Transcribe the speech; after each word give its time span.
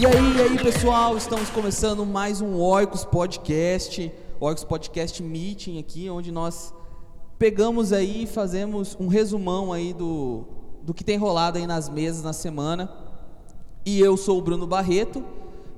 E 0.00 0.06
aí, 0.06 0.36
e 0.38 0.40
aí, 0.40 0.56
pessoal, 0.56 1.14
estamos 1.14 1.50
começando 1.50 2.06
mais 2.06 2.40
um 2.40 2.54
Oikos 2.54 3.04
Podcast, 3.04 4.10
Oikos 4.40 4.64
Podcast 4.64 5.22
Meeting 5.22 5.78
aqui, 5.78 6.08
onde 6.08 6.32
nós 6.32 6.72
pegamos 7.38 7.92
aí 7.92 8.22
e 8.22 8.26
fazemos 8.26 8.96
um 8.98 9.08
resumão 9.08 9.74
aí 9.74 9.92
do, 9.92 10.46
do 10.82 10.94
que 10.94 11.04
tem 11.04 11.18
rolado 11.18 11.58
aí 11.58 11.66
nas 11.66 11.90
mesas 11.90 12.22
na 12.22 12.32
semana. 12.32 12.90
E 13.84 14.00
eu 14.00 14.16
sou 14.16 14.38
o 14.38 14.40
Bruno 14.40 14.66
Barreto. 14.66 15.22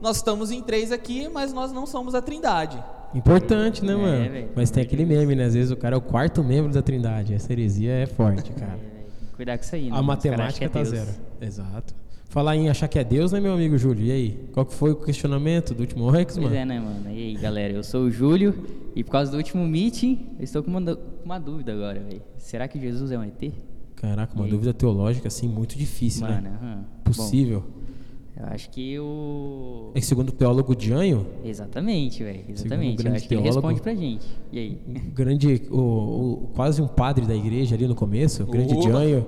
Nós 0.00 0.19
estamos 0.19 0.53
em 0.53 0.63
três 0.63 0.93
aqui, 0.93 1.29
mas 1.29 1.53
nós 1.53 1.73
não 1.73 1.85
somos 1.85 2.14
a 2.14 2.23
Trindade. 2.23 2.81
Importante, 3.13 3.85
né, 3.85 3.93
É, 3.93 3.96
mano? 3.96 4.49
Mas 4.54 4.71
tem 4.71 4.85
aquele 4.85 5.04
meme, 5.04 5.35
né? 5.35 5.46
Às 5.46 5.54
vezes 5.54 5.73
o 5.73 5.77
cara 5.77 5.96
é 5.96 5.99
o 5.99 6.00
quarto 6.00 6.45
membro 6.45 6.73
da 6.73 6.81
Trindade. 6.81 7.35
Essa 7.35 7.53
heresia 7.53 7.91
é 7.91 8.07
forte, 8.07 8.53
cara. 8.54 8.79
Cuidar 9.35 9.59
com 9.59 9.64
isso 9.64 9.75
aí, 9.75 9.91
né? 9.91 9.96
A 9.99 10.00
matemática 10.00 10.68
tá 10.68 10.79
é 10.79 10.82
Deus. 10.85 10.95
zero. 10.96 11.11
Exato. 11.41 12.03
Falar 12.32 12.57
em 12.57 12.71
achar 12.71 12.89
que 12.89 12.99
é 12.99 13.04
Deus, 13.04 13.31
né, 13.31 13.39
meu 13.41 13.53
amigo 13.53 13.77
Júlio? 13.77 14.07
E 14.07 14.11
aí? 14.11 14.49
Qual 14.54 14.64
que 14.64 14.72
foi 14.72 14.91
o 14.91 14.96
questionamento 14.96 15.75
do 15.75 15.81
último 15.81 16.09
Rex, 16.09 16.32
Pois 16.32 16.45
mano? 16.46 16.57
é, 16.57 16.64
né, 16.64 16.81
mano? 16.81 17.11
E 17.11 17.25
aí, 17.29 17.35
galera, 17.35 17.75
eu 17.75 17.85
sou 17.85 18.05
o 18.05 18.11
Júlio 18.11 18.55
e 18.96 19.05
por 19.05 19.11
causa 19.11 19.31
do 19.31 19.36
último 19.36 19.67
meeting, 19.67 20.29
eu 20.39 20.45
estou 20.45 20.63
com 20.63 20.71
uma, 20.71 20.99
uma 21.22 21.39
dúvida 21.39 21.75
agora, 21.75 22.00
velho. 22.00 22.22
Será 22.39 22.67
que 22.67 22.81
Jesus 22.81 23.11
é 23.11 23.18
um 23.18 23.22
ET? 23.22 23.53
Caraca, 23.96 24.35
uma 24.35 24.49
dúvida 24.49 24.72
teológica, 24.72 25.29
assim, 25.29 25.46
muito 25.46 25.77
difícil, 25.77 26.27
Mano, 26.27 26.41
né? 26.41 26.79
Possível. 27.05 27.61
Bom, 27.61 27.82
eu 28.43 28.49
acho 28.55 28.71
que 28.71 28.99
o... 28.99 29.91
É 29.95 30.01
que 30.01 30.07
segundo 30.07 30.31
o 30.31 30.32
teólogo 30.32 30.75
Dianho, 30.75 31.27
Exatamente, 31.45 32.25
velho. 32.25 32.45
Exatamente. 32.48 33.06
Eu 33.06 33.12
acho 33.12 33.28
que 33.28 33.34
ele 33.34 33.42
teólogo. 33.42 33.69
responde 33.69 33.81
pra 33.81 33.95
gente. 33.95 34.27
E 34.50 34.59
aí? 34.59 34.81
o 35.09 35.11
grande, 35.12 35.62
o, 35.70 35.78
o- 35.78 36.50
quase 36.55 36.83
um 36.83 36.89
padre 36.89 37.25
da 37.27 37.34
igreja 37.34 37.75
ali 37.75 37.86
no 37.86 37.95
começo, 37.95 38.42
o 38.42 38.47
grande 38.47 38.75
Opa. 38.75 38.83
Dianho, 38.83 39.27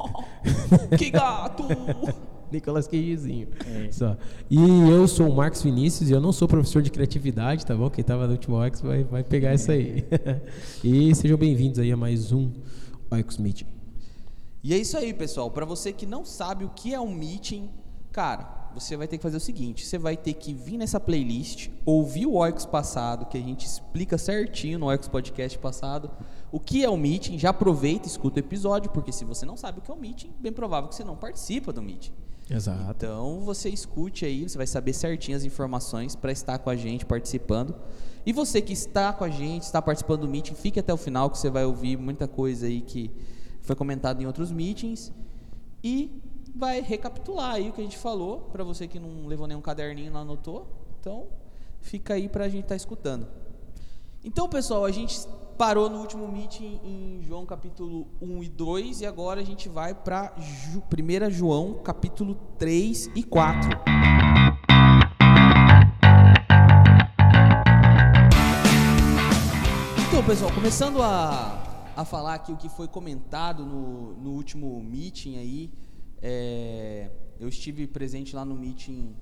que 0.98 1.10
gato! 1.10 1.64
Nicolas 2.50 2.86
Cagezinho. 2.86 3.48
É. 3.66 3.90
Só. 3.90 4.16
E 4.48 4.56
eu 4.88 5.08
sou 5.08 5.28
o 5.28 5.34
Marcos 5.34 5.62
Vinícius 5.62 6.08
e 6.08 6.12
eu 6.12 6.20
não 6.20 6.32
sou 6.32 6.46
professor 6.46 6.80
de 6.82 6.90
criatividade, 6.90 7.66
tá 7.66 7.74
bom? 7.74 7.90
Quem 7.90 8.04
tava 8.04 8.26
no 8.26 8.32
último 8.32 8.56
Oix 8.56 8.80
vai, 8.80 9.02
vai 9.02 9.24
pegar 9.24 9.54
isso 9.54 9.72
aí. 9.72 10.04
e 10.84 11.12
sejam 11.16 11.36
bem-vindos 11.36 11.80
aí 11.80 11.90
a 11.90 11.96
mais 11.96 12.30
um 12.30 12.52
Oix 13.10 13.38
Meeting. 13.38 13.66
E 14.62 14.72
é 14.72 14.78
isso 14.78 14.96
aí, 14.96 15.12
pessoal. 15.12 15.50
Para 15.50 15.66
você 15.66 15.92
que 15.92 16.06
não 16.06 16.24
sabe 16.24 16.64
o 16.64 16.70
que 16.70 16.94
é 16.94 17.00
um 17.00 17.12
meeting, 17.12 17.68
cara, 18.14 18.70
você 18.72 18.96
vai 18.96 19.08
ter 19.08 19.18
que 19.18 19.22
fazer 19.22 19.36
o 19.36 19.40
seguinte: 19.40 19.84
você 19.84 19.98
vai 19.98 20.16
ter 20.16 20.34
que 20.34 20.54
vir 20.54 20.78
nessa 20.78 21.00
playlist, 21.00 21.68
ouvir 21.84 22.26
o 22.26 22.34
Oix 22.34 22.64
passado, 22.64 23.26
que 23.26 23.36
a 23.36 23.40
gente 23.40 23.66
explica 23.66 24.16
certinho 24.16 24.78
no 24.78 24.86
Oix 24.86 25.08
Podcast 25.08 25.58
passado, 25.58 26.10
o 26.52 26.60
que 26.60 26.84
é 26.84 26.88
o 26.88 26.96
meeting. 26.96 27.36
Já 27.36 27.50
aproveita 27.50 28.06
e 28.06 28.10
escuta 28.10 28.36
o 28.36 28.40
episódio, 28.40 28.90
porque 28.92 29.10
se 29.10 29.24
você 29.24 29.44
não 29.44 29.56
sabe 29.56 29.80
o 29.80 29.82
que 29.82 29.90
é 29.90 29.94
um 29.94 29.98
meeting, 29.98 30.32
bem 30.38 30.52
provável 30.52 30.88
que 30.88 30.94
você 30.94 31.02
não 31.02 31.16
participa 31.16 31.72
do 31.72 31.82
meeting. 31.82 32.12
Exato. 32.48 32.90
Então 32.90 33.40
você 33.40 33.68
escute 33.68 34.24
aí, 34.24 34.48
você 34.48 34.56
vai 34.56 34.66
saber 34.66 34.92
certinho 34.92 35.36
as 35.36 35.42
informações 35.42 36.14
para 36.14 36.30
estar 36.30 36.58
com 36.58 36.70
a 36.70 36.76
gente 36.76 37.04
participando. 37.04 37.74
E 38.24 38.32
você 38.32 38.62
que 38.62 38.72
está 38.72 39.12
com 39.12 39.24
a 39.24 39.28
gente, 39.28 39.62
está 39.62 39.82
participando 39.82 40.20
do 40.20 40.28
meeting, 40.28 40.54
fique 40.54 40.78
até 40.78 40.94
o 40.94 40.96
final 40.96 41.28
que 41.30 41.38
você 41.38 41.50
vai 41.50 41.64
ouvir 41.64 41.96
muita 41.96 42.28
coisa 42.28 42.66
aí 42.66 42.80
que 42.80 43.10
foi 43.60 43.74
comentado 43.74 44.22
em 44.22 44.26
outros 44.26 44.52
meetings 44.52 45.12
e 45.82 46.22
vai 46.54 46.80
recapitular 46.80 47.54
aí 47.54 47.68
o 47.68 47.72
que 47.72 47.80
a 47.80 47.84
gente 47.84 47.98
falou 47.98 48.42
para 48.52 48.62
você 48.62 48.86
que 48.86 49.00
não 49.00 49.26
levou 49.26 49.46
nenhum 49.46 49.60
caderninho 49.60 50.12
não 50.12 50.20
anotou. 50.20 50.66
Então 51.00 51.26
fica 51.80 52.14
aí 52.14 52.28
para 52.28 52.44
a 52.44 52.48
gente 52.48 52.64
estar 52.64 52.76
escutando. 52.76 53.26
Então, 54.22 54.48
pessoal, 54.48 54.84
a 54.84 54.90
gente 54.90 55.18
parou 55.58 55.90
no 55.90 55.98
último 55.98 56.26
meeting 56.26 56.80
em 56.82 57.22
João 57.22 57.44
capítulo 57.44 58.06
1 58.22 58.42
e 58.42 58.48
2 58.48 59.00
e 59.02 59.06
agora 59.06 59.40
a 59.40 59.44
gente 59.44 59.68
vai 59.68 59.94
para 59.94 60.34
1 60.38 61.30
João 61.30 61.74
capítulo 61.74 62.34
3 62.58 63.10
e 63.14 63.22
4. 63.22 63.70
Então, 70.08 70.24
pessoal, 70.24 70.50
começando 70.54 71.02
a, 71.02 71.92
a 71.94 72.04
falar 72.04 72.34
aqui 72.34 72.50
o 72.50 72.56
que 72.56 72.68
foi 72.68 72.88
comentado 72.88 73.66
no, 73.66 74.14
no 74.14 74.30
último 74.30 74.82
meeting 74.82 75.36
aí, 75.36 75.70
é, 76.26 77.10
eu 77.38 77.48
estive 77.48 77.86
presente 77.86 78.34
lá 78.34 78.44
no 78.46 78.54
meeting, 78.54 79.14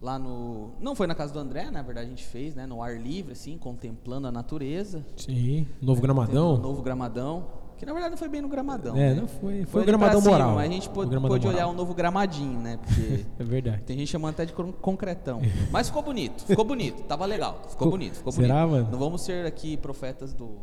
lá 0.00 0.18
no... 0.18 0.72
Não 0.78 0.94
foi 0.94 1.06
na 1.06 1.14
casa 1.14 1.32
do 1.32 1.38
André, 1.38 1.70
na 1.70 1.80
verdade 1.80 2.06
a 2.06 2.10
gente 2.10 2.24
fez, 2.26 2.54
né? 2.54 2.66
No 2.66 2.82
ar 2.82 3.00
livre, 3.00 3.32
assim, 3.32 3.56
contemplando 3.56 4.26
a 4.28 4.32
natureza. 4.32 5.02
Sim. 5.16 5.66
Novo 5.80 6.00
um 6.00 6.02
Gramadão. 6.02 6.58
novo 6.58 6.82
gramadão. 6.82 7.46
Que 7.76 7.84
na 7.84 7.92
verdade 7.92 8.12
não 8.12 8.18
foi 8.18 8.28
bem 8.28 8.40
no 8.40 8.48
gramadão. 8.48 8.94
É, 8.96 9.14
né? 9.14 9.20
não 9.22 9.26
foi. 9.26 9.64
Foi 9.64 9.80
o 9.80 9.82
ali 9.82 9.90
pra 9.90 9.98
gramadão 9.98 10.20
cima, 10.20 10.32
moral. 10.32 10.54
Mas 10.54 10.70
a 10.70 10.72
gente 10.72 10.88
O 10.88 10.92
pôde, 10.92 11.18
pôde 11.20 11.46
olhar 11.48 11.56
moral. 11.62 11.70
um 11.72 11.74
novo 11.74 11.92
gramadinho, 11.94 12.60
né? 12.60 12.76
Porque 12.76 13.26
É 13.36 13.42
verdade. 13.42 13.82
tem 13.82 13.98
gente 13.98 14.08
chamando 14.08 14.34
até 14.34 14.44
de 14.44 14.52
con- 14.52 14.70
concretão. 14.72 15.40
Mas 15.72 15.88
ficou 15.88 16.00
bonito, 16.02 16.44
ficou 16.44 16.64
bonito. 16.64 17.02
Tava 17.02 17.26
legal. 17.26 17.62
Ficou 17.68 17.90
bonito, 17.90 18.14
ficou 18.16 18.32
bonito. 18.32 18.46
Será, 18.48 18.64
mano? 18.66 18.88
Não 18.92 18.98
vamos 18.98 19.22
ser 19.22 19.44
aqui 19.44 19.76
profetas 19.76 20.32
do, 20.32 20.58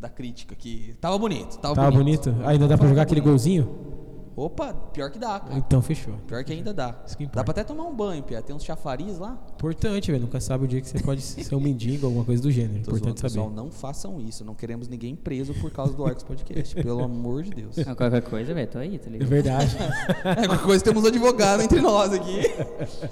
da 0.00 0.08
crítica 0.08 0.54
que 0.54 0.94
tava 1.02 1.18
bonito, 1.18 1.58
tava, 1.58 1.74
Tava 1.74 1.90
bonito? 1.90 2.34
Ainda 2.46 2.66
dá 2.66 2.78
pra 2.78 2.88
jogar 2.88 3.02
aquele 3.02 3.20
golzinho? 3.20 3.97
Opa, 4.38 4.72
pior 4.72 5.10
que 5.10 5.18
dá, 5.18 5.40
cara. 5.40 5.56
Então 5.56 5.82
fechou. 5.82 6.14
Pior 6.26 6.44
que 6.44 6.52
ainda 6.52 6.72
dá. 6.72 6.94
Isso 7.06 7.16
que 7.16 7.24
importa. 7.24 7.40
Dá 7.40 7.44
pra 7.44 7.50
até 7.52 7.64
tomar 7.64 7.84
um 7.84 7.94
banho, 7.94 8.22
Pia. 8.22 8.40
Tem 8.40 8.54
uns 8.54 8.62
chafariz 8.64 9.18
lá. 9.18 9.38
Importante, 9.56 10.10
velho. 10.12 10.22
Nunca 10.22 10.40
sabe 10.40 10.64
o 10.64 10.68
dia 10.68 10.80
que 10.80 10.88
você 10.88 11.00
pode 11.00 11.20
ser 11.22 11.54
um 11.54 11.60
mendigo, 11.60 12.06
alguma 12.06 12.24
coisa 12.24 12.42
do 12.42 12.50
gênero. 12.50 12.82
Tô 12.84 12.90
Importante 12.92 13.18
zoando, 13.18 13.20
saber. 13.20 13.32
pessoal, 13.34 13.50
não 13.50 13.70
façam 13.70 14.20
isso. 14.20 14.44
Não 14.44 14.54
queremos 14.54 14.86
ninguém 14.88 15.16
preso 15.16 15.52
por 15.54 15.70
causa 15.72 15.92
do 15.94 16.04
Arcos 16.04 16.22
Podcast. 16.22 16.74
pelo 16.74 17.02
amor 17.02 17.42
de 17.42 17.50
Deus. 17.50 17.76
Ah, 17.80 17.94
Qualquer 17.94 18.22
coisa, 18.22 18.54
velho, 18.54 18.68
tô 18.68 18.78
aí, 18.78 18.98
tá 18.98 19.06
É 19.08 19.10
ligado? 19.10 19.28
verdade. 19.28 19.76
É, 20.24 20.46
qualquer 20.46 20.64
coisa 20.64 20.84
temos 20.84 21.02
um 21.04 21.06
advogado 21.08 21.62
entre 21.62 21.80
nós 21.80 22.12
aqui. 22.12 22.42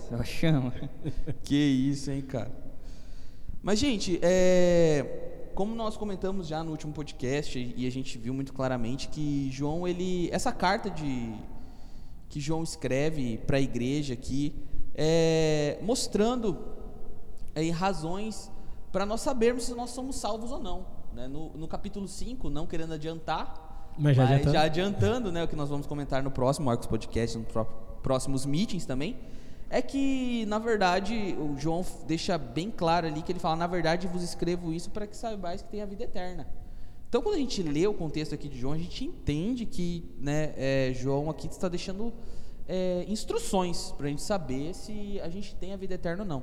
Só 0.09 0.23
chama. 0.23 0.73
Que 1.43 1.57
isso, 1.57 2.11
hein, 2.11 2.21
cara. 2.23 2.51
Mas, 3.63 3.79
gente, 3.81 4.19
é, 4.23 5.36
como 5.56 5.75
nós 5.75 5.97
comentamos 5.97 6.47
já 6.47 6.62
no 6.62 6.71
último 6.71 6.93
podcast 6.93 7.59
e 7.77 7.87
a 7.87 7.91
gente 7.91 8.17
viu 8.19 8.33
muito 8.33 8.53
claramente 8.53 9.09
que 9.09 9.49
João, 9.50 9.89
ele, 9.89 10.28
essa 10.31 10.53
carta 10.53 10.89
de 10.91 11.33
que 12.28 12.39
João 12.41 12.62
escreve 12.62 13.39
para 13.39 13.56
a 13.56 13.61
igreja 13.61 14.12
aqui, 14.15 14.55
é, 14.95 15.78
mostrando 15.83 16.56
aí 17.55 17.71
razões 17.71 18.50
para 18.93 19.05
nós 19.06 19.21
sabermos 19.22 19.65
se 19.65 19.75
nós 19.75 19.91
somos 19.91 20.16
salvos 20.16 20.50
ou 20.53 20.61
não. 20.62 20.84
né? 21.12 21.27
No, 21.27 21.50
no 21.56 21.66
capítulo 21.66 22.06
5, 22.06 22.50
não 22.50 22.66
querendo 22.66 22.93
adiantar, 22.95 23.95
Mas 23.99 24.15
já 24.16 24.25
adiantando. 24.25 24.53
já 24.53 24.62
adiantando 24.62 25.33
né, 25.33 25.43
o 25.45 25.49
que 25.49 25.56
nós 25.56 25.69
vamos 25.71 25.87
comentar 25.87 26.22
no 26.22 26.31
próximo 26.31 26.69
Arcos 26.71 26.87
Podcast, 26.87 27.39
nos 27.39 27.47
pró- 27.49 27.65
próximos 28.03 28.45
meetings 28.45 28.84
também, 28.84 29.16
é 29.69 29.82
que, 29.82 30.47
na 30.47 30.59
verdade, 30.59 31.37
o 31.38 31.59
João 31.59 31.84
deixa 32.06 32.38
bem 32.38 32.71
claro 32.71 33.06
ali 33.06 33.22
que 33.22 33.32
ele 33.32 33.38
fala, 33.38 33.56
na 33.56 33.66
verdade, 33.66 34.06
vos 34.06 34.22
escrevo 34.22 34.72
isso 34.72 34.91
para 34.91 35.06
que 35.06 35.16
saibais 35.16 35.62
que 35.62 35.69
tem 35.69 35.82
a 35.82 35.87
vida 35.87 36.04
eterna. 36.04 36.47
Então, 37.09 37.22
quando 37.22 37.37
a 37.37 37.38
gente 37.38 37.62
lê 37.62 37.87
o 37.87 37.94
contexto 37.94 38.34
aqui 38.34 38.49
de 38.49 38.59
João, 38.59 38.75
a 38.75 38.78
gente 38.78 39.04
entende 39.04 39.65
que 39.66 40.04
né, 40.19 40.53
é, 40.56 40.93
João 40.94 41.31
aqui 41.31 41.47
está 41.47 41.69
deixando 41.69 42.12
é, 42.69 43.04
instruções 43.09 43.93
para 43.93 44.06
a 44.06 44.10
gente 44.10 44.22
saber 44.22 44.75
se 44.75 45.21
a 45.21 45.28
gente 45.28 45.54
tem 45.54 45.72
a 45.72 45.77
vida 45.77 45.94
eterna 45.94 46.22
ou 46.22 46.28
não. 46.28 46.43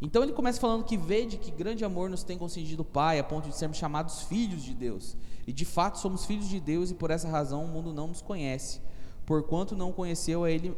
Então 0.00 0.22
ele 0.22 0.32
começa 0.32 0.60
falando 0.60 0.84
que 0.84 0.96
vede 0.96 1.36
que 1.36 1.50
grande 1.52 1.84
amor 1.84 2.10
nos 2.10 2.24
tem 2.24 2.36
concedido 2.36 2.82
o 2.82 2.84
Pai, 2.84 3.20
a 3.20 3.24
ponto 3.24 3.48
de 3.48 3.56
sermos 3.56 3.78
chamados 3.78 4.22
filhos 4.22 4.62
de 4.62 4.74
Deus. 4.74 5.16
E 5.46 5.52
de 5.52 5.64
fato 5.64 5.98
somos 5.98 6.24
filhos 6.24 6.48
de 6.48 6.58
Deus 6.58 6.90
e 6.90 6.94
por 6.94 7.10
essa 7.10 7.28
razão 7.28 7.64
o 7.64 7.68
mundo 7.68 7.92
não 7.92 8.08
nos 8.08 8.20
conhece, 8.20 8.80
porquanto 9.24 9.76
não 9.76 9.92
conheceu 9.92 10.42
a 10.42 10.50
ele 10.50 10.76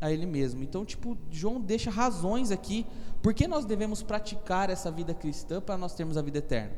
a 0.00 0.10
ele 0.10 0.26
mesmo. 0.26 0.62
Então, 0.62 0.84
tipo, 0.84 1.16
João 1.30 1.60
deixa 1.60 1.90
razões 1.90 2.50
aqui 2.50 2.86
por 3.22 3.32
que 3.32 3.48
nós 3.48 3.64
devemos 3.64 4.02
praticar 4.02 4.70
essa 4.70 4.90
vida 4.90 5.14
cristã 5.14 5.60
para 5.60 5.78
nós 5.78 5.94
termos 5.94 6.16
a 6.16 6.22
vida 6.22 6.38
eterna. 6.38 6.72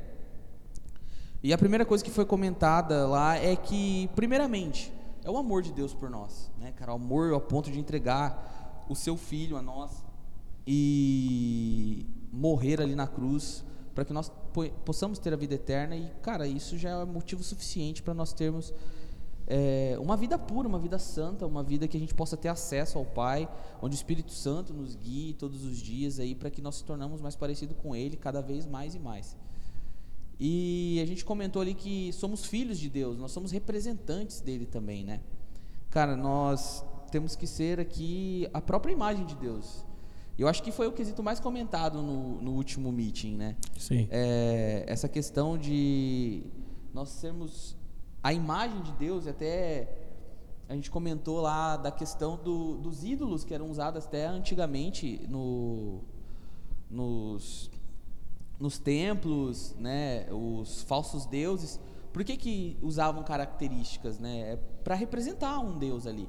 E 1.43 1.53
a 1.53 1.59
primeira 1.59 1.85
coisa 1.85 2.03
que 2.05 2.11
foi 2.11 2.25
comentada 2.25 3.07
lá 3.07 3.37
é 3.37 3.55
que, 3.55 4.09
primeiramente, 4.17 4.93
é 5.25 5.31
o 5.31 5.37
amor 5.37 5.63
de 5.63 5.73
Deus 5.73 5.93
por 5.93 6.09
nós, 6.09 6.51
né, 6.59 6.73
cara? 6.73 6.93
O 6.93 6.97
amor 6.97 7.33
ao 7.33 7.41
ponto 7.41 7.71
de 7.71 7.79
entregar 7.79 8.85
o 8.89 8.95
seu 8.95 9.17
filho 9.17 9.57
a 9.57 9.63
nós 9.63 10.05
e 10.67 12.07
morrer 12.33 12.81
ali 12.81 12.95
na 12.95 13.07
cruz 13.07 13.65
para 13.95 14.05
que 14.05 14.13
nós 14.13 14.31
po- 14.53 14.71
possamos 14.85 15.19
ter 15.19 15.33
a 15.33 15.37
vida 15.37 15.55
eterna. 15.55 15.97
E, 15.97 16.11
cara, 16.23 16.47
isso 16.47 16.77
já 16.77 16.91
é 16.91 17.05
motivo 17.05 17.43
suficiente 17.43 18.03
para 18.03 18.15
nós 18.15 18.33
termos 18.33 18.73
é, 19.47 19.97
uma 20.01 20.17
vida 20.17 20.39
pura, 20.39 20.67
uma 20.67 20.79
vida 20.79 20.99
santa, 20.99 21.47
uma 21.47 21.63
vida 21.63 21.87
que 21.87 21.97
a 21.97 22.01
gente 22.01 22.15
possa 22.15 22.37
ter 22.37 22.49
acesso 22.49 22.99
ao 22.99 23.05
Pai, 23.05 23.49
onde 23.81 23.95
o 23.95 23.99
Espírito 23.99 24.33
Santo 24.33 24.75
nos 24.75 24.97
guie 24.97 25.35
todos 25.35 25.65
os 25.65 25.79
dias 25.79 26.19
aí 26.19 26.35
para 26.35 26.51
que 26.51 26.61
nós 26.61 26.77
se 26.77 26.85
tornamos 26.85 27.21
mais 27.21 27.37
parecidos 27.37 27.77
com 27.81 27.95
Ele 27.95 28.17
cada 28.17 28.41
vez 28.41 28.67
mais 28.67 28.95
e 28.95 28.99
mais. 28.99 29.37
E 30.39 31.01
a 31.03 31.07
gente 31.07 31.25
comentou 31.25 31.63
ali 31.63 31.75
que 31.75 32.13
somos 32.13 32.45
filhos 32.45 32.79
de 32.79 32.91
Deus, 32.91 33.17
nós 33.19 33.31
somos 33.33 33.53
representantes 33.53 34.41
dele 34.41 34.67
também, 34.67 35.05
né? 35.05 35.21
Cara, 35.91 36.17
nós 36.17 36.85
temos 37.11 37.37
que 37.37 37.47
ser 37.47 37.79
aqui 37.81 38.49
a 38.53 38.61
própria 38.61 38.93
imagem 38.93 39.25
de 39.25 39.37
Deus. 39.37 39.85
Eu 40.39 40.49
acho 40.49 40.63
que 40.63 40.71
foi 40.71 40.87
o 40.87 40.93
quesito 40.93 41.23
mais 41.23 41.41
comentado 41.41 42.03
no, 42.03 42.43
no 42.43 42.53
último 42.53 42.93
meeting, 42.93 43.37
né? 43.37 43.57
Sim. 43.79 44.07
É, 44.11 44.85
essa 44.87 45.09
questão 45.09 45.57
de 45.57 46.43
nós 46.93 47.09
sermos 47.09 47.75
a 48.23 48.33
imagem 48.33 48.83
de 48.83 48.93
Deus, 48.93 49.27
até 49.27 50.07
a 50.69 50.75
gente 50.75 50.91
comentou 50.91 51.41
lá 51.41 51.77
da 51.77 51.91
questão 51.91 52.37
do, 52.37 52.77
dos 52.79 53.05
ídolos 53.05 53.45
que 53.45 53.55
eram 53.55 53.71
usados 53.71 54.05
até 54.05 54.27
antigamente 54.27 55.25
no, 55.29 56.01
nos, 56.91 57.71
nos 58.59 58.79
templos, 58.79 59.75
né, 59.79 60.27
os 60.33 60.83
falsos 60.83 61.25
deuses. 61.27 61.81
Por 62.13 62.25
que, 62.25 62.37
que 62.37 62.77
usavam 62.83 63.23
características? 63.23 64.19
Né? 64.19 64.53
É 64.53 64.59
para 64.83 64.95
representar 64.95 65.61
um 65.61 65.79
deus 65.79 66.07
ali. 66.07 66.29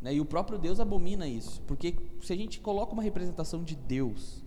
Né? 0.00 0.14
E 0.14 0.20
o 0.20 0.24
próprio 0.24 0.58
Deus 0.58 0.80
abomina 0.80 1.26
isso. 1.26 1.60
Porque 1.66 1.96
se 2.22 2.32
a 2.32 2.36
gente 2.36 2.60
coloca 2.60 2.92
uma 2.92 3.02
representação 3.02 3.62
de 3.62 3.74
Deus, 3.74 4.44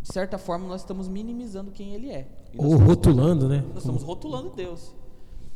de 0.00 0.12
certa 0.12 0.38
forma 0.38 0.66
nós 0.68 0.82
estamos 0.82 1.08
minimizando 1.08 1.70
quem 1.70 1.94
ele 1.94 2.10
é. 2.10 2.28
Ou 2.56 2.76
rotulando, 2.76 3.48
né? 3.48 3.64
Nós 3.68 3.78
estamos 3.78 4.02
rotulando 4.02 4.50
Deus. 4.50 4.94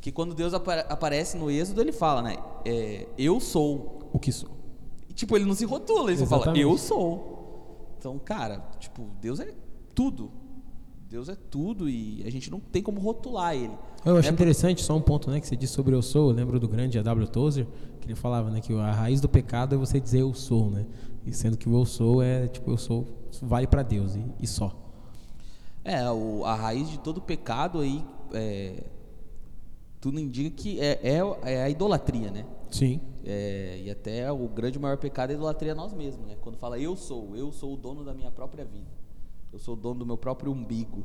Que 0.02 0.10
quando 0.10 0.34
Deus 0.34 0.52
apa 0.52 0.80
aparece 0.80 1.38
no 1.38 1.48
Êxodo, 1.48 1.80
ele 1.80 1.92
fala, 1.92 2.20
né? 2.20 2.36
É, 2.64 3.06
eu 3.16 3.38
sou. 3.38 4.00
O 4.12 4.18
que 4.18 4.32
sou. 4.32 4.50
E, 5.08 5.14
tipo, 5.14 5.36
ele 5.36 5.44
não 5.44 5.54
se 5.54 5.64
rotula, 5.64 6.10
ele 6.10 6.18
só 6.18 6.26
fala, 6.26 6.58
eu 6.58 6.76
sou. 6.76 7.94
Então, 7.98 8.18
cara, 8.18 8.58
tipo, 8.80 9.06
Deus 9.20 9.38
é 9.38 9.54
tudo. 9.94 10.32
Deus 11.08 11.28
é 11.28 11.36
tudo 11.36 11.88
e 11.88 12.20
a 12.26 12.30
gente 12.30 12.50
não 12.50 12.58
tem 12.58 12.82
como 12.82 13.00
rotular 13.00 13.54
ele. 13.54 13.78
Eu 14.04 14.16
acho 14.16 14.28
é 14.28 14.32
interessante 14.32 14.82
só 14.82 14.96
um 14.96 15.00
ponto, 15.00 15.30
né, 15.30 15.38
que 15.38 15.46
você 15.46 15.54
disse 15.54 15.74
sobre 15.74 15.94
eu 15.94 16.02
sou. 16.02 16.30
Eu 16.30 16.34
lembro 16.34 16.58
do 16.58 16.66
grande 16.66 16.98
A.W. 16.98 17.28
Tozer, 17.28 17.68
que 18.00 18.08
ele 18.08 18.16
falava, 18.16 18.50
né, 18.50 18.60
que 18.60 18.74
a 18.74 18.90
raiz 18.90 19.20
do 19.20 19.28
pecado 19.28 19.76
é 19.76 19.78
você 19.78 20.00
dizer 20.00 20.22
eu 20.22 20.34
sou, 20.34 20.68
né? 20.68 20.84
E 21.24 21.32
sendo 21.32 21.56
que 21.56 21.68
o 21.68 21.78
eu 21.78 21.84
sou 21.84 22.20
é 22.20 22.48
tipo 22.48 22.70
eu 22.70 22.76
sou 22.76 23.06
vale 23.40 23.68
para 23.68 23.84
Deus 23.84 24.16
e, 24.16 24.24
e, 24.40 24.46
só. 24.48 24.74
É, 25.84 26.10
o, 26.10 26.44
a 26.44 26.56
raiz 26.56 26.90
de 26.90 26.98
todo 26.98 27.20
pecado 27.20 27.78
aí 27.80 28.04
é, 28.32 28.82
tudo 30.02 30.20
indica 30.20 30.50
que 30.50 30.78
é, 30.78 31.00
é, 31.02 31.20
é 31.44 31.62
a 31.62 31.70
idolatria, 31.70 32.30
né? 32.30 32.44
Sim. 32.70 33.00
É, 33.24 33.80
e 33.82 33.90
até 33.90 34.30
o 34.30 34.46
grande 34.48 34.78
maior 34.78 34.98
pecado 34.98 35.30
é 35.30 35.32
a 35.32 35.36
idolatria 35.36 35.72
a 35.72 35.74
nós 35.74 35.94
mesmos, 35.94 36.26
né? 36.26 36.36
Quando 36.42 36.58
fala 36.58 36.78
eu 36.78 36.94
sou, 36.94 37.34
eu 37.34 37.50
sou 37.50 37.72
o 37.72 37.76
dono 37.78 38.04
da 38.04 38.12
minha 38.12 38.30
própria 38.30 38.64
vida 38.66 39.02
eu 39.52 39.58
sou 39.58 39.76
dono 39.76 40.00
do 40.00 40.06
meu 40.06 40.16
próprio 40.16 40.50
umbigo. 40.50 41.04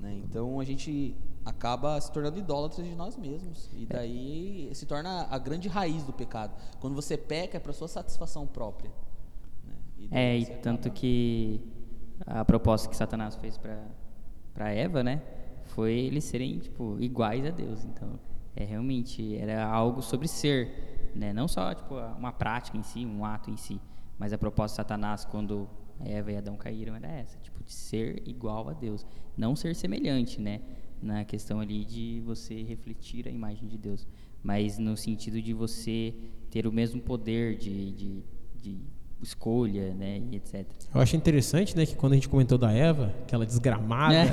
Né? 0.00 0.20
Então 0.24 0.58
a 0.58 0.64
gente 0.64 1.14
acaba 1.44 2.00
se 2.00 2.10
tornando 2.10 2.38
idólatras 2.38 2.86
de 2.86 2.94
nós 2.94 3.16
mesmos. 3.16 3.68
E 3.74 3.84
daí 3.84 4.70
se 4.72 4.86
torna 4.86 5.26
a 5.30 5.38
grande 5.38 5.68
raiz 5.68 6.02
do 6.02 6.12
pecado. 6.12 6.54
Quando 6.80 6.94
você 6.94 7.16
peca 7.16 7.58
é 7.58 7.60
para 7.60 7.72
sua 7.72 7.88
satisfação 7.88 8.46
própria. 8.46 8.90
Né? 9.64 9.74
E 9.98 10.08
é, 10.10 10.38
e 10.38 10.46
tanto 10.58 10.90
que 10.90 11.60
a 12.26 12.44
proposta 12.44 12.88
que 12.88 12.96
Satanás 12.96 13.36
fez 13.36 13.58
para 13.58 14.72
Eva, 14.72 15.02
né? 15.02 15.22
Foi 15.66 15.92
eles 15.92 16.24
serem 16.24 16.58
tipo 16.58 16.98
iguais 16.98 17.44
a 17.44 17.50
Deus. 17.50 17.84
Então, 17.84 18.18
é 18.54 18.64
realmente 18.64 19.36
era 19.36 19.64
algo 19.66 20.02
sobre 20.02 20.28
ser, 20.28 21.10
né? 21.14 21.32
Não 21.32 21.48
só 21.48 21.74
tipo 21.74 21.94
uma 21.94 22.32
prática 22.32 22.76
em 22.76 22.82
si, 22.82 23.04
um 23.04 23.24
ato 23.24 23.50
em 23.50 23.56
si, 23.56 23.80
mas 24.18 24.32
a 24.32 24.38
proposta 24.38 24.74
de 24.74 24.76
Satanás 24.76 25.24
quando 25.24 25.68
Eva 26.04 26.32
e 26.32 26.36
Adão 26.36 26.56
caíram 26.56 26.94
era 26.94 27.08
essa, 27.08 27.38
tipo, 27.38 27.62
de 27.62 27.72
ser 27.72 28.22
igual 28.26 28.68
a 28.68 28.72
Deus. 28.72 29.06
Não 29.36 29.54
ser 29.54 29.74
semelhante, 29.74 30.40
né? 30.40 30.60
Na 31.00 31.24
questão 31.24 31.60
ali 31.60 31.84
de 31.84 32.20
você 32.24 32.62
refletir 32.62 33.26
a 33.26 33.30
imagem 33.30 33.68
de 33.68 33.78
Deus. 33.78 34.06
Mas 34.42 34.78
no 34.78 34.96
sentido 34.96 35.40
de 35.40 35.52
você 35.52 36.14
ter 36.50 36.66
o 36.66 36.72
mesmo 36.72 37.00
poder 37.00 37.56
de, 37.56 37.92
de, 37.92 38.24
de 38.56 38.80
escolha, 39.22 39.94
né, 39.94 40.20
e 40.30 40.36
etc. 40.36 40.66
Eu 40.92 41.00
acho 41.00 41.14
interessante, 41.16 41.76
né, 41.76 41.86
que 41.86 41.94
quando 41.94 42.12
a 42.12 42.14
gente 42.16 42.28
comentou 42.28 42.58
da 42.58 42.72
Eva, 42.72 43.12
aquela 43.22 43.46
desgramada, 43.46 44.14
é. 44.14 44.28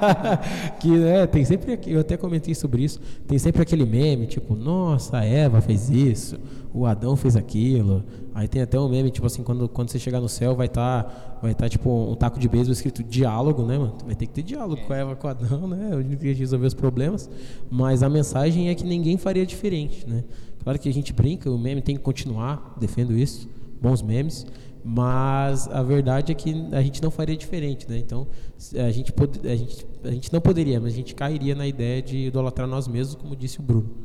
que 0.80 0.88
né, 0.88 1.26
tem 1.26 1.44
sempre, 1.44 1.78
eu 1.86 2.00
até 2.00 2.16
comentei 2.16 2.54
sobre 2.54 2.82
isso, 2.82 3.00
tem 3.26 3.38
sempre 3.38 3.62
aquele 3.62 3.84
meme, 3.84 4.26
tipo, 4.26 4.54
nossa, 4.54 5.18
a 5.18 5.24
Eva 5.24 5.60
fez 5.60 5.90
isso, 5.90 6.40
o 6.72 6.86
Adão 6.86 7.14
fez 7.14 7.36
aquilo, 7.36 8.02
aí 8.34 8.48
tem 8.48 8.62
até 8.62 8.80
um 8.80 8.88
meme, 8.88 9.10
tipo 9.10 9.26
assim, 9.26 9.42
quando, 9.42 9.68
quando 9.68 9.90
você 9.90 9.98
chegar 9.98 10.20
no 10.20 10.28
céu 10.28 10.56
vai 10.56 10.66
estar, 10.66 11.04
tá, 11.04 11.38
vai 11.42 11.54
tá, 11.54 11.68
tipo, 11.68 11.90
um 11.90 12.14
taco 12.14 12.38
de 12.38 12.48
beisebol 12.48 12.72
escrito 12.72 13.04
diálogo, 13.04 13.64
né, 13.64 13.78
mano, 13.78 13.96
vai 14.04 14.14
ter 14.14 14.26
que 14.26 14.32
ter 14.32 14.42
diálogo 14.42 14.80
é. 14.80 14.84
com 14.84 14.92
a 14.94 14.96
Eva, 14.96 15.16
com 15.16 15.26
o 15.26 15.30
Adão, 15.30 15.68
né, 15.68 15.90
a 15.92 16.02
gente 16.02 16.38
resolver 16.38 16.66
os 16.66 16.74
problemas, 16.74 17.28
mas 17.70 18.02
a 18.02 18.08
mensagem 18.08 18.70
é 18.70 18.74
que 18.74 18.84
ninguém 18.84 19.18
faria 19.18 19.44
diferente, 19.44 20.08
né, 20.08 20.24
claro 20.64 20.78
que 20.78 20.88
a 20.88 20.92
gente 20.92 21.12
brinca, 21.12 21.50
o 21.50 21.58
meme 21.58 21.82
tem 21.82 21.96
que 21.96 22.02
continuar, 22.02 22.74
defendo 22.80 23.12
isso, 23.16 23.55
bons 23.80 24.02
memes, 24.02 24.46
mas 24.84 25.66
a 25.68 25.82
verdade 25.82 26.30
é 26.30 26.34
que 26.34 26.54
a 26.72 26.80
gente 26.80 27.02
não 27.02 27.10
faria 27.10 27.36
diferente, 27.36 27.90
né? 27.90 27.98
Então, 27.98 28.28
a 28.76 28.90
gente, 28.90 29.12
pod 29.12 29.40
a 29.48 29.56
gente, 29.56 29.86
a 30.04 30.10
gente 30.10 30.32
não 30.32 30.40
poderia, 30.40 30.80
mas 30.80 30.92
a 30.92 30.96
gente 30.96 31.14
cairia 31.14 31.54
na 31.54 31.66
ideia 31.66 32.00
de 32.00 32.26
idolatrar 32.26 32.68
nós 32.68 32.86
mesmos, 32.86 33.16
como 33.16 33.34
disse 33.34 33.58
o 33.58 33.62
Bruno. 33.62 33.96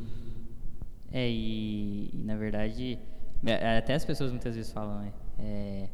É, 1.12 1.30
e, 1.30 2.10
e 2.12 2.22
na 2.24 2.36
verdade, 2.36 2.98
é, 3.44 3.78
até 3.78 3.94
as 3.94 4.04
pessoas 4.04 4.30
muitas 4.30 4.56
vezes 4.56 4.72
falam, 4.72 4.98
né? 5.02 5.12
É, 5.38 5.88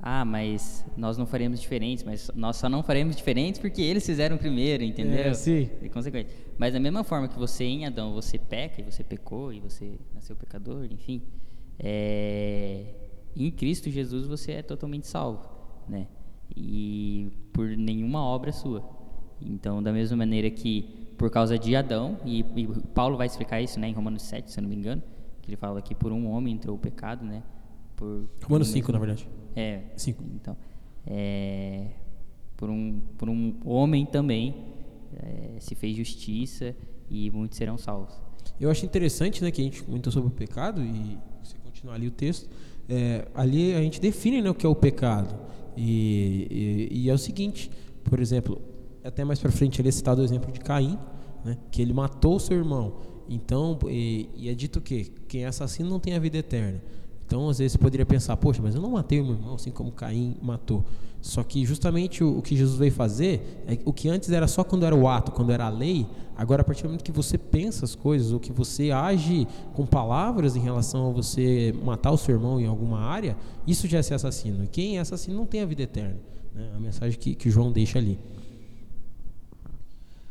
ah, 0.00 0.24
mas 0.24 0.84
nós 0.96 1.16
não 1.16 1.26
faremos 1.26 1.60
diferentes, 1.60 2.04
mas 2.04 2.30
nós 2.34 2.56
só 2.56 2.68
não 2.68 2.82
faremos 2.82 3.16
diferentes 3.16 3.60
porque 3.60 3.80
eles 3.80 4.04
fizeram 4.04 4.36
primeiro, 4.36 4.82
entendeu? 4.82 5.20
É, 5.20 5.34
sim. 5.34 5.70
É 5.82 5.88
consequente. 5.88 6.30
Mas 6.58 6.74
da 6.74 6.80
mesma 6.80 7.02
forma 7.02 7.28
que 7.28 7.38
você 7.38 7.64
em 7.64 7.86
Adão, 7.86 8.12
você 8.12 8.38
peca 8.38 8.80
e 8.80 8.84
você 8.84 9.02
pecou 9.02 9.52
e 9.52 9.60
você 9.60 9.92
nasceu 10.14 10.36
pecador, 10.36 10.86
enfim, 10.90 11.22
é, 11.78 13.05
em 13.44 13.50
Cristo 13.50 13.90
Jesus 13.90 14.26
você 14.26 14.52
é 14.52 14.62
totalmente 14.62 15.06
salvo, 15.06 15.48
né? 15.88 16.06
E 16.56 17.30
por 17.52 17.66
nenhuma 17.68 18.22
obra 18.22 18.52
sua. 18.52 18.82
Então, 19.40 19.82
da 19.82 19.92
mesma 19.92 20.16
maneira 20.16 20.50
que 20.50 21.06
por 21.18 21.30
causa 21.30 21.58
de 21.58 21.74
Adão, 21.74 22.18
e, 22.24 22.40
e 22.40 22.66
Paulo 22.94 23.16
vai 23.16 23.26
explicar 23.26 23.60
isso, 23.60 23.80
né, 23.80 23.88
em 23.88 23.92
Romanos 23.92 24.22
7, 24.22 24.50
se 24.50 24.58
eu 24.58 24.62
não 24.62 24.68
me 24.68 24.76
engano, 24.76 25.02
que 25.42 25.50
ele 25.50 25.56
fala 25.56 25.80
que 25.80 25.94
por 25.94 26.12
um 26.12 26.28
homem 26.30 26.54
entrou 26.54 26.76
o 26.76 26.78
pecado, 26.78 27.24
né? 27.24 27.42
Por 27.96 28.28
Romanos 28.44 28.68
5, 28.68 28.92
na 28.92 28.98
verdade. 28.98 29.28
É. 29.54 29.82
5. 29.96 30.22
Então, 30.34 30.56
é, 31.06 31.88
por 32.56 32.68
um 32.68 33.00
por 33.16 33.28
um 33.28 33.56
homem 33.64 34.04
também 34.04 34.54
é, 35.14 35.60
se 35.60 35.74
fez 35.74 35.96
justiça 35.96 36.74
e 37.08 37.30
muitos 37.30 37.56
serão 37.56 37.78
salvos. 37.78 38.20
Eu 38.60 38.70
acho 38.70 38.84
interessante, 38.84 39.42
né, 39.42 39.50
que 39.50 39.60
a 39.60 39.64
gente 39.64 39.82
comentou 39.82 40.12
sobre 40.12 40.28
o 40.28 40.32
pecado 40.32 40.82
e 40.82 41.18
se 41.42 41.56
continuar 41.56 41.94
ali 41.94 42.08
o 42.08 42.10
texto, 42.10 42.48
é, 42.88 43.26
ali 43.34 43.74
a 43.74 43.80
gente 43.80 44.00
define 44.00 44.40
né, 44.40 44.50
o 44.50 44.54
que 44.54 44.64
é 44.64 44.68
o 44.68 44.74
pecado. 44.74 45.34
E, 45.76 46.88
e, 46.90 47.02
e, 47.02 47.10
é 47.10 47.14
o 47.14 47.18
seguinte, 47.18 47.70
por 48.04 48.20
exemplo, 48.20 48.60
até 49.04 49.24
mais 49.24 49.38
para 49.38 49.50
frente 49.50 49.80
ele 49.80 49.88
é 49.88 49.92
citado 49.92 50.22
o 50.22 50.24
exemplo 50.24 50.50
de 50.50 50.60
Caim, 50.60 50.98
né, 51.44 51.58
que 51.70 51.82
ele 51.82 51.92
matou 51.92 52.38
seu 52.38 52.56
irmão. 52.56 52.94
Então, 53.28 53.78
e, 53.88 54.28
e 54.34 54.48
é 54.48 54.54
dito 54.54 54.80
que 54.80 55.12
quem 55.28 55.44
é 55.44 55.46
assassino 55.46 55.90
não 55.90 56.00
tem 56.00 56.14
a 56.14 56.18
vida 56.18 56.38
eterna. 56.38 56.80
Então, 57.26 57.48
às 57.48 57.58
vezes 57.58 57.72
você 57.72 57.78
poderia 57.78 58.06
pensar, 58.06 58.36
poxa, 58.36 58.62
mas 58.62 58.74
eu 58.76 58.80
não 58.80 58.92
matei 58.92 59.20
o 59.20 59.24
meu 59.24 59.34
irmão 59.34 59.54
assim 59.54 59.70
como 59.70 59.90
Caim 59.90 60.36
matou. 60.40 60.84
Só 61.26 61.42
que 61.42 61.64
justamente 61.66 62.22
o, 62.22 62.38
o, 62.38 62.40
que 62.40 62.56
Jesus 62.56 62.78
veio 62.78 62.92
fazer, 62.92 63.64
é, 63.66 63.76
o 63.84 63.92
que 63.92 64.08
antes 64.08 64.30
era 64.30 64.46
só 64.46 64.62
quando 64.62 64.86
era 64.86 64.94
o 64.94 65.08
ato, 65.08 65.32
quando 65.32 65.50
era 65.50 65.66
a 65.66 65.68
lei, 65.68 66.06
agora 66.36 66.62
a 66.62 66.64
partir 66.64 66.82
do 66.82 66.90
momento 66.90 67.02
que 67.02 67.10
você 67.10 67.36
pensa 67.36 67.84
as 67.84 67.96
coisas, 67.96 68.30
ou 68.30 68.38
que 68.38 68.52
você 68.52 68.92
age 68.92 69.44
com 69.74 69.84
palavras 69.84 70.54
em 70.54 70.60
relação 70.60 71.10
a 71.10 71.12
você 71.12 71.74
matar 71.82 72.12
o 72.12 72.16
seu 72.16 72.36
irmão 72.36 72.60
em 72.60 72.66
alguma 72.66 73.00
área, 73.00 73.36
isso 73.66 73.88
já 73.88 73.98
é 73.98 74.02
ser 74.02 74.14
assassino. 74.14 74.62
E 74.62 74.68
quem 74.68 74.98
é 74.98 75.00
assassino 75.00 75.36
não 75.36 75.46
tem 75.46 75.62
a 75.62 75.66
vida 75.66 75.82
eterna. 75.82 76.16
Né? 76.54 76.70
A 76.76 76.78
mensagem 76.78 77.18
que, 77.18 77.34
que 77.34 77.50
João 77.50 77.72
deixa 77.72 77.98
ali. 77.98 78.20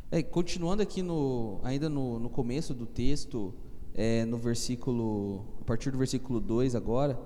É, 0.09 0.23
continuando 0.23 0.81
aqui 0.81 1.01
no, 1.01 1.59
ainda 1.61 1.89
no, 1.89 2.19
no 2.19 2.29
começo 2.29 2.73
do 2.73 2.85
texto, 2.85 3.53
é, 3.93 4.23
no 4.23 4.37
versículo, 4.37 5.43
a 5.59 5.65
partir 5.65 5.91
do 5.91 5.97
versículo 5.97 6.39
2 6.39 6.73
agora, 6.73 7.19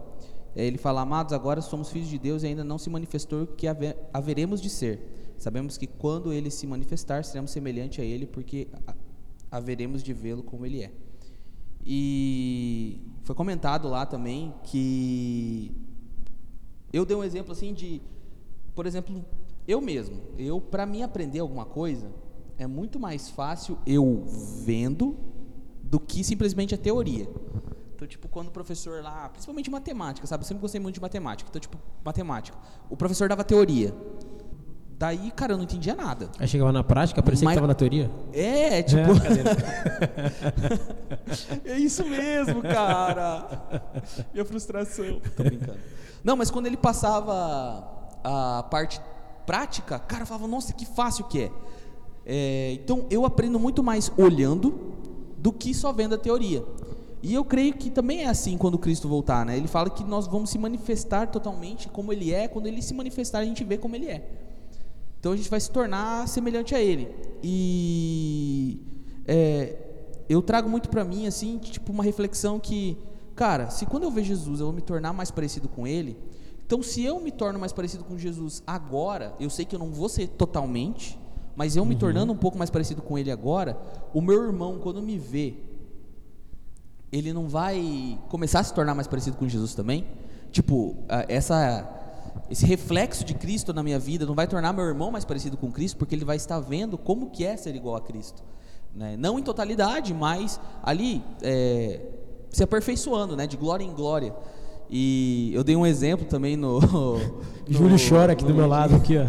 ele 0.56 0.78
fala: 0.78 1.02
Amados, 1.02 1.34
agora 1.34 1.62
somos 1.62 1.90
filhos 1.90 2.08
de 2.08 2.18
Deus 2.18 2.44
e 2.44 2.48
ainda 2.48 2.64
não 2.64 2.78
se 2.78 2.90
manifestou 2.90 3.44
o 3.44 3.48
que 3.48 3.68
haver, 3.68 3.98
haveremos 4.14 4.62
de 4.62 4.70
ser. 4.70 5.36
Sabemos 5.38 5.78
que 5.78 5.88
quando 5.88 6.34
ele 6.34 6.52
se 6.52 6.68
manifestar, 6.68 7.24
seremos 7.24 7.52
semelhante 7.52 8.02
a 8.02 8.04
ele, 8.04 8.26
porque 8.26 8.68
haveremos 9.50 10.04
de 10.04 10.14
vê-lo 10.14 10.44
como 10.44 10.66
ele 10.66 10.84
é. 10.84 10.92
E 11.86 13.00
foi 13.24 13.36
comentado 13.36 13.88
lá 13.88 14.06
também 14.06 14.54
que 14.64 15.72
eu 16.92 17.06
dei 17.06 17.16
um 17.16 17.24
exemplo 17.24 17.54
assim 17.54 17.74
de, 17.74 18.02
por 18.76 18.86
exemplo, 18.86 19.24
eu 19.68 19.80
mesmo, 19.80 20.18
eu 20.38 20.60
para 20.60 20.86
mim 20.86 21.04
aprender 21.04 21.40
alguma 21.40 21.66
coisa 21.66 22.12
é 22.58 22.68
muito 22.68 23.00
mais 23.00 23.30
fácil 23.30 23.78
eu 23.88 24.26
vendo 24.66 25.16
do 25.82 26.00
que 26.00 26.24
simplesmente 26.24 26.76
a 26.76 26.78
teoria. 26.78 27.28
Então, 28.00 28.08
tipo, 28.08 28.30
quando 28.30 28.48
o 28.48 28.52
professor 28.52 29.04
lá, 29.04 29.28
principalmente 29.28 29.70
matemática, 29.70 30.26
sabe? 30.26 30.44
Eu 30.44 30.48
sempre 30.48 30.62
gostei 30.62 30.80
muito 30.80 30.96
de 30.96 31.02
matemática. 31.02 31.50
Então, 31.50 31.60
tipo, 31.60 31.78
matemática. 32.02 32.58
O 32.90 32.96
professor 32.96 33.28
dava 33.28 33.44
teoria. 33.44 33.94
Daí, 34.98 35.30
cara, 35.32 35.52
eu 35.52 35.58
não 35.58 35.66
entendia 35.66 35.94
nada. 35.94 36.30
Aí 36.40 36.48
chegava 36.48 36.72
na 36.72 36.82
prática, 36.82 37.22
parecia 37.22 37.44
Mas... 37.44 37.56
que 37.56 37.58
estava 37.58 37.68
na 37.68 37.74
teoria? 37.74 38.10
É, 38.32 38.82
tipo. 38.84 39.02
É, 41.66 41.74
é 41.74 41.78
isso 41.78 42.06
mesmo, 42.06 42.62
cara. 42.62 43.84
Minha 44.32 44.46
frustração. 44.46 45.20
Tô 45.36 45.44
brincando. 45.44 45.80
Não, 46.24 46.38
mas 46.38 46.50
quando 46.50 46.68
ele 46.68 46.78
passava 46.78 47.84
a 48.24 48.64
parte 48.64 49.02
prática, 49.46 50.00
cara, 50.00 50.24
eu 50.24 50.26
falava, 50.26 50.48
nossa, 50.48 50.72
que 50.72 50.86
fácil 50.86 51.26
que 51.26 51.42
é. 51.42 51.52
é. 52.26 52.72
Então, 52.76 53.06
eu 53.10 53.26
aprendo 53.26 53.60
muito 53.60 53.84
mais 53.84 54.10
olhando 54.18 54.96
do 55.38 55.52
que 55.52 55.74
só 55.74 55.92
vendo 55.92 56.16
a 56.16 56.18
teoria. 56.18 56.64
E 57.22 57.34
eu 57.34 57.44
creio 57.44 57.74
que 57.74 57.90
também 57.90 58.24
é 58.24 58.28
assim 58.28 58.58
quando 58.58 58.78
Cristo 58.78 59.10
voltar, 59.10 59.46
né? 59.46 59.58
Ele 59.58 59.68
fala 59.68 59.90
que 59.90 60.04
nós 60.04 60.26
vamos 60.26 60.50
se 60.50 60.58
manifestar 60.58 61.28
totalmente 61.28 61.90
como 61.90 62.14
Ele 62.14 62.34
é. 62.34 62.48
Quando 62.48 62.68
Ele 62.68 62.82
se 62.82 62.94
manifestar, 62.94 63.40
a 63.40 63.46
gente 63.46 63.64
vê 63.64 63.78
como 63.78 63.96
Ele 63.96 64.08
é. 64.08 64.24
Então 65.20 65.34
a 65.34 65.36
gente 65.36 65.50
vai 65.50 65.60
se 65.60 65.70
tornar 65.70 66.28
semelhante 66.30 66.74
a 66.74 66.82
Ele. 66.82 67.14
E 67.44 68.80
é, 69.28 69.78
eu 70.30 70.42
trago 70.42 70.70
muito 70.70 70.90
para 70.90 71.04
mim 71.04 71.28
assim, 71.28 71.58
tipo 71.58 71.92
uma 71.92 72.04
reflexão 72.04 72.58
que, 72.58 72.98
cara, 73.36 73.70
se 73.70 73.86
quando 73.86 74.04
eu 74.04 74.12
ver 74.12 74.24
Jesus 74.24 74.62
eu 74.62 74.68
vou 74.68 74.76
me 74.76 74.82
tornar 74.82 75.12
mais 75.12 75.30
parecido 75.30 75.68
com 75.68 75.86
Ele, 75.86 76.18
então 76.66 76.82
se 76.82 77.04
eu 77.04 77.20
me 77.20 77.32
torno 77.32 77.60
mais 77.60 77.74
parecido 77.74 78.04
com 78.06 78.18
Jesus 78.18 78.64
agora, 78.66 79.34
eu 79.40 79.50
sei 79.50 79.66
que 79.66 79.76
eu 79.76 79.80
não 79.80 79.92
vou 79.92 80.08
ser 80.08 80.28
totalmente, 80.30 81.20
mas 81.56 81.76
eu 81.76 81.84
me 81.84 81.96
uhum. 81.96 82.00
tornando 82.00 82.32
um 82.32 82.38
pouco 82.38 82.58
mais 82.58 82.70
parecido 82.70 83.02
com 83.02 83.18
Ele 83.18 83.30
agora, 83.30 83.78
o 84.14 84.22
meu 84.22 84.42
irmão 84.42 84.80
quando 84.80 85.02
me 85.02 85.18
vê 85.18 85.56
ele 87.12 87.34
não 87.34 87.48
vai 87.48 88.18
começar 88.30 88.60
a 88.60 88.64
se 88.64 88.74
tornar 88.74 88.94
mais 88.96 89.08
parecido 89.08 89.38
com 89.38 89.48
Jesus 89.48 89.74
também? 89.74 90.06
Tipo, 90.52 90.96
essa 91.28 91.96
esse 92.50 92.66
reflexo 92.66 93.24
de 93.24 93.34
Cristo 93.34 93.74
na 93.74 93.84
minha 93.84 94.00
vida 94.00 94.26
não 94.26 94.34
vai 94.34 94.48
tornar 94.48 94.74
meu 94.74 94.86
irmão 94.86 95.12
mais 95.12 95.24
parecido 95.24 95.56
com 95.56 95.72
Cristo, 95.72 95.98
porque 95.98 96.16
ele 96.16 96.26
vai 96.26 96.36
estar 96.36 96.60
vendo 96.60 96.98
como 96.98 97.30
que 97.30 97.46
é 97.46 97.56
ser 97.56 97.76
igual 97.76 97.96
a 97.96 98.02
Cristo, 98.02 98.44
né? 98.96 99.16
Não 99.18 99.38
em 99.38 99.44
totalidade, 99.44 100.14
mas 100.14 100.60
ali 100.82 101.24
é, 101.44 102.02
se 102.50 102.64
aperfeiçoando, 102.64 103.36
né? 103.36 103.46
De 103.46 103.56
glória 103.56 103.84
em 103.84 103.94
glória. 103.94 104.34
E 104.90 105.52
eu 105.54 105.64
dei 105.64 105.76
um 105.76 105.86
exemplo 105.86 106.26
também 106.26 106.56
no. 106.56 106.80
no 106.82 107.20
Júlio 107.68 107.98
chora 107.98 108.34
aqui 108.34 108.44
no, 108.44 108.50
do 108.50 108.56
meu 108.56 108.68
lado 108.68 108.96
aqui, 108.96 109.18
ó. 109.18 109.28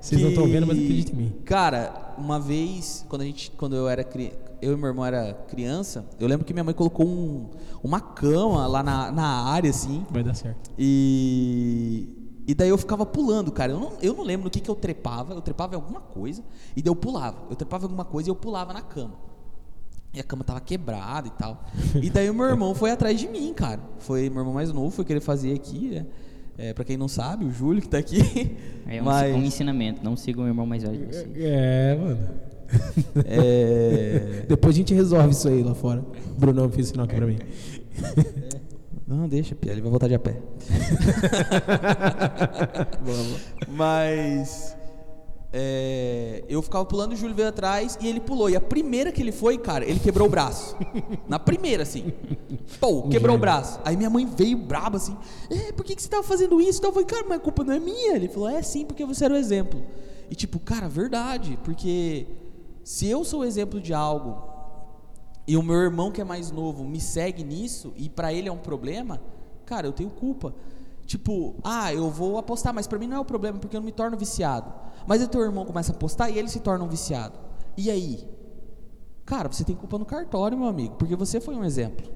Vocês 0.00 0.20
que, 0.20 0.22
não 0.22 0.30
estão 0.30 0.48
vendo, 0.48 0.66
mas 0.66 0.78
acredita 0.78 1.12
em 1.12 1.16
mim. 1.16 1.32
Cara, 1.44 2.14
uma 2.18 2.40
vez 2.40 3.04
quando 3.08 3.22
a 3.22 3.24
gente, 3.24 3.52
quando 3.52 3.76
eu 3.76 3.88
era 3.88 4.02
criança 4.02 4.45
eu 4.60 4.72
e 4.72 4.76
meu 4.76 4.88
irmão 4.88 5.04
era 5.04 5.34
criança, 5.48 6.04
eu 6.18 6.26
lembro 6.26 6.44
que 6.44 6.52
minha 6.52 6.64
mãe 6.64 6.74
colocou 6.74 7.06
um, 7.06 7.50
uma 7.82 8.00
cama 8.00 8.66
lá 8.66 8.82
na, 8.82 9.12
na 9.12 9.26
área, 9.44 9.70
assim. 9.70 10.04
Vai 10.10 10.22
dar 10.22 10.34
certo. 10.34 10.70
E, 10.78 12.08
e 12.46 12.54
daí 12.54 12.68
eu 12.68 12.78
ficava 12.78 13.04
pulando, 13.04 13.50
cara. 13.52 13.72
Eu 13.72 13.80
não, 13.80 13.92
eu 14.00 14.14
não 14.14 14.24
lembro 14.24 14.44
no 14.44 14.50
que, 14.50 14.60
que 14.60 14.70
eu 14.70 14.74
trepava. 14.74 15.34
Eu 15.34 15.40
trepava 15.40 15.74
em 15.74 15.76
alguma 15.76 16.00
coisa 16.00 16.42
e 16.76 16.82
daí 16.82 16.90
eu 16.90 16.96
pulava. 16.96 17.38
Eu 17.50 17.56
trepava 17.56 17.84
em 17.84 17.86
alguma 17.86 18.04
coisa 18.04 18.28
e 18.28 18.30
eu 18.30 18.36
pulava 18.36 18.72
na 18.72 18.82
cama. 18.82 19.14
E 20.14 20.20
a 20.20 20.24
cama 20.24 20.42
tava 20.44 20.60
quebrada 20.60 21.28
e 21.28 21.30
tal. 21.30 21.64
E 22.00 22.08
daí 22.08 22.30
o 22.30 22.34
meu 22.34 22.46
irmão 22.46 22.74
foi 22.74 22.90
atrás 22.90 23.20
de 23.20 23.28
mim, 23.28 23.52
cara. 23.52 23.80
Foi 23.98 24.30
meu 24.30 24.40
irmão 24.40 24.54
mais 24.54 24.72
novo, 24.72 24.90
foi 24.90 25.04
querer 25.04 25.20
fazer 25.20 25.52
aqui, 25.52 25.90
né? 25.90 26.06
É, 26.58 26.72
para 26.72 26.84
quem 26.84 26.96
não 26.96 27.06
sabe, 27.06 27.44
o 27.44 27.50
Júlio 27.50 27.82
que 27.82 27.88
tá 27.88 27.98
aqui. 27.98 28.56
É 28.88 29.02
um, 29.02 29.04
Mas... 29.04 29.34
um 29.34 29.42
ensinamento, 29.42 30.02
não 30.02 30.16
sigam 30.16 30.44
o 30.44 30.46
irmão 30.46 30.64
mais 30.64 30.84
velho 30.84 30.96
de 30.96 31.06
vocês. 31.06 31.28
É, 31.34 31.96
mano. 31.96 32.28
É... 33.24 34.44
Depois 34.48 34.74
a 34.74 34.78
gente 34.78 34.94
resolve 34.94 35.30
isso 35.30 35.48
aí 35.48 35.62
lá 35.62 35.74
fora. 35.74 36.04
O 36.36 36.40
Brunão 36.40 36.70
fez 36.70 36.88
sinal 36.88 37.06
aqui 37.06 37.16
pra 37.16 37.26
mim. 37.26 37.38
Não, 39.06 39.28
deixa, 39.28 39.54
Pia, 39.54 39.72
ele 39.72 39.80
vai 39.80 39.90
voltar 39.90 40.08
de 40.08 40.14
a 40.14 40.18
pé. 40.18 40.40
Mas 43.70 44.76
é, 45.58 46.44
eu 46.48 46.60
ficava 46.60 46.84
pulando, 46.84 47.12
o 47.12 47.16
Júlio 47.16 47.34
veio 47.34 47.48
atrás 47.48 47.96
e 48.00 48.06
ele 48.06 48.20
pulou. 48.20 48.50
E 48.50 48.56
a 48.56 48.60
primeira 48.60 49.10
que 49.10 49.22
ele 49.22 49.32
foi, 49.32 49.56
cara, 49.56 49.88
ele 49.88 49.98
quebrou 49.98 50.28
o 50.28 50.30
braço. 50.30 50.76
Na 51.26 51.38
primeira, 51.38 51.82
assim. 51.82 52.12
Pô, 52.78 53.04
quebrou 53.04 53.36
o 53.36 53.38
braço. 53.38 53.80
Aí 53.82 53.96
minha 53.96 54.10
mãe 54.10 54.26
veio 54.26 54.58
braba 54.58 54.96
assim: 54.96 55.16
é, 55.50 55.72
por 55.72 55.84
que, 55.84 55.94
que 55.94 56.02
você 56.02 56.08
estava 56.08 56.22
fazendo 56.22 56.60
isso? 56.60 56.78
Então 56.78 56.90
eu 56.90 56.94
falei, 56.94 57.06
cara, 57.06 57.24
mas 57.26 57.38
a 57.38 57.40
culpa 57.40 57.64
não 57.64 57.72
é 57.72 57.80
minha. 57.80 58.16
Ele 58.16 58.28
falou: 58.28 58.50
é 58.50 58.60
sim, 58.60 58.84
porque 58.84 59.04
você 59.06 59.24
era 59.24 59.32
o 59.32 59.36
exemplo. 59.36 59.82
E 60.30 60.34
tipo, 60.34 60.58
cara, 60.58 60.88
verdade, 60.88 61.58
porque 61.64 62.26
se 62.86 63.08
eu 63.08 63.24
sou 63.24 63.44
exemplo 63.44 63.80
de 63.80 63.92
algo 63.92 64.48
e 65.44 65.56
o 65.56 65.62
meu 65.62 65.74
irmão 65.74 66.12
que 66.12 66.20
é 66.20 66.24
mais 66.24 66.52
novo 66.52 66.84
me 66.84 67.00
segue 67.00 67.42
nisso 67.42 67.92
e 67.96 68.08
para 68.08 68.32
ele 68.32 68.48
é 68.48 68.52
um 68.52 68.58
problema, 68.58 69.20
cara, 69.64 69.88
eu 69.88 69.92
tenho 69.92 70.08
culpa. 70.08 70.54
Tipo, 71.04 71.56
ah, 71.64 71.92
eu 71.92 72.08
vou 72.08 72.38
apostar, 72.38 72.72
mas 72.72 72.86
para 72.86 72.96
mim 72.96 73.08
não 73.08 73.16
é 73.16 73.18
o 73.18 73.24
problema 73.24 73.58
porque 73.58 73.74
eu 73.74 73.80
não 73.80 73.84
me 73.86 73.90
torno 73.90 74.16
viciado. 74.16 74.72
Mas 75.04 75.20
o 75.20 75.26
teu 75.26 75.40
irmão 75.40 75.64
começa 75.64 75.90
a 75.90 75.96
apostar 75.96 76.30
e 76.30 76.38
ele 76.38 76.48
se 76.48 76.60
torna 76.60 76.84
um 76.84 76.88
viciado. 76.88 77.36
E 77.76 77.90
aí? 77.90 78.24
Cara, 79.24 79.52
você 79.52 79.64
tem 79.64 79.74
culpa 79.74 79.98
no 79.98 80.04
cartório, 80.04 80.56
meu 80.56 80.68
amigo, 80.68 80.94
porque 80.94 81.16
você 81.16 81.40
foi 81.40 81.56
um 81.56 81.64
exemplo. 81.64 82.06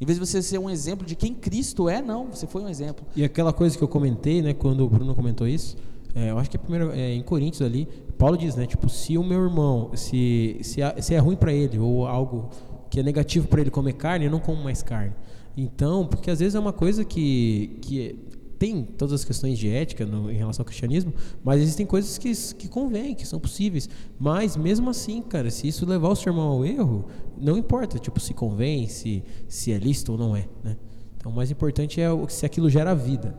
Em 0.00 0.06
vez 0.06 0.20
de 0.20 0.24
você 0.24 0.40
ser 0.40 0.58
um 0.58 0.70
exemplo 0.70 1.04
de 1.04 1.16
quem 1.16 1.34
Cristo 1.34 1.88
é, 1.88 2.00
não, 2.00 2.28
você 2.28 2.46
foi 2.46 2.62
um 2.62 2.68
exemplo. 2.68 3.04
E 3.16 3.24
aquela 3.24 3.52
coisa 3.52 3.76
que 3.76 3.82
eu 3.82 3.88
comentei, 3.88 4.40
né, 4.40 4.54
quando 4.54 4.84
o 4.84 4.88
Bruno 4.88 5.16
comentou 5.16 5.48
isso, 5.48 5.76
é, 6.14 6.30
eu 6.30 6.38
acho 6.38 6.48
que 6.48 6.56
é 6.56 6.60
primeiro 6.60 6.92
é, 6.92 7.12
em 7.12 7.22
Coríntios 7.22 7.60
ali, 7.60 7.88
Paulo 8.16 8.36
diz, 8.36 8.54
né? 8.54 8.66
Tipo, 8.66 8.88
se 8.88 9.18
o 9.18 9.24
meu 9.24 9.42
irmão, 9.42 9.90
se, 9.94 10.58
se, 10.62 10.80
se 11.00 11.14
é 11.14 11.18
ruim 11.18 11.36
para 11.36 11.52
ele 11.52 11.78
ou 11.78 12.06
algo 12.06 12.50
que 12.88 13.00
é 13.00 13.02
negativo 13.02 13.48
para 13.48 13.60
ele 13.60 13.70
comer 13.70 13.94
carne, 13.94 14.26
eu 14.26 14.30
não 14.30 14.38
como 14.38 14.62
mais 14.62 14.82
carne. 14.82 15.12
Então, 15.56 16.06
porque 16.06 16.30
às 16.30 16.38
vezes 16.38 16.54
é 16.54 16.60
uma 16.60 16.72
coisa 16.72 17.04
que, 17.04 17.78
que 17.82 18.18
tem 18.58 18.84
todas 18.84 19.12
as 19.12 19.24
questões 19.24 19.58
de 19.58 19.68
ética 19.68 20.06
no, 20.06 20.30
em 20.30 20.36
relação 20.36 20.62
ao 20.62 20.66
cristianismo, 20.66 21.12
mas 21.42 21.60
existem 21.60 21.84
coisas 21.84 22.16
que, 22.18 22.32
que 22.54 22.68
convêm, 22.68 23.14
que 23.14 23.26
são 23.26 23.40
possíveis. 23.40 23.88
Mas 24.18 24.56
mesmo 24.56 24.90
assim, 24.90 25.20
cara, 25.22 25.50
se 25.50 25.66
isso 25.66 25.84
levar 25.84 26.08
o 26.08 26.16
seu 26.16 26.32
irmão 26.32 26.48
ao 26.48 26.64
erro, 26.64 27.06
não 27.36 27.58
importa, 27.58 27.98
tipo, 27.98 28.20
se 28.20 28.32
convém, 28.32 28.86
se, 28.88 29.24
se 29.48 29.72
é 29.72 29.78
lícito 29.78 30.12
ou 30.12 30.18
não 30.18 30.36
é, 30.36 30.46
né? 30.62 30.76
Então, 31.16 31.32
o 31.32 31.34
mais 31.34 31.50
importante 31.50 32.00
é 32.00 32.08
se 32.28 32.44
aquilo 32.44 32.68
gera 32.68 32.94
vida. 32.94 33.34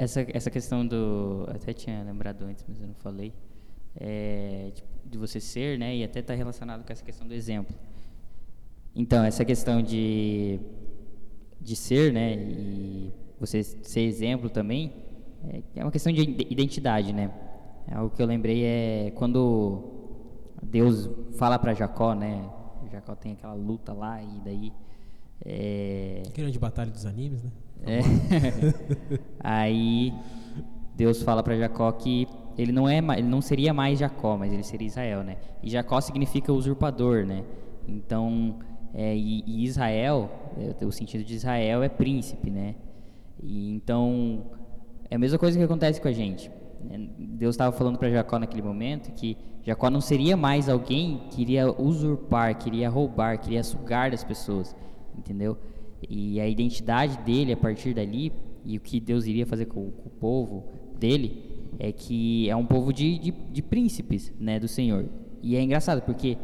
Essa, 0.00 0.26
essa 0.32 0.50
questão 0.50 0.86
do. 0.86 1.44
Até 1.54 1.74
tinha 1.74 2.02
lembrado 2.02 2.40
antes, 2.44 2.64
mas 2.66 2.80
eu 2.80 2.86
não 2.86 2.94
falei. 2.94 3.34
É, 3.94 4.72
de, 4.74 4.82
de, 5.04 5.18
você 5.18 5.38
ser, 5.38 5.78
né? 5.78 5.94
E 5.94 6.02
até 6.02 6.20
está 6.20 6.32
relacionado 6.32 6.86
com 6.86 6.90
essa 6.90 7.04
questão 7.04 7.28
do 7.28 7.34
exemplo. 7.34 7.76
Então, 8.96 9.22
essa 9.22 9.44
questão 9.44 9.82
de, 9.82 10.58
de 11.60 11.76
ser, 11.76 12.14
né? 12.14 12.34
E 12.34 13.12
você 13.38 13.62
ser 13.62 14.00
exemplo 14.00 14.48
também, 14.48 14.90
é, 15.46 15.62
é 15.76 15.84
uma 15.84 15.92
questão 15.92 16.10
de 16.10 16.22
identidade, 16.48 17.12
né? 17.12 17.30
É 17.86 17.94
algo 17.94 18.16
que 18.16 18.22
eu 18.22 18.26
lembrei 18.26 18.64
é 18.64 19.12
quando 19.16 19.84
Deus 20.62 21.10
fala 21.36 21.58
para 21.58 21.74
Jacó, 21.74 22.14
né? 22.14 22.48
Jacó 22.90 23.14
tem 23.14 23.32
aquela 23.32 23.52
luta 23.52 23.92
lá 23.92 24.22
e 24.22 24.40
daí. 24.42 24.72
É... 25.44 26.22
Grande 26.34 26.58
batalha 26.58 26.90
dos 26.90 27.06
animes, 27.06 27.42
né? 27.42 27.50
É. 27.86 28.00
Aí 29.40 30.12
Deus 30.96 31.22
fala 31.22 31.42
para 31.42 31.56
Jacó 31.56 31.90
que 31.92 32.28
ele 32.58 32.72
não 32.72 32.88
é, 32.88 32.98
ele 32.98 33.28
não 33.28 33.40
seria 33.40 33.72
mais 33.72 33.98
Jacó, 33.98 34.36
mas 34.36 34.52
ele 34.52 34.62
seria 34.62 34.86
Israel, 34.86 35.22
né? 35.22 35.36
E 35.62 35.70
Jacó 35.70 36.00
significa 36.00 36.52
usurpador, 36.52 37.24
né? 37.24 37.42
Então, 37.88 38.58
é, 38.92 39.16
e, 39.16 39.42
e, 39.46 39.64
Israel, 39.64 40.30
é, 40.58 40.84
o 40.84 40.92
sentido 40.92 41.24
de 41.24 41.34
Israel 41.34 41.82
é 41.82 41.88
príncipe, 41.88 42.50
né? 42.50 42.74
E 43.42 43.72
então 43.74 44.44
é 45.10 45.16
a 45.16 45.18
mesma 45.18 45.38
coisa 45.38 45.56
que 45.56 45.64
acontece 45.64 46.00
com 46.00 46.08
a 46.08 46.12
gente. 46.12 46.50
Né? 46.84 47.08
Deus 47.18 47.54
estava 47.54 47.74
falando 47.74 47.98
para 47.98 48.10
Jacó 48.10 48.38
naquele 48.38 48.62
momento 48.62 49.10
que 49.12 49.36
Jacó 49.62 49.90
não 49.90 50.00
seria 50.00 50.36
mais 50.36 50.68
alguém 50.68 51.22
que 51.30 51.42
iria 51.42 51.70
usurpar, 51.70 52.56
queria 52.58 52.88
roubar, 52.88 53.38
queria 53.38 53.62
sugar 53.62 54.10
das 54.10 54.24
pessoas, 54.24 54.74
entendeu? 55.16 55.56
E 56.08 56.40
a 56.40 56.48
identidade 56.48 57.18
dele 57.18 57.52
a 57.52 57.56
partir 57.56 57.94
dali, 57.94 58.32
e 58.64 58.76
o 58.76 58.80
que 58.80 59.00
Deus 59.00 59.26
iria 59.26 59.46
fazer 59.46 59.66
com, 59.66 59.90
com 59.90 60.08
o 60.08 60.10
povo 60.10 60.64
dele, 60.98 61.50
é 61.78 61.92
que 61.92 62.48
é 62.48 62.56
um 62.56 62.66
povo 62.66 62.92
de, 62.92 63.18
de, 63.18 63.30
de, 63.30 63.62
príncipes 63.62 64.32
né, 64.38 64.58
do 64.58 64.68
Senhor. 64.68 65.06
E 65.42 65.56
é 65.56 65.62
engraçado, 65.62 66.02
porque 66.02 66.36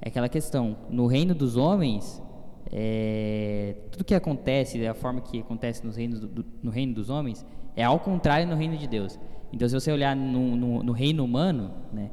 é 0.00 0.08
aquela 0.08 0.28
questão, 0.28 0.76
no 0.90 1.06
reino 1.06 1.34
dos 1.34 1.56
homens, 1.56 2.22
é, 2.70 3.74
tudo 3.90 4.04
que 4.04 4.14
acontece, 4.14 4.84
a 4.86 4.94
forma 4.94 5.20
que 5.20 5.40
acontece 5.40 5.84
nos 5.84 5.96
reinos 5.96 6.20
do, 6.20 6.44
no 6.62 6.70
reino 6.70 6.94
dos 6.94 7.10
homens, 7.10 7.44
é 7.74 7.82
ao 7.82 7.98
contrário 7.98 8.46
no 8.46 8.54
reino 8.54 8.76
de 8.76 8.86
Deus. 8.86 9.18
Então, 9.52 9.68
se 9.68 9.74
você 9.74 9.90
olhar 9.90 10.14
no, 10.14 10.56
no, 10.56 10.82
no 10.82 10.92
reino 10.92 11.24
humano, 11.24 11.72
né, 11.92 12.10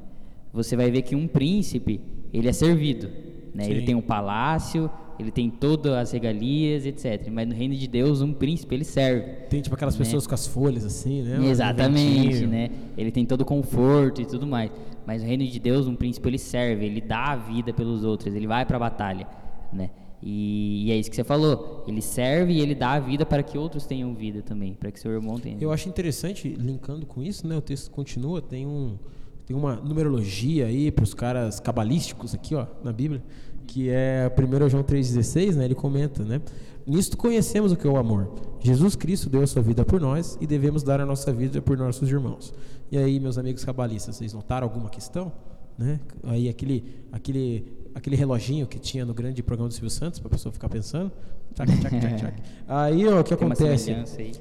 você 0.52 0.76
vai 0.76 0.92
ver 0.92 1.02
que 1.02 1.16
um 1.16 1.28
príncipe, 1.28 2.00
ele 2.32 2.48
é 2.48 2.54
servido. 2.54 3.10
Né? 3.54 3.66
Ele 3.70 3.84
tem 3.84 3.96
um 3.96 4.02
palácio, 4.02 4.90
ele 5.20 5.32
tem 5.32 5.50
todas 5.50 5.94
as 5.94 6.12
regalias, 6.12 6.86
etc. 6.86 7.30
Mas 7.32 7.48
no 7.48 7.54
reino 7.54 7.76
de 7.76 7.88
Deus, 7.88 8.22
um 8.22 8.34
príncipe, 8.34 8.74
ele 8.76 8.84
serve. 8.84 9.22
Tem 9.50 9.62
tipo 9.62 9.76
aquelas 9.76 9.98
né? 9.98 10.04
pessoas 10.04 10.26
com 10.26 10.34
as 10.34 10.48
folhas 10.48 10.86
assim, 10.86 11.22
né? 11.22 11.48
Exatamente, 11.48 12.46
né? 12.46 12.70
Ele 12.98 13.12
tem 13.12 13.26
todo 13.26 13.42
o 13.42 13.46
conforto 13.46 14.22
e 14.22 14.26
tudo 14.26 14.48
mais. 14.48 14.72
Mas 15.06 15.22
no 15.22 15.28
reino 15.28 15.46
de 15.46 15.60
Deus, 15.60 15.88
um 15.88 15.96
príncipe, 15.96 16.28
ele 16.28 16.40
serve, 16.40 16.86
ele 16.86 17.02
dá 17.02 17.32
a 17.32 17.36
vida 17.36 17.74
pelos 17.74 18.04
outros, 18.04 18.34
ele 18.34 18.48
vai 18.48 18.66
para 18.66 18.78
a 18.78 18.80
batalha, 18.80 19.28
né? 19.72 19.92
E, 20.26 20.88
e, 20.88 20.92
é 20.92 20.96
isso 20.96 21.10
que 21.10 21.18
você 21.18 21.24
falou. 21.24 21.84
Ele 21.86 22.02
serve 22.02 22.54
e 22.54 22.62
ele 22.62 22.74
dá 22.74 22.94
a 22.94 23.00
vida 23.00 23.26
para 23.26 23.44
que 23.44 23.58
outros 23.58 23.86
tenham 23.86 24.14
vida 24.16 24.42
também, 24.42 24.74
para 24.74 24.90
que 24.90 25.00
seu 25.00 25.12
irmão 25.12 25.38
tenha. 25.38 25.58
Eu 25.60 25.70
acho 25.70 25.90
interessante, 25.90 26.48
linkando 26.48 27.06
com 27.06 27.22
isso, 27.22 27.46
né? 27.46 27.58
O 27.58 27.62
texto 27.62 27.92
continua, 27.92 28.42
tem 28.42 28.66
um 28.66 28.98
tem 29.46 29.54
uma 29.54 29.76
numerologia 29.76 30.68
aí 30.68 30.90
para 30.90 31.04
os 31.04 31.14
caras 31.14 31.60
cabalísticos 31.60 32.34
aqui, 32.34 32.56
ó, 32.56 32.66
na 32.82 32.94
Bíblia 32.94 33.22
que 33.68 33.90
é 33.90 34.32
1 34.38 34.70
João 34.70 34.84
3,16, 34.84 35.56
né, 35.56 35.66
ele 35.66 35.76
comenta, 35.76 36.24
né? 36.24 36.42
Nisto 36.86 37.16
conhecemos 37.16 37.72
o 37.72 37.78
que 37.78 37.88
é 37.88 37.90
o 37.90 37.98
amor. 37.98 38.30
Jesus 38.60 38.96
Cristo 38.96 39.30
deu 39.30 39.42
a 39.42 39.48
sua 39.48 39.62
vida 39.62 39.86
por 39.86 40.02
nós 40.02 40.38
e 40.42 40.48
devemos 40.48 40.84
dar 40.84 41.00
a 41.00 41.06
nossa 41.06 41.32
vida 41.32 41.62
por 41.62 41.78
nossos 41.78 42.10
irmãos. 42.10 42.54
E 42.92 42.98
aí, 42.98 43.20
meus 43.20 43.38
amigos 43.38 43.64
cabalistas, 43.64 44.18
vocês 44.18 44.34
notaram 44.34 44.68
alguma 44.68 44.90
questão? 44.90 45.32
né? 45.78 46.00
Aí 46.24 46.50
aquele, 46.50 46.84
aquele, 47.12 47.66
aquele 47.94 48.16
reloginho 48.16 48.68
que 48.68 48.80
tinha 48.80 49.06
no 49.06 49.14
grande 49.14 49.42
programa 49.42 49.70
do 49.70 49.74
Silvio 49.74 49.90
Santos, 49.90 50.20
para 50.20 50.28
a 50.28 50.32
pessoa 50.32 50.52
ficar 50.52 50.70
pensando. 50.70 51.12
Tchac, 51.54 51.72
tchac, 51.80 52.00
tchac, 52.00 52.16
tchac. 52.16 52.44
Aí 52.68 53.08
ó, 53.08 53.20
o 53.20 53.24
que 53.24 53.36
Tem 53.36 53.46
acontece? 53.48 53.96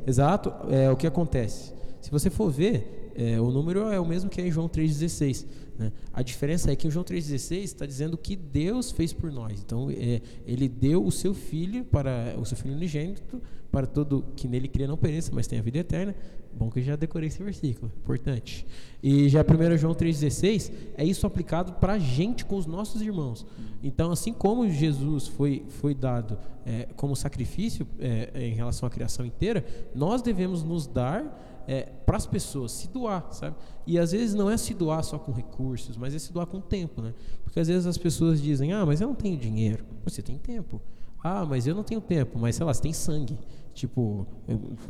Exato, 0.07 0.53
é 0.71 0.91
o 0.91 0.97
que 0.97 1.07
acontece. 1.07 1.75
Se 2.01 2.11
você 2.11 2.31
for 2.31 2.51
ver, 2.51 3.13
é, 3.15 3.41
o 3.41 3.51
número 3.51 3.91
é 3.91 4.01
o 4.01 4.07
mesmo 4.07 4.31
que 4.31 4.41
é 4.41 4.47
em 4.47 4.51
João 4.51 4.69
3,16. 4.69 5.47
Né? 5.79 5.93
A 6.13 6.23
diferença 6.23 6.71
é 6.71 6.77
que 6.77 6.87
em 6.87 6.91
João 6.91 7.05
3,16 7.05 7.63
está 7.63 7.87
dizendo 7.87 8.17
que 8.17 8.37
Deus 8.37 8.91
fez 8.91 9.13
por 9.13 9.33
nós. 9.33 9.61
Então, 9.61 9.91
é, 9.91 10.21
ele 10.47 10.69
deu 10.69 11.05
o 11.05 11.11
seu 11.11 11.35
filho 11.35 11.85
para 11.85 12.35
o 12.39 12.45
seu 12.45 12.57
filho 12.57 12.75
unigênito 12.75 13.41
para 13.73 13.87
todo 13.87 14.27
que 14.37 14.47
nele 14.47 14.69
cria 14.69 14.87
não 14.87 14.99
pereça, 14.99 15.33
mas 15.35 15.47
tenha 15.47 15.63
vida 15.63 15.79
eterna. 15.79 16.15
Bom 16.55 16.71
que 16.71 16.81
eu 16.81 16.83
já 16.83 16.95
decorei 16.95 17.29
esse 17.29 17.43
versículo, 17.43 17.91
importante. 17.97 18.67
E 19.03 19.31
já 19.31 19.41
1 19.41 19.79
João 19.79 19.95
3,16 19.95 20.71
é 20.95 21.05
isso 21.05 21.27
aplicado 21.27 21.73
para 21.75 21.95
a 21.95 21.99
gente 21.99 22.45
com 22.45 22.57
os 22.57 22.67
nossos 22.67 23.01
irmãos. 23.01 23.47
Então, 23.83 24.13
assim 24.13 24.35
como 24.35 24.69
Jesus 24.69 25.27
foi, 25.27 25.65
foi 25.67 25.95
dado 25.95 26.39
é, 26.67 26.87
como 26.95 27.17
sacrifício 27.17 27.89
é, 27.99 28.31
em 28.47 28.53
relação 28.53 28.87
à 28.87 28.91
criação 28.91 29.25
inteira, 29.25 29.65
nós 29.95 30.21
devemos 30.21 30.63
nos 30.63 30.87
dar 30.87 31.52
é, 31.67 31.83
para 31.83 32.17
as 32.17 32.27
pessoas, 32.27 32.73
se 32.73 32.89
doar, 32.89 33.33
sabe? 33.33 33.57
E 33.87 33.99
às 33.99 34.13
vezes 34.13 34.35
não 34.35 34.51
é 34.51 34.57
se 34.57 34.75
doar 34.75 35.03
só 35.03 35.19
com 35.19 35.33
recursos, 35.33 35.97
mas 35.97 36.15
é 36.15 36.19
se 36.19 36.33
doar 36.33 36.47
com 36.47 36.61
tempo, 36.61 37.01
né? 37.03 37.15
Porque 37.45 37.61
às 37.61 37.69
vezes 37.69 37.87
as 37.87 37.99
pessoas 37.99 38.41
dizem, 38.41 38.73
ah, 38.73 38.85
mas 38.85 39.01
eu 39.01 39.09
não 39.09 39.15
tenho 39.15 39.37
dinheiro. 39.37 39.85
Você 40.05 40.23
tem 40.23 40.39
tempo. 40.39 40.81
Ah, 41.23 41.45
mas 41.45 41.67
eu 41.67 41.75
não 41.75 41.85
tenho 41.85 42.01
tempo, 42.01 42.39
mas 42.39 42.57
sei 42.57 42.67
lá, 42.67 42.75
você 42.75 42.83
tem 42.83 42.93
sangue, 42.93 43.39
tipo, 43.73 44.27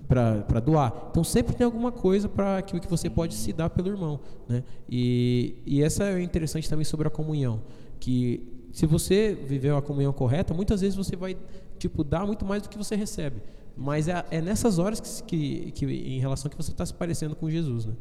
para 0.08 0.60
doar. 0.60 1.08
Então 1.10 1.22
sempre 1.22 1.54
tem 1.54 1.64
alguma 1.64 1.92
coisa 1.92 2.28
para 2.28 2.62
que, 2.62 2.80
que 2.80 2.88
você 2.88 3.10
pode 3.10 3.34
se 3.34 3.52
dar 3.52 3.68
pelo 3.68 3.88
irmão, 3.88 4.18
né? 4.48 4.64
E, 4.88 5.62
e 5.66 5.82
essa 5.82 6.04
é 6.04 6.22
interessante 6.22 6.68
também 6.70 6.84
sobre 6.84 7.06
a 7.06 7.10
comunhão, 7.10 7.60
que 8.00 8.68
se 8.72 8.86
você 8.86 9.34
viveu 9.46 9.76
a 9.76 9.82
comunhão 9.82 10.12
correta, 10.12 10.54
muitas 10.54 10.80
vezes 10.80 10.96
você 10.96 11.14
vai, 11.14 11.36
tipo, 11.78 12.02
dar 12.02 12.26
muito 12.26 12.46
mais 12.46 12.62
do 12.62 12.70
que 12.70 12.78
você 12.78 12.96
recebe. 12.96 13.42
Mas 13.76 14.08
é, 14.08 14.24
é 14.30 14.40
nessas 14.40 14.78
horas 14.78 15.00
que, 15.00 15.72
que, 15.72 15.72
que, 15.72 15.86
em 15.86 16.18
relação 16.18 16.50
que 16.50 16.56
você 16.56 16.70
está 16.70 16.84
se 16.84 16.94
parecendo 16.94 17.34
com 17.34 17.50
Jesus, 17.50 17.86
né? 17.86 17.94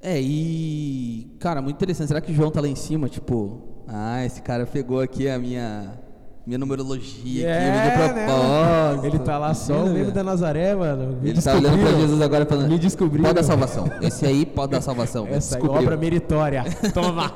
É, 0.00 0.20
e. 0.20 1.30
Cara, 1.38 1.62
muito 1.62 1.76
interessante. 1.76 2.08
Será 2.08 2.20
que 2.20 2.32
o 2.32 2.34
João 2.34 2.50
tá 2.50 2.60
lá 2.60 2.66
em 2.66 2.74
cima? 2.74 3.08
Tipo, 3.08 3.62
ah, 3.86 4.24
esse 4.24 4.42
cara 4.42 4.66
pegou 4.66 5.00
aqui 5.00 5.28
a 5.28 5.38
minha. 5.38 5.94
Minha 6.44 6.58
numerologia 6.58 7.54
aqui, 7.54 7.64
É, 7.64 7.68
o 7.68 7.72
meu 7.72 8.14
né, 8.16 8.26
propósito. 8.26 9.06
Ele 9.06 9.18
tá 9.20 9.38
lá 9.38 9.54
só 9.54 9.84
o 9.84 9.88
membro 9.88 10.10
da 10.10 10.24
Nazaré, 10.24 10.74
mano. 10.74 11.16
Me 11.22 11.30
Ele 11.30 11.40
tá 11.40 11.54
olhando 11.54 11.78
pra. 11.80 11.92
Jesus 12.00 12.20
agora 12.20 12.44
falando. 12.44 12.68
Me 12.68 12.78
descobriram. 12.80 13.22
Pode 13.22 13.36
dar 13.36 13.44
salvação. 13.44 13.88
Esse 14.00 14.26
aí 14.26 14.44
pode 14.44 14.72
dar 14.72 14.80
salvação. 14.80 15.24
Essa 15.28 15.54
aí, 15.54 15.60
Descobriu. 15.60 15.84
obra 15.84 15.96
meritória. 15.96 16.64
Toma. 16.92 17.32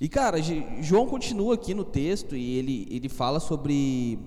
E 0.00 0.08
cara, 0.08 0.38
João 0.80 1.06
continua 1.06 1.54
aqui 1.54 1.74
no 1.74 1.84
texto 1.84 2.34
e 2.34 2.58
ele, 2.58 2.88
ele 2.90 3.10
fala 3.10 3.40
sobre 3.40 4.18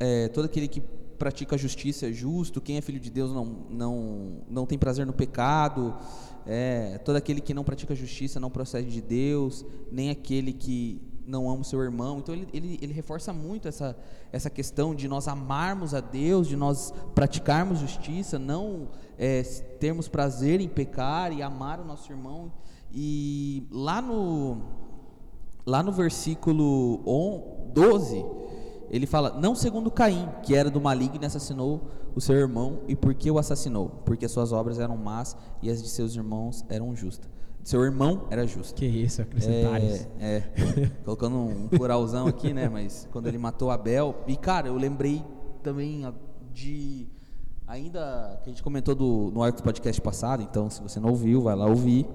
é, 0.00 0.28
todo 0.28 0.46
aquele 0.46 0.66
que 0.66 0.80
pratica 1.18 1.54
a 1.54 1.58
justiça 1.58 2.08
é 2.08 2.12
justo, 2.12 2.60
quem 2.62 2.78
é 2.78 2.80
filho 2.80 2.98
de 2.98 3.10
Deus 3.10 3.30
não, 3.32 3.44
não, 3.68 4.42
não 4.48 4.66
tem 4.66 4.78
prazer 4.78 5.06
no 5.06 5.12
pecado, 5.12 5.94
é, 6.46 6.96
todo 7.04 7.16
aquele 7.16 7.40
que 7.42 7.52
não 7.52 7.62
pratica 7.62 7.92
a 7.92 7.96
justiça 7.96 8.40
não 8.40 8.50
procede 8.50 8.90
de 8.90 9.02
Deus, 9.02 9.64
nem 9.92 10.08
aquele 10.08 10.52
que 10.54 11.02
não 11.26 11.48
ama 11.50 11.60
o 11.60 11.64
seu 11.64 11.80
irmão. 11.82 12.18
Então 12.18 12.34
ele, 12.34 12.48
ele, 12.52 12.78
ele 12.80 12.92
reforça 12.94 13.32
muito 13.32 13.68
essa, 13.68 13.96
essa 14.32 14.48
questão 14.48 14.94
de 14.94 15.06
nós 15.06 15.28
amarmos 15.28 15.92
a 15.92 16.00
Deus, 16.00 16.48
de 16.48 16.56
nós 16.56 16.92
praticarmos 17.14 17.78
justiça, 17.78 18.38
não 18.38 18.88
é, 19.18 19.42
termos 19.78 20.08
prazer 20.08 20.60
em 20.60 20.68
pecar 20.68 21.32
e 21.32 21.42
amar 21.42 21.78
o 21.78 21.84
nosso 21.84 22.10
irmão. 22.10 22.50
E 22.92 23.68
lá 23.70 24.00
no, 24.00 24.62
lá 25.66 25.82
no 25.82 25.92
versículo 25.92 27.00
on- 27.06 27.70
12, 27.72 28.24
ele 28.90 29.06
fala: 29.06 29.38
Não 29.40 29.54
segundo 29.54 29.90
Caim, 29.90 30.28
que 30.42 30.54
era 30.54 30.70
do 30.70 30.80
maligno 30.80 31.22
e 31.22 31.26
assassinou 31.26 31.88
o 32.14 32.20
seu 32.20 32.34
irmão, 32.34 32.80
e 32.88 32.96
por 32.96 33.14
que 33.14 33.30
o 33.30 33.38
assassinou? 33.38 33.88
Porque 34.04 34.26
as 34.26 34.32
suas 34.32 34.52
obras 34.52 34.78
eram 34.78 34.96
más 34.96 35.36
e 35.62 35.70
as 35.70 35.82
de 35.82 35.88
seus 35.88 36.14
irmãos 36.16 36.64
eram 36.68 36.94
justas. 36.94 37.30
Seu 37.62 37.84
irmão 37.84 38.26
era 38.30 38.46
justo. 38.46 38.74
que 38.74 38.86
isso, 38.86 39.22
acrescentares. 39.22 40.08
É, 40.18 40.36
é. 40.36 40.90
colocando 41.04 41.36
um 41.36 41.68
pluralzão 41.68 42.26
aqui, 42.26 42.52
né? 42.52 42.68
Mas 42.68 43.06
quando 43.12 43.26
ele 43.26 43.38
matou 43.38 43.70
Abel. 43.70 44.16
E, 44.26 44.36
cara, 44.36 44.68
eu 44.68 44.76
lembrei 44.76 45.22
também 45.62 46.02
de. 46.52 47.06
Ainda 47.66 48.40
que 48.42 48.50
a 48.50 48.52
gente 48.52 48.62
comentou 48.62 48.94
do, 48.96 49.30
no 49.32 49.42
Arcos 49.42 49.60
Podcast 49.60 50.00
passado, 50.00 50.42
então 50.42 50.68
se 50.68 50.82
você 50.82 50.98
não 50.98 51.10
ouviu, 51.10 51.42
vai 51.42 51.54
lá 51.54 51.66
ouvir. 51.66 52.06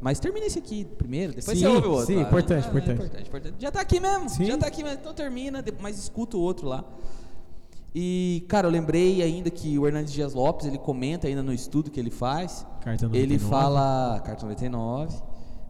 Mas 0.00 0.20
termina 0.20 0.46
esse 0.46 0.58
aqui 0.58 0.84
primeiro, 0.84 1.32
depois 1.34 1.58
Sim, 1.58 1.64
você 1.64 1.70
ouve 1.74 1.86
o 1.88 1.90
outro. 1.90 2.06
sim, 2.06 2.16
lá. 2.16 2.22
importante, 2.22 2.66
É, 2.66 2.68
importante. 2.70 3.28
importante. 3.28 3.54
Já 3.58 3.70
tá 3.70 3.80
aqui 3.80 3.98
mesmo, 3.98 4.28
Sim. 4.28 4.44
já 4.44 4.56
tá 4.56 4.66
aqui 4.66 4.82
mesmo. 4.84 4.98
Então 5.00 5.12
termina, 5.12 5.64
mas 5.80 5.98
escuta 5.98 6.36
o 6.36 6.40
outro 6.40 6.68
lá. 6.68 6.84
E, 7.94 8.44
cara, 8.48 8.68
eu 8.68 8.70
lembrei 8.70 9.22
ainda 9.22 9.50
que 9.50 9.76
o 9.78 9.86
Hernandes 9.86 10.12
Dias 10.12 10.34
Lopes, 10.34 10.66
ele 10.66 10.78
comenta 10.78 11.26
ainda 11.26 11.42
no 11.42 11.52
estudo 11.52 11.90
que 11.90 11.98
ele 11.98 12.10
faz. 12.10 12.64
Carta 12.80 13.06
Ele 13.06 13.36
99. 13.38 13.38
fala. 13.48 14.20
Carta 14.24 14.42
99. 14.44 15.16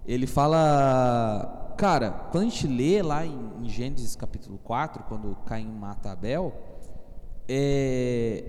Ele 0.06 0.26
fala. 0.26 1.74
Cara, 1.78 2.10
quando 2.32 2.42
a 2.42 2.48
gente 2.50 2.66
lê 2.66 3.00
lá 3.02 3.24
em, 3.24 3.52
em 3.62 3.68
Gênesis 3.68 4.16
capítulo 4.16 4.58
4, 4.64 5.04
quando 5.04 5.36
Caim 5.46 5.70
mata 5.70 6.10
Abel, 6.10 6.52
é, 7.48 8.44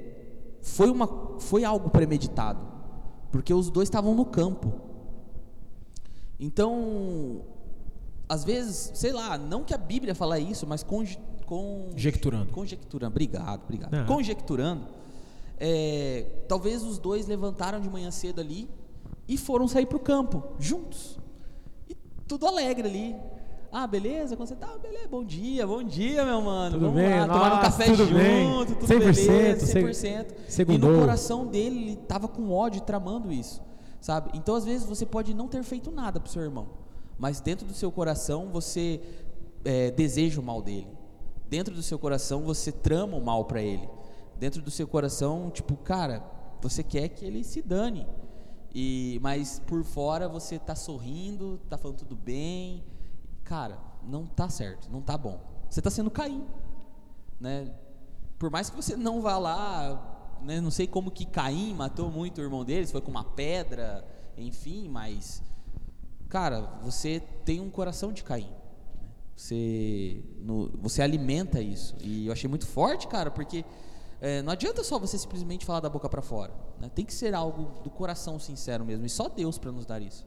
foi, 0.61 0.89
uma, 0.89 1.07
foi 1.39 1.63
algo 1.63 1.89
premeditado. 1.89 2.67
Porque 3.31 3.53
os 3.53 3.69
dois 3.69 3.87
estavam 3.87 4.15
no 4.15 4.25
campo. 4.25 4.73
Então, 6.39 7.41
às 8.27 8.43
vezes, 8.43 8.91
sei 8.93 9.11
lá, 9.11 9.37
não 9.37 9.63
que 9.63 9.73
a 9.73 9.77
Bíblia 9.77 10.15
fala 10.15 10.39
isso, 10.39 10.65
mas 10.65 10.83
conje, 10.83 11.19
con, 11.45 11.89
Conjecturando. 11.91 12.51
Conjecturando, 12.51 13.11
obrigado, 13.11 13.63
obrigado. 13.63 13.93
Ah. 13.93 14.05
Conjecturando, 14.05 14.85
é, 15.59 16.25
talvez 16.47 16.83
os 16.83 16.97
dois 16.97 17.27
levantaram 17.27 17.79
de 17.81 17.89
manhã 17.89 18.09
cedo 18.11 18.39
ali 18.39 18.69
e 19.27 19.37
foram 19.37 19.67
sair 19.67 19.85
para 19.85 19.97
o 19.97 19.99
campo, 19.99 20.43
juntos. 20.59 21.19
E 21.89 21.95
tudo 22.27 22.47
alegre 22.47 22.87
ali. 22.87 23.15
Ah, 23.71 23.85
beleza? 23.85 24.35
Quando 24.35 24.47
você 24.49 24.55
tá, 24.55 24.67
ah, 24.73 24.77
beleza, 24.79 25.07
bom 25.09 25.23
dia, 25.23 25.67
bom 25.67 25.83
dia, 25.83 26.25
meu 26.25 26.41
mano. 26.41 26.71
Tudo 26.73 26.85
Vamos 26.87 27.01
bem? 27.01 27.19
lá, 27.19 27.27
tomar 27.27 27.53
um 27.57 27.61
café 27.61 27.85
tudo 27.85 28.05
junto, 28.05 28.15
bem. 28.15 28.65
tudo 28.65 28.87
100%, 28.87 28.87
beleza, 29.15 29.65
se- 29.67 29.73
100%. 29.73 30.73
E 30.73 30.77
no 30.79 30.99
coração 31.01 31.45
dele, 31.45 31.77
ele 31.79 31.95
tava 31.95 32.27
com 32.27 32.49
ódio 32.51 32.81
tramando 32.81 33.31
isso, 33.31 33.61
sabe? 34.01 34.31
Então, 34.33 34.55
às 34.55 34.65
vezes, 34.65 34.87
você 34.87 35.05
pode 35.05 35.33
não 35.33 35.47
ter 35.47 35.63
feito 35.63 35.91
nada 35.91 36.19
pro 36.19 36.31
seu 36.31 36.41
irmão, 36.41 36.67
mas 37.17 37.41
dentro 37.41 37.65
do 37.65 37.73
seu 37.73 37.91
coração, 37.91 38.49
você 38.49 39.01
é, 39.63 39.91
deseja 39.91 40.39
o 40.39 40.43
mal 40.43 40.61
dele. 40.61 40.87
Dentro 41.49 41.73
do 41.73 41.81
seu 41.81 41.97
coração, 41.97 42.43
você 42.43 42.71
trama 42.71 43.17
o 43.17 43.23
mal 43.23 43.45
para 43.45 43.61
ele. 43.61 43.89
Dentro 44.37 44.61
do 44.61 44.71
seu 44.71 44.87
coração, 44.87 45.49
tipo, 45.49 45.75
cara, 45.75 46.23
você 46.61 46.83
quer 46.83 47.09
que 47.09 47.25
ele 47.25 47.43
se 47.43 47.61
dane. 47.61 48.07
E, 48.73 49.19
mas 49.21 49.59
por 49.65 49.83
fora 49.83 50.29
você 50.29 50.59
tá 50.59 50.75
sorrindo, 50.75 51.59
tá 51.69 51.77
falando 51.77 51.97
tudo 51.97 52.15
bem. 52.15 52.83
Cara, 53.43 53.79
não 54.03 54.25
tá 54.25 54.47
certo, 54.47 54.89
não 54.91 55.01
tá 55.01 55.17
bom. 55.17 55.41
Você 55.69 55.81
tá 55.81 55.89
sendo 55.89 56.11
Caim, 56.11 56.45
né? 57.39 57.73
Por 58.37 58.49
mais 58.49 58.69
que 58.69 58.75
você 58.75 58.95
não 58.95 59.21
vá 59.21 59.37
lá, 59.37 60.18
né? 60.43 60.59
Não 60.61 60.71
sei 60.71 60.87
como 60.87 61.11
que 61.11 61.25
Caim 61.25 61.73
matou 61.73 62.09
muito 62.11 62.39
o 62.39 62.43
irmão 62.43 62.63
dele, 62.65 62.85
se 62.85 62.91
foi 62.91 63.01
com 63.01 63.11
uma 63.11 63.23
pedra, 63.23 64.05
enfim, 64.37 64.87
mas 64.89 65.41
cara, 66.29 66.61
você 66.83 67.19
tem 67.43 67.59
um 67.59 67.69
coração 67.69 68.11
de 68.13 68.23
Caim. 68.23 68.49
Você, 69.35 70.21
no- 70.41 70.69
você 70.79 71.01
alimenta 71.01 71.61
isso. 71.61 71.95
E 72.01 72.27
eu 72.27 72.33
achei 72.33 72.49
muito 72.49 72.67
forte, 72.67 73.07
cara, 73.07 73.31
porque 73.31 73.63
é, 74.21 74.41
não 74.41 74.51
adianta 74.51 74.83
só 74.83 74.99
você 74.99 75.17
simplesmente 75.17 75.65
falar 75.65 75.79
da 75.79 75.89
boca 75.89 76.09
para 76.09 76.21
fora. 76.21 76.53
né? 76.79 76.89
Tem 76.93 77.05
que 77.05 77.13
ser 77.13 77.33
algo 77.33 77.81
do 77.81 77.89
coração 77.89 78.37
sincero 78.39 78.83
mesmo. 78.85 79.05
E 79.05 79.09
só 79.09 79.29
Deus 79.29 79.57
para 79.57 79.71
nos 79.71 79.85
dar 79.85 80.01
isso. 80.01 80.25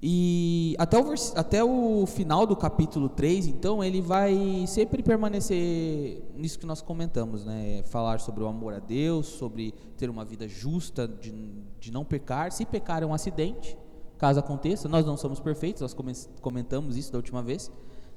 E 0.00 0.76
até 0.78 0.96
o, 0.96 1.12
até 1.34 1.64
o 1.64 2.06
final 2.06 2.46
do 2.46 2.54
capítulo 2.54 3.08
3, 3.08 3.48
então, 3.48 3.82
ele 3.82 4.00
vai 4.00 4.64
sempre 4.68 5.02
permanecer 5.02 6.22
nisso 6.36 6.56
que 6.58 6.66
nós 6.66 6.80
comentamos, 6.80 7.44
né? 7.44 7.82
Falar 7.86 8.20
sobre 8.20 8.44
o 8.44 8.46
amor 8.46 8.74
a 8.74 8.78
Deus, 8.78 9.26
sobre 9.26 9.74
ter 9.96 10.08
uma 10.08 10.24
vida 10.24 10.46
justa, 10.46 11.08
de, 11.08 11.32
de 11.80 11.90
não 11.90 12.04
pecar. 12.04 12.52
Se 12.52 12.64
pecar 12.64 13.02
é 13.02 13.06
um 13.06 13.12
acidente, 13.12 13.76
caso 14.18 14.38
aconteça, 14.38 14.88
nós 14.88 15.04
não 15.04 15.16
somos 15.16 15.40
perfeitos, 15.40 15.82
nós 15.82 15.94
come- 15.94 16.12
comentamos 16.40 16.96
isso 16.96 17.10
da 17.10 17.18
última 17.18 17.42
vez, 17.42 17.70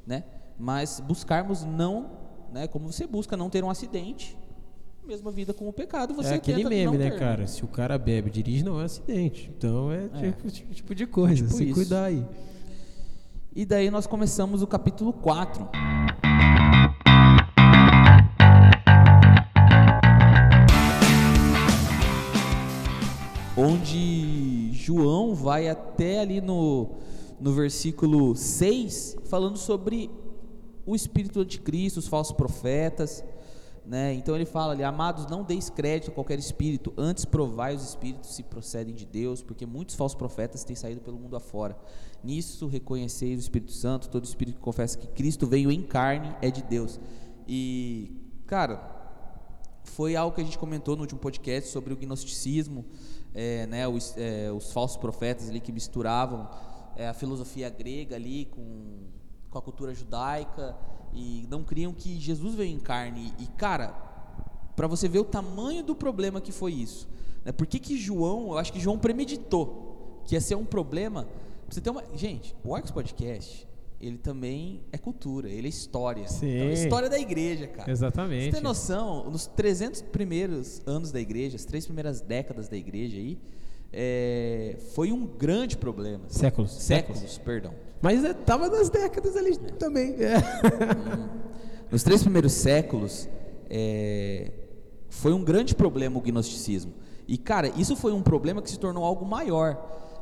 né? 0.05 0.23
Mas 0.59 0.99
buscarmos 0.99 1.63
não, 1.63 2.11
né? 2.53 2.67
Como 2.67 2.91
você 2.91 3.07
busca 3.07 3.35
não 3.35 3.49
ter 3.49 3.63
um 3.63 3.71
acidente, 3.71 4.37
mesma 5.07 5.31
vida 5.31 5.53
com 5.53 5.67
o 5.67 5.73
pecado, 5.73 6.13
você 6.13 6.33
é 6.33 6.35
aquele 6.35 6.63
meme, 6.63 6.97
né, 6.97 7.09
ter, 7.09 7.19
cara? 7.19 7.47
Se 7.47 7.63
o 7.63 7.67
cara 7.67 7.97
bebe 7.97 8.29
e 8.29 8.31
dirige, 8.31 8.63
não 8.63 8.79
é 8.79 8.85
acidente. 8.85 9.51
Então 9.57 9.91
é, 9.91 10.09
É. 10.13 10.31
Tipo, 10.31 10.51
tipo, 10.51 10.73
tipo 10.73 10.95
de 10.95 11.07
coisa. 11.07 11.43
Tipo 11.43 11.53
se 11.53 11.63
isso. 11.65 11.73
cuidar 11.73 12.05
aí. 12.05 12.25
E 13.53 13.65
daí 13.65 13.89
nós 13.91 14.07
começamos 14.07 14.61
o 14.61 14.67
capítulo 14.67 15.11
4. 15.11 15.67
Onde 23.57 24.71
João 24.71 25.35
vai 25.35 25.67
até 25.67 26.19
ali 26.19 26.39
no, 26.39 26.91
no 27.39 27.51
versículo 27.51 28.35
6, 28.35 29.17
falando 29.25 29.57
sobre 29.57 30.09
o 30.85 30.95
espírito 30.95 31.41
anticristo, 31.41 31.99
os 31.99 32.07
falsos 32.07 32.35
profetas. 32.35 33.23
Né? 33.91 34.13
Então 34.13 34.33
ele 34.33 34.45
fala 34.45 34.71
ali: 34.71 34.85
Amados, 34.85 35.27
não 35.27 35.43
deis 35.43 35.69
crédito 35.69 36.11
a 36.11 36.13
qualquer 36.13 36.39
espírito, 36.39 36.93
antes 36.95 37.25
provai 37.25 37.75
os 37.75 37.83
espíritos 37.83 38.33
se 38.33 38.41
procedem 38.41 38.95
de 38.95 39.05
Deus, 39.05 39.43
porque 39.43 39.65
muitos 39.65 39.95
falsos 39.95 40.17
profetas 40.17 40.63
têm 40.63 40.77
saído 40.77 41.01
pelo 41.01 41.19
mundo 41.19 41.35
afora. 41.35 41.75
Nisso 42.23 42.67
reconheceis 42.67 43.37
o 43.37 43.41
Espírito 43.41 43.73
Santo, 43.73 44.07
todo 44.07 44.23
espírito 44.23 44.55
que 44.55 44.61
confessa 44.61 44.97
que 44.97 45.07
Cristo 45.07 45.45
veio 45.45 45.69
em 45.69 45.83
carne 45.83 46.33
é 46.41 46.49
de 46.49 46.61
Deus. 46.61 47.01
E, 47.45 48.15
cara, 48.47 48.79
foi 49.83 50.15
algo 50.15 50.33
que 50.33 50.39
a 50.39 50.45
gente 50.45 50.57
comentou 50.57 50.95
no 50.95 51.01
último 51.01 51.19
podcast 51.19 51.69
sobre 51.69 51.93
o 51.93 51.97
gnosticismo, 51.97 52.85
é, 53.33 53.67
né, 53.67 53.85
os, 53.89 54.15
é, 54.15 54.49
os, 54.53 54.71
falsos 54.71 54.95
profetas 54.95 55.49
ali 55.49 55.59
que 55.59 55.73
misturavam 55.73 56.49
é, 56.95 57.09
a 57.09 57.13
filosofia 57.13 57.69
grega 57.69 58.15
ali 58.15 58.45
com, 58.45 59.09
com 59.49 59.57
a 59.57 59.61
cultura 59.61 59.93
judaica 59.93 60.77
e 61.13 61.45
não 61.49 61.63
criam 61.63 61.93
que 61.93 62.19
Jesus 62.19 62.55
veio 62.55 62.71
em 62.71 62.79
carne. 62.79 63.33
E, 63.39 63.47
cara, 63.47 63.89
para 64.75 64.87
você 64.87 65.07
ver 65.07 65.19
o 65.19 65.25
tamanho 65.25 65.83
do 65.83 65.95
problema 65.95 66.41
que 66.41 66.51
foi 66.51 66.73
isso. 66.73 67.07
Né? 67.45 67.51
Por 67.51 67.67
que, 67.67 67.79
que 67.79 67.97
João, 67.97 68.51
eu 68.51 68.57
acho 68.57 68.71
que 68.71 68.79
João 68.79 68.97
premeditou 68.97 70.21
que 70.25 70.35
ia 70.35 70.41
ser 70.41 70.55
um 70.55 70.65
problema. 70.65 71.27
Você 71.69 71.81
ter 71.81 71.89
uma, 71.89 72.03
gente, 72.15 72.55
o 72.63 72.75
Arcos 72.75 72.91
Podcast, 72.91 73.67
ele 73.99 74.17
também 74.17 74.81
é 74.91 74.97
cultura, 74.97 75.49
ele 75.49 75.67
é 75.67 75.69
história. 75.69 76.27
Sim. 76.27 76.49
Então, 76.49 76.67
é 76.67 76.73
história 76.73 77.09
da 77.09 77.19
igreja, 77.19 77.67
cara. 77.67 77.91
Exatamente. 77.91 78.45
Você 78.45 78.51
tem 78.51 78.61
noção, 78.61 79.29
nos 79.29 79.47
300 79.47 80.01
primeiros 80.01 80.81
anos 80.85 81.11
da 81.11 81.19
igreja, 81.19 81.55
as 81.55 81.65
três 81.65 81.85
primeiras 81.85 82.21
décadas 82.21 82.67
da 82.67 82.75
igreja 82.75 83.17
aí, 83.17 83.37
é, 83.93 84.77
foi 84.93 85.11
um 85.11 85.25
grande 85.25 85.77
problema. 85.77 86.23
Séculos. 86.27 86.71
Séculos, 86.71 87.19
Séculos. 87.19 87.37
perdão. 87.39 87.73
Mas 88.01 88.23
estava 88.23 88.67
nas 88.67 88.89
décadas 88.89 89.35
ali 89.37 89.51
é. 89.51 89.71
também. 89.73 90.15
É. 90.15 90.37
Nos 91.91 92.03
três 92.03 92.23
primeiros 92.23 92.53
séculos, 92.53 93.27
é, 93.69 94.51
foi 95.09 95.33
um 95.33 95.43
grande 95.43 95.75
problema 95.75 96.17
o 96.17 96.21
gnosticismo. 96.21 96.93
E, 97.27 97.37
cara, 97.37 97.67
isso 97.77 97.95
foi 97.95 98.13
um 98.13 98.21
problema 98.21 98.61
que 98.61 98.69
se 98.69 98.79
tornou 98.79 99.03
algo 99.03 99.25
maior. 99.25 99.77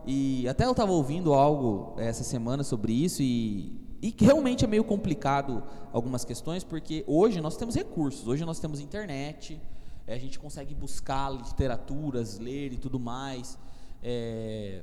E 0.06 0.48
até 0.48 0.66
eu 0.66 0.72
estava 0.72 0.92
ouvindo 0.92 1.34
algo 1.34 1.94
essa 2.00 2.24
semana 2.24 2.64
sobre 2.64 2.92
isso 2.94 3.22
e, 3.22 3.80
e 4.02 4.14
realmente 4.18 4.66
é 4.66 4.68
meio 4.68 4.84
complicado 4.84 5.64
algumas 5.94 6.26
questões, 6.26 6.64
porque 6.64 7.04
hoje 7.08 7.40
nós 7.42 7.58
temos 7.58 7.76
recursos, 7.76 8.28
hoje 8.28 8.44
nós 8.46 8.60
temos 8.60 8.80
internet, 8.80 9.62
a 10.08 10.18
gente 10.18 10.40
consegue 10.40 10.74
buscar 10.74 11.30
literaturas, 11.32 12.40
ler 12.40 12.74
e 12.74 12.78
tudo 12.78 13.00
mais, 13.00 13.58
é, 14.02 14.82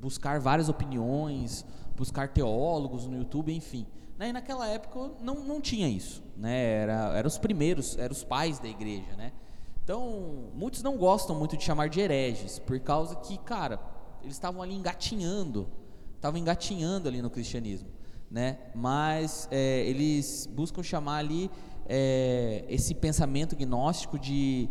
buscar 0.00 0.40
várias 0.40 0.68
opiniões, 0.68 1.64
buscar 1.96 2.28
teólogos 2.28 3.06
no 3.06 3.16
YouTube, 3.16 3.54
enfim. 3.54 3.86
Né? 4.18 4.28
E 4.28 4.32
naquela 4.32 4.68
época 4.68 5.12
não, 5.20 5.44
não 5.44 5.60
tinha 5.60 5.88
isso, 5.88 6.22
né? 6.36 6.82
Era, 6.82 7.16
era 7.16 7.26
os 7.26 7.38
primeiros, 7.38 7.96
eram 7.98 8.12
os 8.12 8.22
pais 8.22 8.58
da 8.58 8.68
igreja, 8.68 9.16
né? 9.16 9.32
Então, 9.82 10.50
muitos 10.54 10.82
não 10.82 10.96
gostam 10.96 11.36
muito 11.36 11.56
de 11.56 11.64
chamar 11.64 11.88
de 11.88 11.98
hereges, 12.00 12.60
por 12.60 12.78
causa 12.78 13.16
que, 13.16 13.36
cara, 13.38 13.80
eles 14.22 14.34
estavam 14.34 14.62
ali 14.62 14.74
engatinhando, 14.74 15.68
estavam 16.14 16.38
engatinhando 16.38 17.08
ali 17.08 17.20
no 17.20 17.28
cristianismo, 17.28 17.88
né? 18.30 18.58
Mas 18.74 19.48
é, 19.50 19.80
eles 19.80 20.46
buscam 20.46 20.84
chamar 20.84 21.16
ali 21.16 21.50
é, 21.88 22.64
esse 22.68 22.94
pensamento 22.94 23.56
gnóstico 23.56 24.18
de 24.18 24.68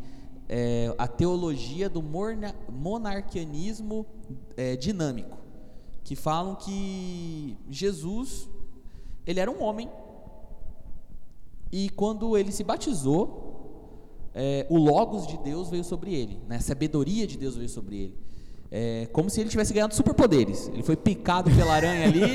é, 0.48 0.94
a 0.98 1.08
teologia 1.08 1.90
do 1.90 2.02
monarquianismo 2.70 4.06
é, 4.56 4.78
dinâmico, 4.78 5.38
que 6.04 6.16
falam 6.16 6.56
que 6.56 7.58
Jesus 7.70 8.50
ele 9.26 9.40
era 9.40 9.50
um 9.50 9.62
homem 9.62 9.90
e 11.72 11.90
quando 11.92 12.38
ele 12.38 12.52
se 12.52 12.64
batizou, 12.64 14.30
é, 14.34 14.66
o 14.70 14.78
logos 14.78 15.26
de 15.26 15.38
Deus 15.38 15.70
veio 15.70 15.84
sobre 15.84 16.14
ele, 16.14 16.40
né? 16.48 16.58
a 16.58 16.62
sabedoria 16.62 17.26
de 17.26 17.38
Deus 17.38 17.56
veio 17.56 17.70
sobre 17.70 17.96
ele. 17.98 18.32
É 18.74 19.06
como 19.12 19.30
se 19.30 19.42
ele 19.42 19.50
tivesse 19.50 19.74
ganhado 19.74 19.94
superpoderes. 19.94 20.70
Ele 20.70 20.82
foi 20.82 20.96
picado 20.96 21.52
pela 21.52 21.74
aranha 21.74 22.06
ali, 22.06 22.26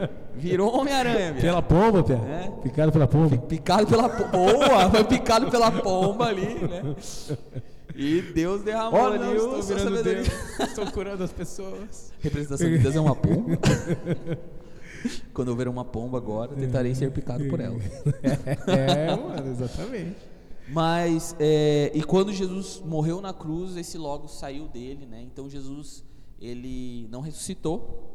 virou 0.36 0.78
Homem-Aranha. 0.78 1.34
Pela 1.40 1.62
pomba, 1.62 2.02
Pia? 2.02 2.16
É. 2.16 2.50
Picado 2.62 2.92
pela 2.92 3.08
pomba. 3.08 3.38
Picado 3.38 3.86
pela 3.86 4.06
pomba. 4.10 4.28
Boa! 4.28 4.90
Foi 4.90 5.04
picado 5.04 5.50
pela 5.50 5.72
pomba 5.72 6.26
ali, 6.26 6.54
né? 6.54 6.94
E 7.96 8.20
Deus 8.20 8.62
derramou 8.62 9.00
oh, 9.00 9.06
ali 9.06 9.18
não, 9.18 9.34
estou 9.34 9.62
virando 9.62 10.02
Deus. 10.02 10.28
Estou 10.60 10.86
curando 10.90 11.24
as 11.24 11.32
pessoas. 11.32 12.12
Representação 12.20 12.68
de 12.68 12.78
Deus 12.78 12.94
é 12.94 13.00
uma 13.00 13.16
pomba. 13.16 13.58
Quando 15.32 15.48
eu 15.48 15.56
ver 15.56 15.66
uma 15.68 15.84
pomba 15.84 16.18
agora, 16.18 16.54
tentarei 16.54 16.94
ser 16.94 17.10
picado 17.10 17.46
por 17.48 17.58
ela. 17.60 17.78
É, 18.66 19.16
mano, 19.16 19.50
exatamente. 19.50 20.16
Mas, 20.68 21.36
é, 21.38 21.92
e 21.94 22.02
quando 22.02 22.32
Jesus 22.32 22.82
morreu 22.84 23.20
na 23.20 23.32
cruz, 23.32 23.76
esse 23.76 23.96
logo 23.96 24.26
saiu 24.26 24.66
dele, 24.66 25.06
né? 25.06 25.22
Então 25.22 25.48
Jesus, 25.48 26.04
ele 26.40 27.06
não 27.10 27.20
ressuscitou. 27.20 28.12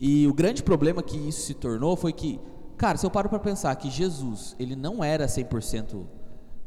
E 0.00 0.26
o 0.26 0.34
grande 0.34 0.62
problema 0.62 1.02
que 1.02 1.16
isso 1.16 1.42
se 1.42 1.54
tornou 1.54 1.96
foi 1.96 2.12
que, 2.12 2.40
cara, 2.76 2.98
se 2.98 3.06
eu 3.06 3.10
paro 3.10 3.28
para 3.28 3.38
pensar 3.38 3.74
que 3.76 3.88
Jesus, 3.88 4.56
ele 4.58 4.74
não 4.74 5.02
era 5.02 5.26
100% 5.26 6.06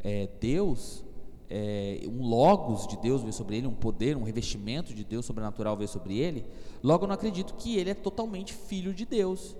é, 0.03 0.29
Deus, 0.39 1.05
é, 1.53 1.99
um 2.07 2.25
logos 2.25 2.87
de 2.87 2.95
Deus 2.95 3.21
veio 3.21 3.33
sobre 3.33 3.57
ele, 3.57 3.67
um 3.67 3.73
poder, 3.73 4.15
um 4.15 4.23
revestimento 4.23 4.93
de 4.93 5.03
Deus 5.03 5.25
sobrenatural 5.25 5.75
veio 5.75 5.89
sobre 5.89 6.17
ele, 6.17 6.45
logo 6.81 7.03
eu 7.03 7.07
não 7.09 7.13
acredito 7.13 7.55
que 7.55 7.77
ele 7.77 7.89
é 7.89 7.93
totalmente 7.93 8.53
filho 8.53 8.93
de 8.93 9.05
Deus. 9.05 9.53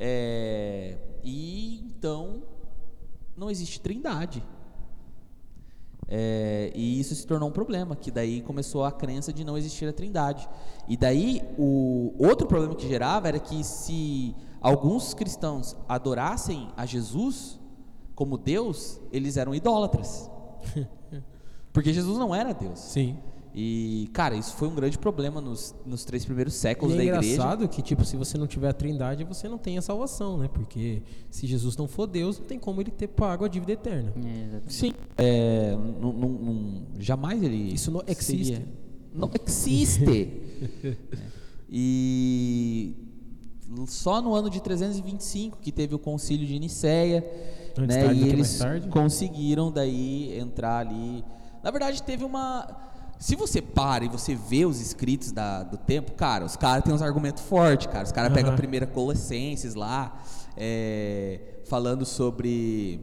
É, 0.00 0.96
e 1.22 1.78
então 1.78 2.42
não 3.36 3.48
existe 3.48 3.80
trindade. 3.80 4.42
É, 6.08 6.72
e 6.74 6.98
isso 6.98 7.14
se 7.14 7.24
tornou 7.24 7.48
um 7.48 7.52
problema, 7.52 7.94
que 7.94 8.10
daí 8.10 8.40
começou 8.40 8.84
a 8.84 8.90
crença 8.90 9.32
de 9.32 9.44
não 9.44 9.56
existir 9.56 9.86
a 9.86 9.92
trindade. 9.92 10.48
E 10.88 10.96
daí 10.96 11.42
o 11.56 12.14
outro 12.18 12.48
problema 12.48 12.74
que 12.74 12.88
gerava 12.88 13.28
era 13.28 13.38
que 13.38 13.62
se 13.62 14.34
alguns 14.60 15.14
cristãos 15.14 15.76
adorassem 15.88 16.68
a 16.76 16.84
Jesus 16.84 17.60
como 18.16 18.36
Deus, 18.36 19.00
eles 19.12 19.36
eram 19.36 19.54
idólatras. 19.54 20.28
Porque 21.72 21.92
Jesus 21.92 22.18
não 22.18 22.34
era 22.34 22.52
Deus. 22.52 22.78
Sim. 22.78 23.16
E, 23.54 24.08
cara, 24.12 24.36
isso 24.36 24.54
foi 24.54 24.68
um 24.68 24.74
grande 24.74 24.98
problema 24.98 25.40
nos, 25.40 25.74
nos 25.84 26.04
três 26.04 26.24
primeiros 26.24 26.54
séculos 26.54 26.94
e 26.94 26.94
é 26.94 26.98
da 26.98 27.04
igreja. 27.04 27.28
É 27.28 27.32
engraçado 27.34 27.68
que, 27.68 27.82
tipo, 27.82 28.04
se 28.04 28.16
você 28.16 28.38
não 28.38 28.46
tiver 28.46 28.68
a 28.68 28.72
trindade, 28.72 29.24
você 29.24 29.48
não 29.48 29.58
tem 29.58 29.76
a 29.78 29.82
salvação, 29.82 30.38
né? 30.38 30.48
Porque 30.52 31.02
se 31.30 31.46
Jesus 31.46 31.76
não 31.76 31.88
for 31.88 32.06
Deus, 32.06 32.38
não 32.38 32.46
tem 32.46 32.58
como 32.58 32.80
ele 32.80 32.90
ter 32.90 33.08
pago 33.08 33.44
a 33.44 33.48
dívida 33.48 33.72
eterna. 33.72 34.12
É, 34.16 34.60
Sim. 34.68 34.92
É, 35.16 35.76
não, 36.00 36.12
não, 36.12 36.28
não, 36.28 36.82
jamais 36.98 37.42
ele. 37.42 37.74
Isso 37.74 37.90
não 37.90 38.02
existe. 38.06 38.44
Seria, 38.44 38.68
não 39.14 39.30
existe. 39.34 40.04
E 41.70 42.94
só 43.86 44.22
no 44.22 44.34
ano 44.34 44.48
de 44.48 44.62
325 44.62 45.58
que 45.58 45.70
teve 45.70 45.94
o 45.94 45.98
concílio 45.98 46.46
de 46.46 46.58
Nicéia, 46.58 47.22
né? 47.86 48.12
E 48.14 48.28
eles 48.28 48.60
conseguiram 48.90 49.70
daí 49.70 50.38
entrar 50.38 50.78
ali. 50.78 51.24
Na 51.62 51.70
verdade, 51.70 52.02
teve 52.02 52.24
uma 52.24 52.88
se 53.18 53.34
você 53.34 53.60
para 53.60 54.04
e 54.04 54.08
você 54.08 54.34
vê 54.34 54.64
os 54.64 54.80
escritos 54.80 55.32
da, 55.32 55.64
do 55.64 55.76
tempo, 55.76 56.12
cara, 56.12 56.44
os 56.44 56.56
caras 56.56 56.84
têm 56.84 56.94
uns 56.94 57.02
argumentos 57.02 57.42
fortes, 57.42 57.88
cara. 57.88 58.04
Os 58.04 58.12
caras 58.12 58.30
uhum. 58.30 58.36
pegam 58.36 58.52
a 58.52 58.56
primeira 58.56 58.86
Colossenses 58.86 59.74
lá, 59.74 60.22
é, 60.56 61.40
falando 61.66 62.06
sobre. 62.06 63.00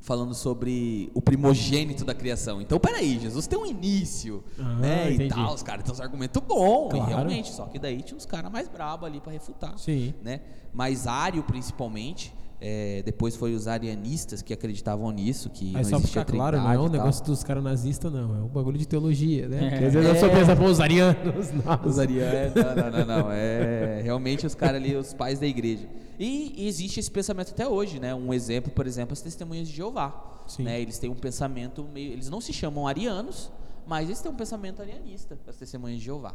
Falando 0.00 0.32
sobre 0.32 1.10
o 1.12 1.20
primogênito 1.20 2.02
da 2.02 2.14
criação. 2.14 2.62
Então, 2.62 2.80
peraí, 2.80 3.18
Jesus 3.18 3.46
tem 3.46 3.58
um 3.58 3.66
início, 3.66 4.42
ah, 4.58 4.76
né? 4.76 5.12
Entendi. 5.12 5.24
E 5.24 5.28
tal, 5.28 5.52
os 5.52 5.62
caras 5.62 5.84
têm 5.84 5.92
uns 5.92 6.00
argumentos 6.00 6.40
bons, 6.40 6.92
claro. 6.92 7.08
realmente. 7.08 7.52
Só 7.52 7.66
que 7.66 7.78
daí 7.78 8.00
tinha 8.00 8.16
uns 8.16 8.24
caras 8.24 8.50
mais 8.50 8.68
brabos 8.68 9.06
ali 9.06 9.20
para 9.20 9.32
refutar. 9.32 9.76
Sim. 9.76 10.14
Né? 10.22 10.40
Mas 10.72 11.06
Ário, 11.06 11.42
principalmente, 11.42 12.32
é, 12.60 13.02
depois 13.04 13.36
foi 13.36 13.54
os 13.54 13.68
arianistas 13.68 14.42
que 14.42 14.52
acreditavam 14.52 15.12
nisso, 15.12 15.48
que 15.48 15.76
Aí 15.76 15.82
não 15.82 15.90
só 15.90 16.00
ficar 16.00 16.24
claro, 16.24 16.56
não 16.56 16.72
é 16.72 16.78
um 16.78 16.88
negócio 16.88 17.24
dos 17.24 17.44
caras 17.44 17.62
nazistas, 17.62 18.12
não. 18.12 18.34
É 18.36 18.40
um 18.40 18.48
bagulho 18.48 18.76
de 18.76 18.86
teologia, 18.86 19.48
né? 19.48 19.66
É. 19.66 19.70
Porque 19.70 19.84
às 19.84 19.94
vezes 19.94 20.08
é. 20.08 20.10
eu 20.10 20.16
só 20.16 20.28
penso, 20.28 20.56
pô, 20.56 20.64
os 20.64 20.80
arianos. 20.80 21.52
Nossa. 21.64 21.88
Os 21.88 21.98
arianos, 22.00 22.54
não, 22.54 22.74
não, 22.74 22.90
não, 22.90 23.22
não. 23.22 23.30
É 23.30 24.00
realmente 24.02 24.44
os 24.44 24.56
caras 24.56 24.82
ali, 24.82 24.96
os 24.96 25.14
pais 25.14 25.38
da 25.38 25.46
igreja. 25.46 25.88
E, 26.18 26.52
e, 26.56 26.66
existe 26.66 26.98
esse 26.98 27.10
pensamento 27.10 27.50
até 27.50 27.68
hoje, 27.68 28.00
né? 28.00 28.12
Um 28.12 28.34
exemplo, 28.34 28.72
por 28.72 28.88
exemplo, 28.88 29.12
as 29.12 29.20
testemunhas 29.20 29.68
de 29.68 29.74
Jeová. 29.76 30.42
Sim. 30.48 30.64
Né? 30.64 30.80
Eles 30.80 30.98
têm 30.98 31.08
um 31.08 31.14
pensamento 31.14 31.84
meio. 31.84 32.12
Eles 32.12 32.28
não 32.28 32.40
se 32.40 32.52
chamam 32.52 32.88
arianos, 32.88 33.52
mas 33.86 34.08
eles 34.08 34.20
têm 34.20 34.32
um 34.32 34.36
pensamento 34.36 34.82
arianista, 34.82 35.38
as 35.46 35.56
testemunhas 35.56 35.98
de 36.00 36.04
Jeová. 36.06 36.34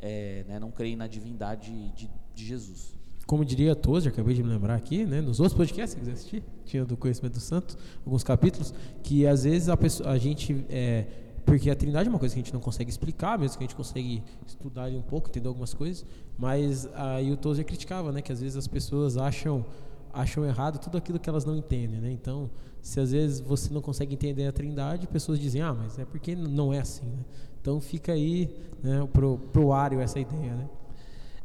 É, 0.00 0.44
né? 0.48 0.58
Não 0.58 0.70
creem 0.70 0.96
na 0.96 1.06
divindade 1.06 1.70
de, 1.90 2.08
de 2.34 2.46
Jesus 2.46 2.97
como 3.28 3.44
diria 3.44 3.76
Tozer, 3.76 4.10
acabei 4.10 4.34
de 4.34 4.42
me 4.42 4.48
lembrar 4.48 4.74
aqui, 4.74 5.04
né, 5.04 5.20
nos 5.20 5.38
outros 5.38 5.54
podcasts, 5.54 5.90
se 5.90 5.98
quiser 5.98 6.12
assistir, 6.12 6.42
tinha 6.64 6.82
do 6.82 6.96
Conhecimento 6.96 7.34
do 7.34 7.40
Santo, 7.40 7.76
alguns 8.02 8.24
capítulos, 8.24 8.72
que 9.02 9.26
às 9.26 9.44
vezes 9.44 9.68
a, 9.68 9.76
pessoa, 9.76 10.08
a 10.08 10.16
gente 10.16 10.64
é, 10.70 11.04
porque 11.44 11.68
a 11.68 11.76
Trindade 11.76 12.08
é 12.08 12.10
uma 12.10 12.18
coisa 12.18 12.34
que 12.34 12.40
a 12.40 12.42
gente 12.42 12.54
não 12.54 12.60
consegue 12.60 12.88
explicar, 12.90 13.38
mesmo 13.38 13.58
que 13.58 13.64
a 13.64 13.66
gente 13.66 13.76
consegue 13.76 14.22
estudar 14.46 14.84
ali 14.84 14.96
um 14.96 15.02
pouco, 15.02 15.28
entender 15.28 15.46
algumas 15.46 15.74
coisas, 15.74 16.06
mas 16.38 16.88
aí 16.94 17.30
o 17.30 17.36
Tozer 17.36 17.66
criticava, 17.66 18.10
né, 18.12 18.22
que 18.22 18.32
às 18.32 18.40
vezes 18.40 18.56
as 18.56 18.66
pessoas 18.66 19.18
acham 19.18 19.62
acham 20.10 20.42
errado 20.46 20.78
tudo 20.78 20.96
aquilo 20.96 21.18
que 21.18 21.28
elas 21.28 21.44
não 21.44 21.54
entendem, 21.54 22.00
né? 22.00 22.10
Então, 22.10 22.50
se 22.80 22.98
às 22.98 23.12
vezes 23.12 23.40
você 23.40 23.72
não 23.72 23.82
consegue 23.82 24.14
entender 24.14 24.46
a 24.46 24.52
Trindade, 24.52 25.06
pessoas 25.06 25.38
dizem: 25.38 25.60
"Ah, 25.60 25.74
mas 25.74 25.98
é 25.98 26.06
porque 26.06 26.34
não 26.34 26.72
é 26.72 26.78
assim", 26.78 27.04
né? 27.04 27.24
Então 27.60 27.78
fica 27.78 28.12
aí, 28.12 28.48
né, 28.82 29.06
pro 29.12 29.38
pro 29.52 29.70
Ario 29.70 30.00
essa 30.00 30.18
ideia, 30.18 30.54
né? 30.54 30.66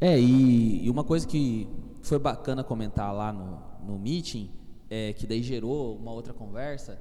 É, 0.04 0.20
e, 0.20 0.84
e, 0.86 0.90
uma 0.90 1.06
coisa 1.06 1.26
que 1.26 1.66
foi 2.02 2.20
bacana 2.20 2.62
comentar 2.62 3.14
lá 3.14 3.32
no, 3.32 3.64
no 3.88 3.98
meeting, 3.98 4.52
é, 4.90 5.14
que 5.14 5.26
daí 5.26 5.42
gerou 5.42 5.96
uma 5.96 6.12
outra 6.12 6.34
conversa, 6.34 7.00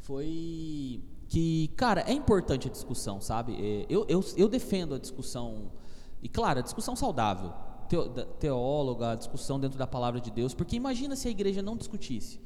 foi 0.00 1.04
que, 1.28 1.68
cara, 1.76 2.00
é 2.00 2.12
importante 2.12 2.66
a 2.66 2.70
discussão, 2.72 3.20
sabe? 3.20 3.54
É, 3.54 3.86
eu, 3.88 4.04
eu, 4.08 4.24
eu 4.36 4.48
defendo 4.48 4.96
a 4.96 4.98
discussão, 4.98 5.70
e 6.20 6.28
claro, 6.28 6.58
a 6.58 6.62
discussão 6.62 6.96
saudável, 6.96 7.52
teóloga, 8.40 9.12
a 9.12 9.14
discussão 9.14 9.60
dentro 9.60 9.78
da 9.78 9.86
palavra 9.86 10.20
de 10.20 10.32
Deus, 10.32 10.52
porque 10.52 10.74
imagina 10.74 11.14
se 11.14 11.28
a 11.28 11.30
igreja 11.30 11.62
não 11.62 11.76
discutisse. 11.76 12.40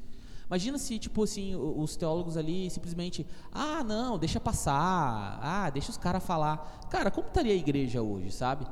Imagina 0.45 0.77
se, 0.77 0.99
tipo 0.99 1.23
assim, 1.23 1.55
os 1.55 1.95
teólogos 1.95 2.37
ali 2.37 2.69
simplesmente, 2.69 3.25
ah, 3.51 3.83
não, 3.83 4.19
deixa 4.19 4.39
passar, 4.39 5.39
ah, 5.41 5.71
deixa 5.71 5.89
os 5.89 5.97
caras 5.97 6.23
falar. 6.23 6.87
Cara, 6.87 7.09
como 7.09 7.29
estaria 7.29 7.53
a 7.53 7.55
igreja 7.55 7.99
hoje, 8.03 8.29
sabe? 8.31 8.67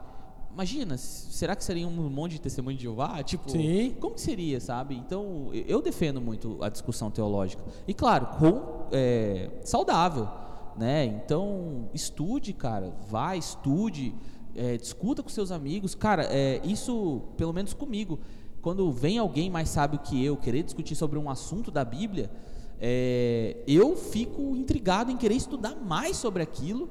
Imagina, 0.55 0.97
será 0.97 1.53
que 1.53 1.65
seria 1.65 1.85
um 1.85 2.09
monte 2.09 2.31
de 2.31 2.39
testemunho 2.39 2.77
de 2.77 2.83
Jeová? 2.83 3.21
Tipo, 3.21 3.51
Sim. 3.51 3.93
como 3.99 4.15
que 4.15 4.21
seria, 4.21 4.61
sabe? 4.61 4.95
Então, 4.95 5.49
eu 5.53 5.81
defendo 5.81 6.21
muito 6.21 6.63
a 6.63 6.69
discussão 6.69 7.11
teológica. 7.11 7.61
E 7.85 7.93
claro, 7.93 8.27
com 8.39 8.87
é, 8.89 9.49
saudável, 9.65 10.29
né? 10.77 11.03
Então, 11.03 11.89
estude, 11.93 12.53
cara, 12.53 12.93
vá, 13.09 13.35
estude, 13.35 14.15
é, 14.55 14.77
discuta 14.77 15.21
com 15.21 15.27
seus 15.27 15.51
amigos. 15.51 15.93
Cara, 15.93 16.23
é, 16.31 16.61
isso, 16.63 17.23
pelo 17.35 17.51
menos 17.51 17.73
comigo, 17.73 18.21
quando 18.61 18.89
vem 18.93 19.17
alguém 19.17 19.49
mais 19.49 19.67
sábio 19.67 19.99
que 19.99 20.23
eu 20.23 20.37
querer 20.37 20.63
discutir 20.63 20.95
sobre 20.95 21.19
um 21.19 21.29
assunto 21.29 21.69
da 21.69 21.83
Bíblia, 21.83 22.31
é, 22.79 23.57
eu 23.67 23.97
fico 23.97 24.55
intrigado 24.55 25.11
em 25.11 25.17
querer 25.17 25.35
estudar 25.35 25.75
mais 25.75 26.15
sobre 26.15 26.41
aquilo 26.41 26.89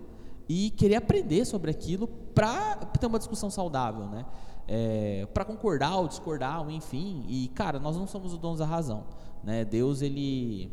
e 0.48 0.70
querer 0.70 0.96
aprender 0.96 1.44
sobre 1.44 1.70
aquilo 1.70 2.06
para 2.06 2.76
ter 2.76 3.06
uma 3.06 3.18
discussão 3.18 3.50
saudável, 3.50 4.06
né? 4.06 4.26
É, 4.66 5.26
para 5.32 5.44
concordar 5.44 5.96
ou 5.96 6.08
discordar, 6.08 6.62
ou 6.62 6.70
enfim. 6.70 7.24
E 7.28 7.48
cara, 7.48 7.78
nós 7.78 7.96
não 7.96 8.06
somos 8.06 8.32
os 8.32 8.38
donos 8.38 8.58
da 8.58 8.66
razão, 8.66 9.04
né? 9.42 9.64
Deus 9.64 10.02
ele 10.02 10.70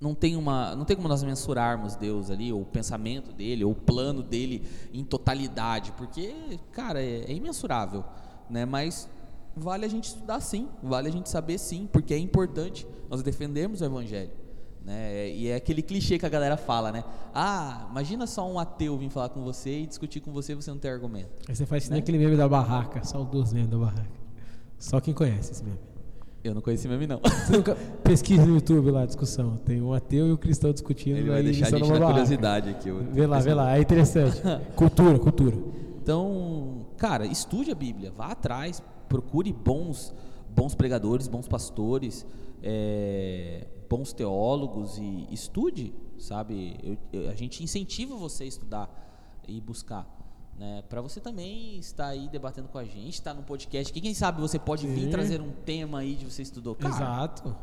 não 0.00 0.14
tem 0.14 0.36
uma, 0.36 0.76
não 0.76 0.84
tem 0.84 0.94
como 0.94 1.08
nós 1.08 1.22
mensurarmos 1.22 1.96
Deus 1.96 2.30
ali, 2.30 2.52
ou 2.52 2.62
o 2.62 2.66
pensamento 2.66 3.32
dele, 3.32 3.64
ou 3.64 3.72
o 3.72 3.74
plano 3.74 4.22
dele 4.22 4.66
em 4.92 5.04
totalidade, 5.04 5.92
porque 5.92 6.58
cara 6.72 7.02
é, 7.02 7.30
é 7.30 7.32
imensurável, 7.32 8.04
né? 8.48 8.64
Mas 8.64 9.08
vale 9.56 9.86
a 9.86 9.88
gente 9.88 10.04
estudar 10.04 10.40
sim, 10.40 10.68
vale 10.82 11.08
a 11.08 11.12
gente 11.12 11.30
saber 11.30 11.58
sim, 11.58 11.88
porque 11.90 12.12
é 12.12 12.18
importante. 12.18 12.86
Nós 13.08 13.22
defendemos 13.22 13.80
o 13.80 13.84
evangelho. 13.84 14.45
Né? 14.86 15.30
E 15.30 15.48
é 15.48 15.56
aquele 15.56 15.82
clichê 15.82 16.16
que 16.16 16.24
a 16.24 16.28
galera 16.28 16.56
fala, 16.56 16.92
né? 16.92 17.02
Ah, 17.34 17.88
imagina 17.90 18.24
só 18.24 18.48
um 18.48 18.56
ateu 18.56 18.96
vir 18.96 19.10
falar 19.10 19.30
com 19.30 19.42
você 19.42 19.80
e 19.80 19.86
discutir 19.86 20.20
com 20.20 20.30
você 20.30 20.52
e 20.52 20.54
você 20.54 20.70
não 20.70 20.78
ter 20.78 20.90
argumento. 20.90 21.42
Aí 21.48 21.56
você 21.56 21.66
faz 21.66 21.88
né? 21.88 21.98
aquele 21.98 22.18
meme 22.18 22.36
da 22.36 22.48
barraca, 22.48 23.02
saudoso 23.02 23.52
meme 23.52 23.66
da 23.66 23.76
barraca. 23.76 24.06
Só 24.78 25.00
quem 25.00 25.12
conhece 25.12 25.50
esse 25.50 25.64
meme. 25.64 25.80
Eu 26.44 26.54
não 26.54 26.62
conheci 26.62 26.86
meme, 26.86 27.08
não. 27.08 27.20
Pesquisa 28.04 28.46
no 28.46 28.54
YouTube 28.54 28.92
lá 28.92 29.02
a 29.02 29.06
discussão. 29.06 29.56
Tem 29.64 29.82
um 29.82 29.92
ateu 29.92 30.28
e 30.28 30.32
um 30.32 30.36
cristão 30.36 30.72
discutindo. 30.72 31.16
Ele 31.16 31.30
vai 31.30 31.42
deixar 31.42 31.66
a 31.66 31.70
gente 31.70 31.90
na 31.90 32.06
curiosidade 32.06 32.70
aqui. 32.70 32.88
Vê 33.10 33.26
lá, 33.26 33.40
vê 33.40 33.54
lá. 33.54 33.76
É 33.76 33.80
interessante. 33.80 34.40
cultura, 34.76 35.18
cultura. 35.18 35.56
Então, 36.00 36.86
cara, 36.96 37.26
estude 37.26 37.72
a 37.72 37.74
Bíblia. 37.74 38.12
Vá 38.12 38.28
atrás. 38.28 38.80
Procure 39.08 39.52
bons, 39.52 40.14
bons 40.54 40.76
pregadores, 40.76 41.26
bons 41.26 41.48
pastores. 41.48 42.24
É, 42.62 43.66
bons 43.88 44.12
teólogos 44.12 44.98
e 44.98 45.26
estude, 45.30 45.94
sabe? 46.18 46.76
Eu, 46.82 46.98
eu, 47.12 47.30
a 47.30 47.34
gente 47.34 47.62
incentiva 47.62 48.16
você 48.16 48.44
a 48.44 48.46
estudar 48.46 49.42
e 49.46 49.60
buscar. 49.60 50.14
Né, 50.58 50.82
para 50.88 51.02
você 51.02 51.20
também 51.20 51.76
estar 51.76 52.06
aí 52.06 52.28
debatendo 52.28 52.68
com 52.68 52.78
a 52.78 52.84
gente, 52.84 53.12
estar 53.12 53.34
no 53.34 53.42
podcast, 53.42 53.92
que 53.92 54.00
quem 54.00 54.14
sabe 54.14 54.40
você 54.40 54.58
pode 54.58 54.86
Sim. 54.86 54.94
vir 54.94 55.10
trazer 55.10 55.38
um 55.38 55.50
tema 55.50 55.98
aí 55.98 56.14
de 56.14 56.24
você 56.24 56.40
estudou. 56.40 56.74
Cara, 56.74 56.94
Exato. 56.94 57.56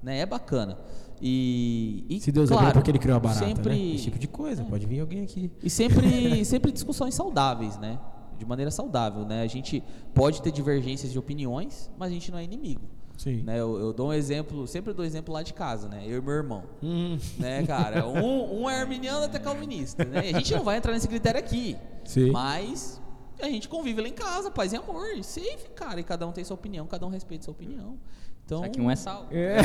Né, 0.00 0.20
é 0.20 0.26
bacana. 0.26 0.78
E, 1.20 2.06
e 2.08 2.20
se 2.20 2.30
Deus 2.30 2.48
claro, 2.48 2.64
é 2.64 2.68
bom 2.68 2.72
porque 2.74 2.92
ele 2.92 3.00
criou 3.00 3.16
a 3.16 3.20
barata, 3.20 3.40
né? 3.40 3.48
sempre, 3.48 3.74
né? 3.74 3.94
Esse 3.94 4.04
tipo 4.04 4.20
de 4.20 4.28
coisa, 4.28 4.62
é. 4.62 4.64
pode 4.64 4.86
vir 4.86 5.00
alguém 5.00 5.24
aqui. 5.24 5.50
E 5.60 5.68
sempre, 5.68 6.44
sempre 6.46 6.70
discussões 6.70 7.12
saudáveis, 7.12 7.76
né? 7.76 7.98
De 8.38 8.46
maneira 8.46 8.70
saudável, 8.70 9.24
né? 9.24 9.42
A 9.42 9.48
gente 9.48 9.82
pode 10.14 10.40
ter 10.40 10.52
divergências 10.52 11.10
de 11.10 11.18
opiniões, 11.18 11.90
mas 11.98 12.12
a 12.12 12.14
gente 12.14 12.30
não 12.30 12.38
é 12.38 12.44
inimigo. 12.44 12.82
Sim. 13.18 13.42
Né, 13.42 13.58
eu, 13.58 13.78
eu, 13.80 13.92
dou 13.92 14.10
um 14.10 14.12
exemplo, 14.12 14.64
sempre 14.68 14.92
dou 14.92 15.04
um 15.04 15.06
exemplo 15.06 15.34
lá 15.34 15.42
de 15.42 15.52
casa, 15.52 15.88
né? 15.88 16.04
Eu 16.06 16.18
e 16.18 16.20
meu 16.20 16.34
irmão. 16.34 16.62
Hum. 16.80 17.18
Né, 17.36 17.66
cara? 17.66 18.06
Um, 18.08 18.62
um 18.62 18.70
é 18.70 18.80
arminiano 18.80 19.24
até 19.24 19.40
calvinista. 19.40 20.04
Né? 20.04 20.20
A 20.20 20.38
gente 20.38 20.54
não 20.54 20.62
vai 20.62 20.76
entrar 20.76 20.92
nesse 20.92 21.08
critério 21.08 21.38
aqui. 21.38 21.76
Sim. 22.04 22.30
Mas 22.30 23.02
a 23.40 23.46
gente 23.46 23.68
convive 23.68 24.00
lá 24.00 24.06
em 24.06 24.12
casa, 24.12 24.52
paz 24.52 24.72
e 24.72 24.76
amor. 24.76 25.08
E 25.16 25.24
safe, 25.24 25.68
cara. 25.74 25.98
E 25.98 26.04
cada 26.04 26.28
um 26.28 26.32
tem 26.32 26.44
sua 26.44 26.54
opinião, 26.54 26.86
cada 26.86 27.04
um 27.06 27.10
respeita 27.10 27.44
sua 27.44 27.52
opinião. 27.52 27.98
Então, 28.44 28.62
Só 28.62 28.68
que 28.68 28.80
um 28.80 28.88
é 28.88 28.96
sal. 28.96 29.26
É. 29.32 29.56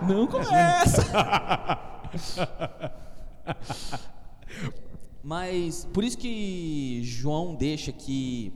não 0.08 0.26
começa! 0.26 1.04
Mas 5.22 5.86
por 5.92 6.02
isso 6.02 6.16
que 6.16 7.02
João 7.04 7.54
deixa 7.54 7.92
que 7.92 8.50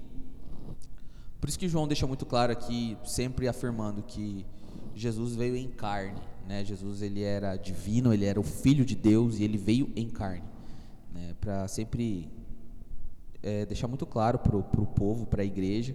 por 1.41 1.49
isso 1.49 1.59
que 1.59 1.69
João 1.69 1.87
deixa 1.87 2.07
muito 2.07 2.27
claro 2.27 2.53
aqui, 2.53 2.97
sempre 3.05 3.47
afirmando 3.47 4.03
que 4.03 4.45
Jesus 4.95 5.37
veio 5.37 5.57
em 5.57 5.69
carne, 5.69 6.21
né? 6.47 6.65
Jesus 6.65 7.03
ele 7.03 7.23
era 7.23 7.57
divino, 7.57 8.13
ele 8.13 8.25
era 8.25 8.41
o 8.41 8.43
filho 8.43 8.85
de 8.85 8.97
Deus 8.97 9.39
e 9.39 9.45
ele 9.45 9.57
veio 9.57 9.93
em 9.95 10.09
carne, 10.09 10.49
né? 11.13 11.35
Para 11.41 11.69
sempre 11.69 12.29
é, 13.43 13.65
deixar 13.67 13.87
muito 13.87 14.05
claro 14.05 14.39
para 14.39 14.57
o 14.57 14.87
povo, 14.87 15.27
para 15.27 15.43
a 15.43 15.45
igreja. 15.45 15.95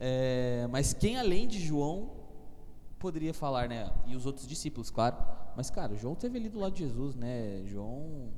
É, 0.00 0.66
mas 0.70 0.94
quem 0.94 1.18
além 1.18 1.46
de 1.46 1.60
João 1.60 2.10
poderia 2.98 3.34
falar, 3.34 3.68
né? 3.68 3.90
E 4.06 4.16
os 4.16 4.24
outros 4.24 4.46
discípulos, 4.46 4.90
claro. 4.90 5.16
Mas 5.56 5.70
cara, 5.70 5.94
João 5.96 6.14
teve 6.14 6.38
ali 6.38 6.48
do 6.48 6.58
lado 6.58 6.72
de 6.72 6.84
Jesus, 6.84 7.14
né? 7.14 7.62
João 7.66 8.30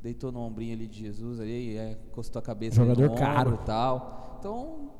deitou 0.00 0.30
no 0.30 0.40
ombrinho 0.40 0.74
ali 0.74 0.86
de 0.86 1.00
Jesus, 1.00 1.40
aí 1.40 1.76
é, 1.76 1.98
encostou 2.08 2.38
a 2.38 2.42
cabeça 2.42 2.76
Jogador 2.76 3.10
no 3.10 3.16
caro 3.16 3.58
e 3.60 3.66
tal. 3.66 4.36
Então 4.38 4.90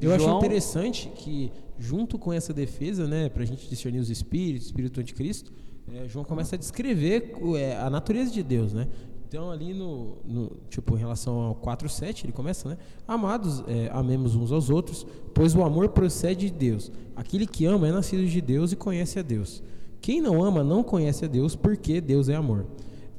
eu 0.00 0.18
João... 0.18 0.36
acho 0.36 0.38
interessante 0.38 1.08
que, 1.14 1.52
junto 1.78 2.18
com 2.18 2.32
essa 2.32 2.52
defesa, 2.52 3.06
né, 3.06 3.28
para 3.28 3.42
a 3.42 3.46
gente 3.46 3.68
discernir 3.68 4.00
os 4.00 4.10
espíritos, 4.10 4.66
espírito 4.66 5.00
anticristo, 5.00 5.52
é, 5.92 6.08
João 6.08 6.24
começa 6.24 6.56
a 6.56 6.58
descrever 6.58 7.32
é, 7.56 7.76
a 7.76 7.90
natureza 7.90 8.30
de 8.30 8.42
Deus, 8.42 8.72
né? 8.72 8.86
Então, 9.26 9.50
ali 9.50 9.72
no, 9.72 10.16
no, 10.24 10.56
tipo, 10.68 10.96
em 10.96 10.98
relação 10.98 11.40
ao 11.40 11.54
4.7, 11.54 12.24
ele 12.24 12.32
começa, 12.32 12.68
né? 12.68 12.76
Amados, 13.06 13.62
é, 13.68 13.88
amemos 13.92 14.34
uns 14.34 14.50
aos 14.50 14.70
outros, 14.70 15.06
pois 15.32 15.54
o 15.54 15.62
amor 15.62 15.90
procede 15.90 16.50
de 16.50 16.52
Deus. 16.52 16.90
Aquele 17.14 17.46
que 17.46 17.64
ama 17.64 17.86
é 17.86 17.92
nascido 17.92 18.26
de 18.26 18.40
Deus 18.40 18.72
e 18.72 18.76
conhece 18.76 19.20
a 19.20 19.22
Deus. 19.22 19.62
Quem 20.00 20.20
não 20.20 20.42
ama 20.42 20.64
não 20.64 20.82
conhece 20.82 21.24
a 21.24 21.28
Deus, 21.28 21.54
porque 21.54 22.00
Deus 22.00 22.28
é 22.28 22.34
amor. 22.34 22.66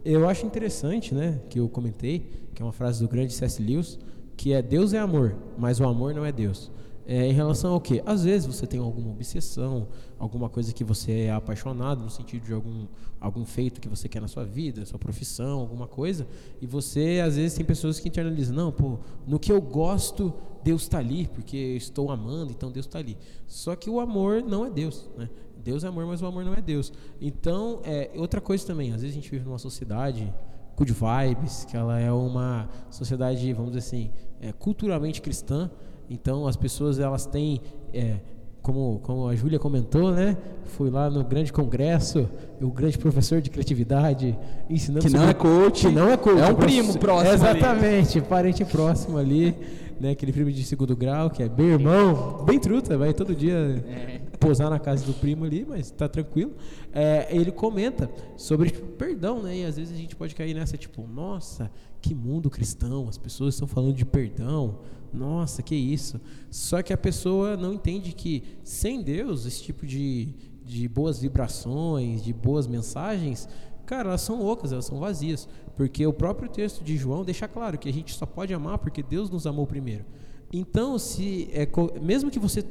Eu 0.03 0.27
acho 0.27 0.45
interessante, 0.45 1.13
né, 1.13 1.39
que 1.49 1.59
eu 1.59 1.69
comentei, 1.69 2.29
que 2.53 2.61
é 2.61 2.65
uma 2.65 2.73
frase 2.73 3.01
do 3.01 3.07
grande 3.07 3.31
C.S. 3.33 3.61
Lewis, 3.61 3.97
que 4.41 4.53
é 4.53 4.61
Deus 4.61 4.91
é 4.91 4.97
amor, 4.97 5.35
mas 5.55 5.79
o 5.79 5.85
amor 5.85 6.15
não 6.15 6.25
é 6.25 6.31
Deus. 6.31 6.71
É, 7.05 7.27
em 7.27 7.31
relação 7.31 7.73
ao 7.73 7.79
que? 7.79 8.01
Às 8.07 8.23
vezes 8.23 8.47
você 8.47 8.65
tem 8.65 8.79
alguma 8.79 9.11
obsessão, 9.11 9.87
alguma 10.17 10.49
coisa 10.49 10.73
que 10.73 10.83
você 10.83 11.25
é 11.25 11.31
apaixonado, 11.31 12.01
no 12.01 12.09
sentido 12.09 12.47
de 12.47 12.51
algum, 12.51 12.87
algum 13.19 13.45
feito 13.45 13.79
que 13.79 13.87
você 13.87 14.09
quer 14.09 14.19
na 14.19 14.27
sua 14.27 14.43
vida, 14.43 14.83
sua 14.83 14.97
profissão, 14.97 15.59
alguma 15.59 15.87
coisa, 15.87 16.27
e 16.59 16.65
você, 16.65 17.21
às 17.23 17.35
vezes, 17.35 17.55
tem 17.55 17.63
pessoas 17.63 17.99
que 17.99 18.09
internalizam: 18.09 18.55
não, 18.55 18.71
pô, 18.71 18.97
no 19.27 19.37
que 19.37 19.51
eu 19.51 19.61
gosto, 19.61 20.33
Deus 20.63 20.81
está 20.81 20.97
ali, 20.97 21.27
porque 21.27 21.55
eu 21.55 21.77
estou 21.77 22.09
amando, 22.09 22.51
então 22.51 22.71
Deus 22.71 22.87
está 22.87 22.97
ali. 22.97 23.19
Só 23.45 23.75
que 23.75 23.91
o 23.91 23.99
amor 23.99 24.41
não 24.41 24.65
é 24.65 24.71
Deus, 24.71 25.07
né? 25.15 25.29
Deus 25.63 25.83
é 25.83 25.87
amor, 25.87 26.07
mas 26.07 26.19
o 26.23 26.25
amor 26.25 26.43
não 26.43 26.55
é 26.55 26.61
Deus. 26.61 26.91
Então, 27.21 27.79
é, 27.83 28.09
outra 28.15 28.41
coisa 28.41 28.65
também, 28.65 28.91
às 28.91 29.01
vezes 29.03 29.15
a 29.15 29.21
gente 29.21 29.29
vive 29.29 29.45
numa 29.45 29.59
sociedade 29.59 30.33
good 30.81 30.93
vibes, 30.93 31.65
que 31.65 31.77
ela 31.77 31.99
é 31.99 32.11
uma 32.11 32.67
sociedade, 32.89 33.53
vamos 33.53 33.71
dizer 33.71 33.87
assim, 33.87 34.11
é, 34.41 34.51
culturalmente 34.51 35.21
cristã. 35.21 35.69
Então 36.09 36.47
as 36.47 36.55
pessoas 36.55 36.99
elas 36.99 37.25
têm 37.25 37.61
é, 37.93 38.15
como, 38.61 38.99
como 39.03 39.27
a 39.27 39.35
Júlia 39.35 39.59
comentou, 39.59 40.11
né? 40.11 40.35
Fui 40.65 40.89
lá 40.89 41.09
no 41.09 41.23
grande 41.23 41.53
congresso, 41.53 42.27
o 42.59 42.71
grande 42.71 42.97
professor 42.97 43.41
de 43.41 43.49
criatividade, 43.49 44.37
ensinando 44.69 45.05
que 45.05 45.13
não 45.13 45.29
é 45.29 45.33
coach, 45.33 45.87
que 45.87 45.93
não 45.93 46.09
é 46.09 46.17
coach, 46.17 46.39
é 46.39 46.47
um 46.47 46.55
primo 46.55 46.97
próximo, 46.97 47.33
exatamente, 47.33 48.17
ali. 48.17 48.27
parente 48.27 48.65
próximo 48.65 49.17
ali, 49.17 49.55
né? 49.99 50.11
Aquele 50.11 50.33
primo 50.33 50.51
de 50.51 50.63
segundo 50.63 50.95
grau 50.95 51.29
que 51.29 51.43
é 51.43 51.49
bem 51.49 51.67
irmão, 51.67 52.43
bem 52.43 52.59
truta, 52.59 52.97
vai 52.97 53.13
todo 53.13 53.35
dia. 53.35 53.83
É. 53.87 54.20
posar 54.41 54.71
na 54.71 54.79
casa 54.79 55.05
do 55.05 55.13
primo 55.13 55.45
ali, 55.45 55.63
mas 55.63 55.91
tá 55.91 56.09
tranquilo. 56.09 56.53
É, 56.91 57.27
ele 57.29 57.51
comenta 57.51 58.09
sobre 58.35 58.71
tipo, 58.71 58.87
perdão, 58.87 59.41
né? 59.41 59.59
E 59.59 59.65
às 59.65 59.77
vezes 59.77 59.93
a 59.93 59.97
gente 59.97 60.15
pode 60.15 60.33
cair 60.33 60.55
nessa, 60.55 60.75
tipo, 60.75 61.07
nossa, 61.07 61.71
que 62.01 62.15
mundo 62.15 62.49
cristão, 62.49 63.07
as 63.07 63.17
pessoas 63.17 63.53
estão 63.53 63.67
falando 63.67 63.93
de 63.93 64.03
perdão, 64.03 64.79
nossa, 65.13 65.61
que 65.61 65.75
isso. 65.75 66.19
Só 66.49 66.81
que 66.81 66.91
a 66.91 66.97
pessoa 66.97 67.55
não 67.55 67.73
entende 67.73 68.13
que 68.13 68.43
sem 68.63 69.03
Deus, 69.03 69.45
esse 69.45 69.61
tipo 69.61 69.85
de, 69.85 70.33
de 70.65 70.87
boas 70.87 71.19
vibrações, 71.19 72.23
de 72.23 72.33
boas 72.33 72.65
mensagens, 72.65 73.47
cara, 73.85 74.09
elas 74.09 74.21
são 74.21 74.43
ocas, 74.43 74.71
elas 74.71 74.85
são 74.85 74.99
vazias. 74.99 75.47
Porque 75.77 76.05
o 76.05 76.13
próprio 76.13 76.49
texto 76.49 76.83
de 76.83 76.97
João 76.97 77.23
deixa 77.23 77.47
claro 77.47 77.77
que 77.77 77.87
a 77.87 77.93
gente 77.93 78.15
só 78.15 78.25
pode 78.25 78.53
amar 78.53 78.79
porque 78.79 79.03
Deus 79.03 79.29
nos 79.29 79.45
amou 79.45 79.67
primeiro. 79.67 80.03
Então, 80.51 80.97
se 80.97 81.47
é, 81.53 81.67
mesmo 82.01 82.29
que 82.29 82.39
você, 82.39 82.65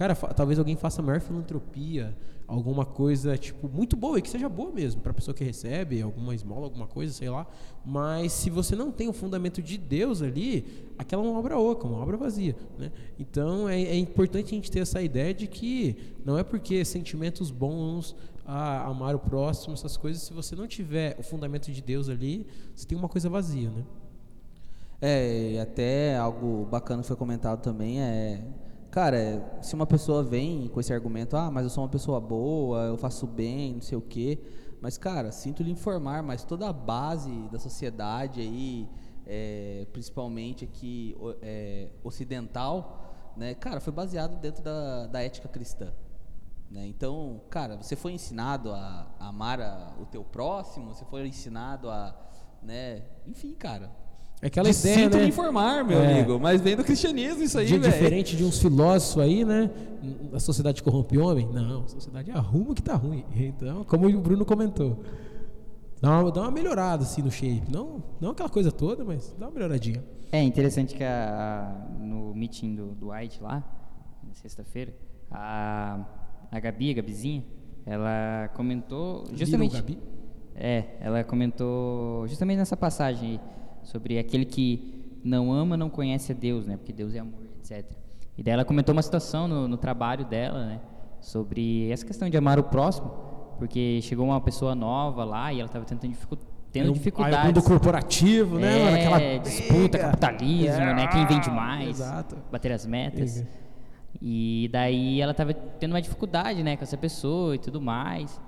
cara, 0.00 0.14
talvez 0.14 0.58
alguém 0.58 0.76
faça 0.76 1.02
maior 1.02 1.20
filantropia, 1.20 2.16
alguma 2.46 2.86
coisa 2.86 3.36
tipo 3.36 3.68
muito 3.68 3.94
boa 3.94 4.18
e 4.18 4.22
que 4.22 4.30
seja 4.30 4.48
boa 4.48 4.72
mesmo 4.72 5.02
para 5.02 5.10
a 5.10 5.14
pessoa 5.14 5.34
que 5.34 5.44
recebe 5.44 6.00
alguma 6.00 6.34
esmola, 6.34 6.64
alguma 6.64 6.86
coisa, 6.86 7.12
sei 7.12 7.28
lá. 7.28 7.46
Mas 7.84 8.32
se 8.32 8.48
você 8.48 8.74
não 8.74 8.90
tem 8.90 9.10
o 9.10 9.12
fundamento 9.12 9.60
de 9.60 9.76
Deus 9.76 10.22
ali, 10.22 10.88
aquela 10.96 11.22
é 11.22 11.28
uma 11.28 11.38
obra 11.38 11.58
oca, 11.58 11.86
uma 11.86 11.98
obra 11.98 12.16
vazia, 12.16 12.56
né? 12.78 12.90
Então 13.18 13.68
é, 13.68 13.78
é 13.78 13.94
importante 13.94 14.46
a 14.46 14.54
gente 14.54 14.70
ter 14.70 14.78
essa 14.78 15.02
ideia 15.02 15.34
de 15.34 15.46
que 15.46 16.16
não 16.24 16.38
é 16.38 16.42
porque 16.42 16.82
sentimentos 16.82 17.50
bons, 17.50 18.16
a 18.46 18.86
amar 18.86 19.14
o 19.14 19.18
próximo, 19.18 19.74
essas 19.74 19.98
coisas, 19.98 20.22
se 20.22 20.32
você 20.32 20.56
não 20.56 20.66
tiver 20.66 21.14
o 21.18 21.22
fundamento 21.22 21.70
de 21.70 21.82
Deus 21.82 22.08
ali, 22.08 22.46
você 22.74 22.86
tem 22.86 22.96
uma 22.96 23.08
coisa 23.08 23.28
vazia, 23.28 23.68
né? 23.68 23.84
É, 24.98 25.60
até 25.60 26.16
algo 26.16 26.64
bacana 26.70 27.02
foi 27.02 27.16
comentado 27.16 27.60
também 27.60 28.00
é, 28.00 28.42
cara, 28.90 29.58
se 29.62 29.74
uma 29.74 29.86
pessoa 29.86 30.22
vem 30.22 30.68
com 30.68 30.80
esse 30.80 30.92
argumento, 30.92 31.36
ah, 31.36 31.50
mas 31.50 31.64
eu 31.64 31.70
sou 31.70 31.84
uma 31.84 31.90
pessoa 31.90 32.20
boa, 32.20 32.84
eu 32.86 32.96
faço 32.96 33.26
bem, 33.26 33.74
não 33.74 33.80
sei 33.80 33.96
o 33.96 34.00
quê, 34.02 34.38
mas 34.80 34.98
cara, 34.98 35.30
sinto 35.32 35.62
lhe 35.62 35.70
informar, 35.70 36.22
mas 36.22 36.44
toda 36.44 36.68
a 36.68 36.72
base 36.72 37.30
da 37.50 37.58
sociedade 37.58 38.40
aí, 38.40 38.88
é, 39.26 39.86
principalmente 39.92 40.64
aqui 40.64 41.16
é, 41.42 41.90
ocidental, 42.02 43.32
né, 43.36 43.54
cara, 43.54 43.80
foi 43.80 43.92
baseado 43.92 44.40
dentro 44.40 44.62
da, 44.62 45.06
da 45.06 45.22
ética 45.22 45.48
cristã. 45.48 45.92
Né? 46.70 46.86
Então, 46.86 47.40
cara, 47.50 47.76
você 47.76 47.96
foi 47.96 48.12
ensinado 48.12 48.72
a, 48.72 49.06
a 49.18 49.28
amar 49.28 49.60
a, 49.60 49.92
o 50.00 50.06
teu 50.06 50.22
próximo, 50.22 50.94
você 50.94 51.04
foi 51.04 51.26
ensinado 51.26 51.90
a, 51.90 52.14
né? 52.62 53.02
Enfim, 53.26 53.54
cara. 53.54 53.90
É 54.42 54.46
aquela 54.46 54.70
ideia, 54.70 54.94
Sinto 54.94 55.16
né? 55.16 55.24
me 55.24 55.28
informar, 55.28 55.84
meu 55.84 56.00
é. 56.00 56.12
amigo, 56.12 56.40
mas 56.40 56.60
vem 56.60 56.74
do 56.74 56.82
cristianismo 56.82 57.42
isso 57.42 57.58
aí, 57.58 57.66
velho. 57.66 57.82
Diferente 57.82 58.36
de 58.36 58.44
uns 58.44 58.58
filósofos 58.58 59.22
aí, 59.22 59.44
né? 59.44 59.70
A 60.32 60.40
sociedade 60.40 60.82
corrompe 60.82 61.18
homem? 61.18 61.46
Não, 61.52 61.84
a 61.84 61.88
sociedade 61.88 62.30
arruma 62.30 62.74
que 62.74 62.82
tá 62.82 62.94
ruim. 62.94 63.24
Então, 63.36 63.84
como 63.84 64.06
o 64.06 64.20
Bruno 64.20 64.46
comentou, 64.46 65.02
dá 66.00 66.20
uma, 66.20 66.32
dá 66.32 66.40
uma 66.42 66.50
melhorada 66.50 67.02
assim 67.02 67.20
no 67.20 67.30
shape. 67.30 67.64
Não, 67.70 68.02
não 68.18 68.30
aquela 68.30 68.48
coisa 68.48 68.72
toda, 68.72 69.04
mas 69.04 69.34
dá 69.38 69.46
uma 69.46 69.52
melhoradinha. 69.52 70.02
É 70.32 70.42
interessante 70.42 70.94
que 70.94 71.04
a, 71.04 71.68
a, 71.68 72.02
no 72.02 72.34
meeting 72.34 72.74
do, 72.74 72.94
do 72.94 73.10
White 73.10 73.42
lá, 73.42 73.62
na 74.26 74.34
sexta-feira, 74.34 74.94
a 75.30 76.00
a 76.50 76.58
Gabi, 76.58 76.90
a 76.90 76.94
Gabizinha, 76.94 77.44
ela 77.86 78.50
comentou 78.54 79.24
justamente. 79.34 79.76
Gabi? 79.76 79.98
É, 80.54 80.96
ela 81.00 81.22
comentou 81.22 82.26
justamente 82.26 82.58
nessa 82.58 82.76
passagem 82.76 83.30
aí, 83.30 83.40
sobre 83.82 84.18
aquele 84.18 84.44
que 84.44 85.18
não 85.24 85.52
ama, 85.52 85.76
não 85.76 85.90
conhece 85.90 86.32
a 86.32 86.34
Deus, 86.34 86.66
né? 86.66 86.76
Porque 86.76 86.92
Deus 86.92 87.14
é 87.14 87.18
amor, 87.18 87.42
etc. 87.58 87.84
E 88.36 88.42
daí 88.42 88.54
ela 88.54 88.64
comentou 88.64 88.92
uma 88.92 89.02
situação 89.02 89.46
no, 89.46 89.68
no 89.68 89.76
trabalho 89.76 90.24
dela, 90.24 90.66
né? 90.66 90.80
Sobre 91.20 91.90
essa 91.90 92.04
questão 92.06 92.28
de 92.30 92.36
amar 92.36 92.58
o 92.58 92.64
próximo, 92.64 93.10
porque 93.58 94.00
chegou 94.02 94.26
uma 94.26 94.40
pessoa 94.40 94.74
nova 94.74 95.24
lá 95.24 95.52
e 95.52 95.60
ela 95.60 95.66
estava 95.66 95.84
tentando 95.84 96.10
dificultar 96.10 96.50
tendo 96.72 96.92
dificuldades. 96.92 97.46
mundo 97.46 97.62
corporativo, 97.62 98.58
né? 98.58 98.78
É, 98.78 98.94
Aquela 98.94 99.38
disputa, 99.38 99.98
capitalismo, 99.98 100.80
é, 100.80 100.94
né? 100.94 101.06
Quem 101.08 101.26
vende 101.26 101.50
mais, 101.50 102.00
exato. 102.00 102.36
bater 102.50 102.72
as 102.72 102.86
metas. 102.86 103.44
E 104.22 104.68
daí 104.72 105.20
ela 105.20 105.32
estava 105.32 105.52
tendo 105.52 105.92
uma 105.92 106.02
dificuldade, 106.02 106.62
né, 106.62 106.76
com 106.76 106.82
essa 106.82 106.96
pessoa 106.96 107.54
e 107.54 107.58
tudo 107.58 107.80
mais. 107.80 108.40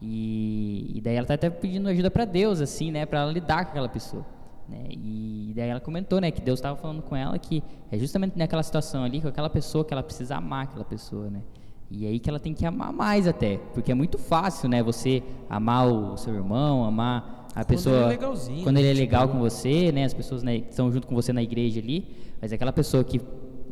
E, 0.00 0.92
e 0.94 1.00
daí 1.00 1.16
ela 1.16 1.26
tá 1.26 1.34
até 1.34 1.50
pedindo 1.50 1.88
ajuda 1.88 2.10
para 2.10 2.24
Deus, 2.24 2.60
assim, 2.60 2.90
né, 2.90 3.04
para 3.04 3.20
ela 3.20 3.32
lidar 3.32 3.64
com 3.64 3.70
aquela 3.70 3.88
pessoa. 3.88 4.24
Né? 4.70 4.84
E 4.90 5.52
daí 5.56 5.68
ela 5.68 5.80
comentou, 5.80 6.20
né, 6.20 6.30
que 6.30 6.40
Deus 6.40 6.58
estava 6.60 6.76
falando 6.76 7.02
com 7.02 7.16
ela 7.16 7.36
que 7.38 7.62
é 7.90 7.98
justamente 7.98 8.38
naquela 8.38 8.62
situação 8.62 9.02
ali, 9.02 9.20
com 9.20 9.26
aquela 9.26 9.50
pessoa 9.50 9.84
que 9.84 9.92
ela 9.92 10.02
precisa 10.02 10.36
amar 10.36 10.64
aquela 10.64 10.84
pessoa, 10.84 11.28
né. 11.28 11.42
E 11.90 12.06
aí 12.06 12.20
que 12.20 12.30
ela 12.30 12.38
tem 12.38 12.54
que 12.54 12.64
amar 12.64 12.92
mais 12.92 13.26
até, 13.26 13.58
porque 13.74 13.90
é 13.90 13.94
muito 13.94 14.16
fácil, 14.16 14.68
né, 14.68 14.80
você 14.80 15.24
amar 15.48 15.88
o 15.88 16.16
seu 16.16 16.32
irmão, 16.32 16.84
amar 16.84 17.48
a 17.52 17.64
quando 17.64 17.66
pessoa 17.66 18.14
ele 18.14 18.14
é 18.14 18.62
quando 18.62 18.76
ele 18.76 18.88
é 18.88 18.94
legal 18.94 19.28
com 19.28 19.40
você, 19.40 19.90
né, 19.90 20.04
as 20.04 20.14
pessoas 20.14 20.44
né, 20.44 20.60
que 20.60 20.70
estão 20.70 20.90
junto 20.92 21.08
com 21.08 21.16
você 21.16 21.32
na 21.32 21.42
igreja 21.42 21.80
ali, 21.80 22.06
mas 22.40 22.52
aquela 22.52 22.72
pessoa 22.72 23.02
que 23.02 23.20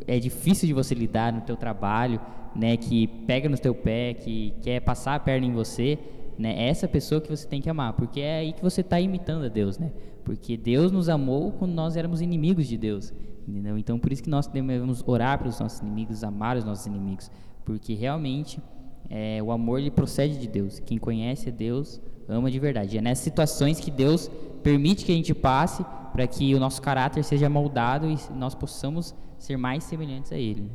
é 0.05 0.19
difícil 0.19 0.67
de 0.67 0.73
você 0.73 0.93
lidar 0.93 1.31
no 1.31 1.41
teu 1.41 1.55
trabalho, 1.55 2.19
né, 2.53 2.75
que 2.75 3.07
pega 3.07 3.47
no 3.47 3.57
teu 3.57 3.73
pé, 3.73 4.15
que 4.15 4.53
quer 4.61 4.81
passar 4.81 5.15
a 5.15 5.19
perna 5.19 5.45
em 5.47 5.53
você, 5.53 5.97
né, 6.39 6.53
é 6.57 6.69
essa 6.69 6.87
pessoa 6.87 7.19
que 7.19 7.29
você 7.29 7.45
tem 7.45 7.61
que 7.61 7.69
amar, 7.69 7.93
porque 7.93 8.21
é 8.21 8.39
aí 8.39 8.53
que 8.53 8.61
você 8.61 8.79
está 8.79 8.99
imitando 8.99 9.43
a 9.43 9.49
Deus, 9.49 9.77
né? 9.77 9.91
Porque 10.23 10.55
Deus 10.55 10.89
nos 10.89 11.09
amou 11.09 11.51
quando 11.51 11.73
nós 11.73 11.97
éramos 11.97 12.21
inimigos 12.21 12.65
de 12.65 12.77
Deus, 12.77 13.13
entendeu? 13.45 13.77
Então 13.77 13.99
por 13.99 14.11
isso 14.13 14.23
que 14.23 14.29
nós 14.29 14.47
devemos 14.47 15.03
orar 15.05 15.37
pelos 15.37 15.59
nossos 15.59 15.81
inimigos, 15.81 16.23
amar 16.23 16.55
os 16.55 16.63
nossos 16.63 16.85
inimigos, 16.85 17.29
porque 17.65 17.93
realmente 17.93 18.61
é, 19.09 19.43
o 19.43 19.51
amor 19.51 19.79
ele 19.79 19.91
procede 19.91 20.39
de 20.39 20.47
Deus. 20.47 20.79
Quem 20.79 20.97
conhece 20.97 21.49
a 21.49 21.51
Deus 21.51 21.99
ama 22.27 22.49
de 22.49 22.57
verdade. 22.57 22.97
É 22.97 23.01
nessas 23.01 23.23
situações 23.23 23.79
que 23.79 23.91
Deus 23.91 24.31
permite 24.63 25.03
que 25.03 25.11
a 25.11 25.15
gente 25.15 25.33
passe 25.33 25.83
para 26.13 26.25
que 26.25 26.55
o 26.55 26.59
nosso 26.59 26.81
caráter 26.81 27.23
seja 27.23 27.49
moldado 27.49 28.09
e 28.09 28.17
nós 28.33 28.55
possamos 28.55 29.13
ser 29.37 29.57
mais 29.57 29.83
semelhantes 29.83 30.31
a 30.31 30.37
Ele. 30.37 30.71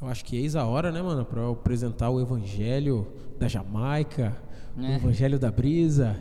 Eu 0.00 0.08
acho 0.08 0.24
que 0.24 0.36
eis 0.36 0.54
a 0.54 0.64
hora, 0.64 0.92
né, 0.92 1.02
mano, 1.02 1.24
para 1.24 1.50
apresentar 1.50 2.10
o 2.10 2.20
Evangelho 2.20 3.06
da 3.38 3.48
Jamaica, 3.48 4.36
é. 4.78 4.88
o 4.88 4.92
Evangelho 4.94 5.38
da 5.38 5.50
Brisa. 5.50 6.16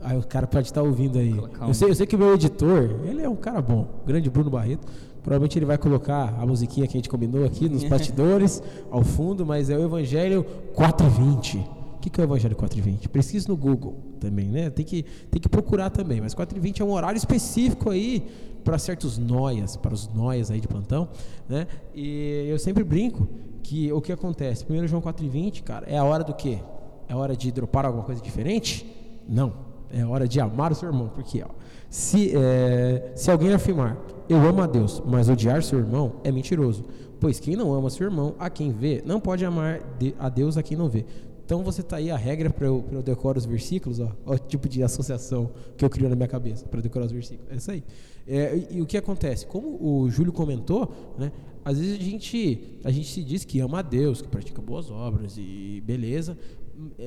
Aí 0.00 0.16
o 0.16 0.22
cara 0.22 0.46
pode 0.46 0.68
estar 0.68 0.82
ouvindo 0.82 1.18
aí. 1.18 1.34
Eu 1.60 1.74
sei, 1.74 1.90
eu 1.90 1.94
sei 1.94 2.06
que 2.06 2.14
o 2.14 2.18
meu 2.18 2.34
editor, 2.34 3.00
ele 3.04 3.22
é 3.22 3.28
um 3.28 3.36
cara 3.36 3.60
bom, 3.60 4.02
grande 4.06 4.30
Bruno 4.30 4.50
Barreto. 4.50 4.86
Provavelmente 5.22 5.58
ele 5.58 5.66
vai 5.66 5.76
colocar 5.76 6.34
a 6.38 6.46
musiquinha 6.46 6.86
que 6.86 6.96
a 6.96 6.98
gente 6.98 7.08
combinou 7.08 7.44
aqui 7.44 7.68
nos 7.68 7.84
bastidores, 7.88 8.62
ao 8.90 9.02
fundo, 9.02 9.44
mas 9.44 9.68
é 9.68 9.76
o 9.76 9.84
Evangelho 9.84 10.44
420. 10.74 11.58
O 11.58 12.00
que, 12.00 12.08
que 12.08 12.20
é 12.20 12.24
o 12.24 12.26
Evangelho 12.26 12.54
420? 12.54 13.08
Precisa 13.08 13.48
no 13.48 13.56
Google 13.56 13.96
também, 14.20 14.48
né? 14.48 14.70
Tem 14.70 14.84
que, 14.84 15.04
tem 15.30 15.40
que 15.40 15.48
procurar 15.48 15.90
também. 15.90 16.20
Mas 16.20 16.32
420 16.32 16.80
é 16.80 16.84
um 16.84 16.92
horário 16.92 17.18
específico 17.18 17.90
aí 17.90 18.24
para 18.62 18.78
certos 18.78 19.18
noias, 19.18 19.76
para 19.76 19.92
os 19.92 20.08
noias 20.08 20.50
aí 20.50 20.60
de 20.60 20.68
plantão, 20.68 21.08
né? 21.48 21.66
E 21.94 22.46
eu 22.48 22.58
sempre 22.58 22.84
brinco 22.84 23.28
que 23.62 23.92
o 23.92 24.00
que 24.00 24.12
acontece? 24.12 24.64
1 24.70 24.86
João 24.86 25.02
4,20, 25.02 25.62
cara, 25.62 25.86
é 25.86 25.98
a 25.98 26.04
hora 26.04 26.22
do 26.22 26.32
quê? 26.32 26.60
É 27.08 27.14
hora 27.14 27.36
de 27.36 27.50
dropar 27.50 27.86
alguma 27.86 28.04
coisa 28.04 28.20
diferente? 28.20 28.86
Não. 29.28 29.52
É 29.90 30.04
hora 30.04 30.28
de 30.28 30.38
amar 30.40 30.72
o 30.72 30.74
seu 30.74 30.88
irmão. 30.88 31.08
Porque 31.08 31.42
ó, 31.42 31.48
se, 31.88 32.32
é, 32.36 33.12
se 33.16 33.30
alguém 33.30 33.52
afirmar, 33.52 33.96
eu 34.28 34.36
amo 34.36 34.60
a 34.60 34.66
Deus, 34.66 35.02
mas 35.06 35.28
odiar 35.28 35.62
seu 35.62 35.78
irmão 35.78 36.16
é 36.22 36.30
mentiroso. 36.30 36.84
Pois 37.18 37.40
quem 37.40 37.56
não 37.56 37.72
ama 37.72 37.90
seu 37.90 38.06
irmão, 38.06 38.34
a 38.38 38.48
quem 38.48 38.70
vê, 38.70 39.02
não 39.04 39.18
pode 39.18 39.44
amar 39.44 39.80
a 40.18 40.28
Deus 40.28 40.56
a 40.56 40.62
quem 40.62 40.76
não 40.76 40.88
vê. 40.88 41.04
Então 41.44 41.62
você 41.62 41.82
tá 41.82 41.96
aí 41.96 42.10
a 42.10 42.16
regra 42.16 42.50
para 42.50 42.66
eu, 42.66 42.84
eu 42.92 43.02
decorar 43.02 43.38
os 43.38 43.46
versículos, 43.46 43.98
ó, 43.98 44.12
ó, 44.26 44.34
o 44.34 44.38
tipo 44.38 44.68
de 44.68 44.82
associação 44.82 45.50
que 45.78 45.84
eu 45.84 45.88
crio 45.88 46.06
na 46.06 46.14
minha 46.14 46.28
cabeça 46.28 46.66
para 46.66 46.82
decorar 46.82 47.06
os 47.06 47.10
versículos. 47.10 47.50
É 47.50 47.56
isso 47.56 47.70
aí. 47.70 47.82
É, 48.26 48.54
e, 48.70 48.76
e, 48.76 48.82
o 48.82 48.86
que 48.86 48.98
acontece? 48.98 49.46
Como 49.46 49.78
o 49.82 50.10
Júlio 50.10 50.30
comentou, 50.30 50.92
né, 51.18 51.32
às 51.64 51.78
vezes 51.78 51.98
a 51.98 52.02
gente, 52.02 52.78
a 52.84 52.90
gente 52.90 53.08
se 53.08 53.24
diz 53.24 53.46
que 53.46 53.60
ama 53.60 53.78
a 53.78 53.82
Deus, 53.82 54.20
que 54.20 54.28
pratica 54.28 54.60
boas 54.60 54.90
obras 54.90 55.38
e 55.38 55.82
beleza, 55.86 56.36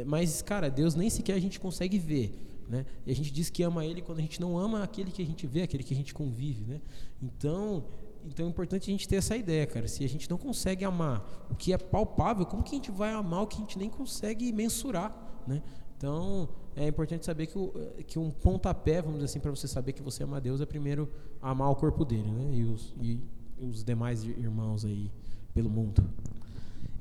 mas, 0.05 0.41
cara, 0.41 0.69
Deus 0.69 0.95
nem 0.95 1.09
sequer 1.09 1.33
a 1.33 1.39
gente 1.39 1.59
consegue 1.59 1.97
ver. 1.97 2.33
Né? 2.67 2.85
E 3.05 3.11
a 3.11 3.15
gente 3.15 3.31
diz 3.31 3.49
que 3.49 3.63
ama 3.63 3.85
Ele 3.85 4.01
quando 4.01 4.19
a 4.19 4.21
gente 4.21 4.39
não 4.39 4.57
ama 4.57 4.81
aquele 4.81 5.11
que 5.11 5.21
a 5.21 5.25
gente 5.25 5.45
vê, 5.45 5.63
aquele 5.63 5.83
que 5.83 5.93
a 5.93 5.97
gente 5.97 6.13
convive. 6.13 6.63
Né? 6.63 6.81
Então, 7.21 7.83
então 8.25 8.45
é 8.45 8.49
importante 8.49 8.89
a 8.89 8.93
gente 8.93 9.07
ter 9.07 9.17
essa 9.17 9.35
ideia, 9.35 9.65
cara. 9.67 9.87
Se 9.87 10.03
a 10.05 10.09
gente 10.09 10.29
não 10.29 10.37
consegue 10.37 10.85
amar 10.85 11.47
o 11.49 11.55
que 11.55 11.73
é 11.73 11.77
palpável, 11.77 12.45
como 12.45 12.63
que 12.63 12.71
a 12.71 12.77
gente 12.77 12.91
vai 12.91 13.11
amar 13.11 13.43
o 13.43 13.47
que 13.47 13.57
a 13.57 13.59
gente 13.59 13.77
nem 13.77 13.89
consegue 13.89 14.51
mensurar, 14.53 15.43
né? 15.47 15.61
Então 15.97 16.49
é 16.75 16.87
importante 16.87 17.25
saber 17.25 17.47
que, 17.47 17.57
o, 17.57 17.73
que 18.07 18.17
um 18.17 18.31
pontapé, 18.31 19.01
vamos 19.01 19.17
dizer 19.17 19.25
assim, 19.25 19.39
para 19.39 19.51
você 19.51 19.67
saber 19.67 19.93
que 19.93 20.01
você 20.01 20.23
ama 20.23 20.39
Deus 20.39 20.61
é 20.61 20.65
primeiro 20.65 21.09
amar 21.41 21.69
o 21.69 21.75
corpo 21.75 22.05
dele, 22.05 22.31
né? 22.31 22.53
E 22.53 22.63
os, 22.63 22.93
e 23.01 23.19
os 23.59 23.83
demais 23.83 24.23
irmãos 24.23 24.85
aí 24.85 25.11
pelo 25.53 25.69
mundo. 25.69 26.03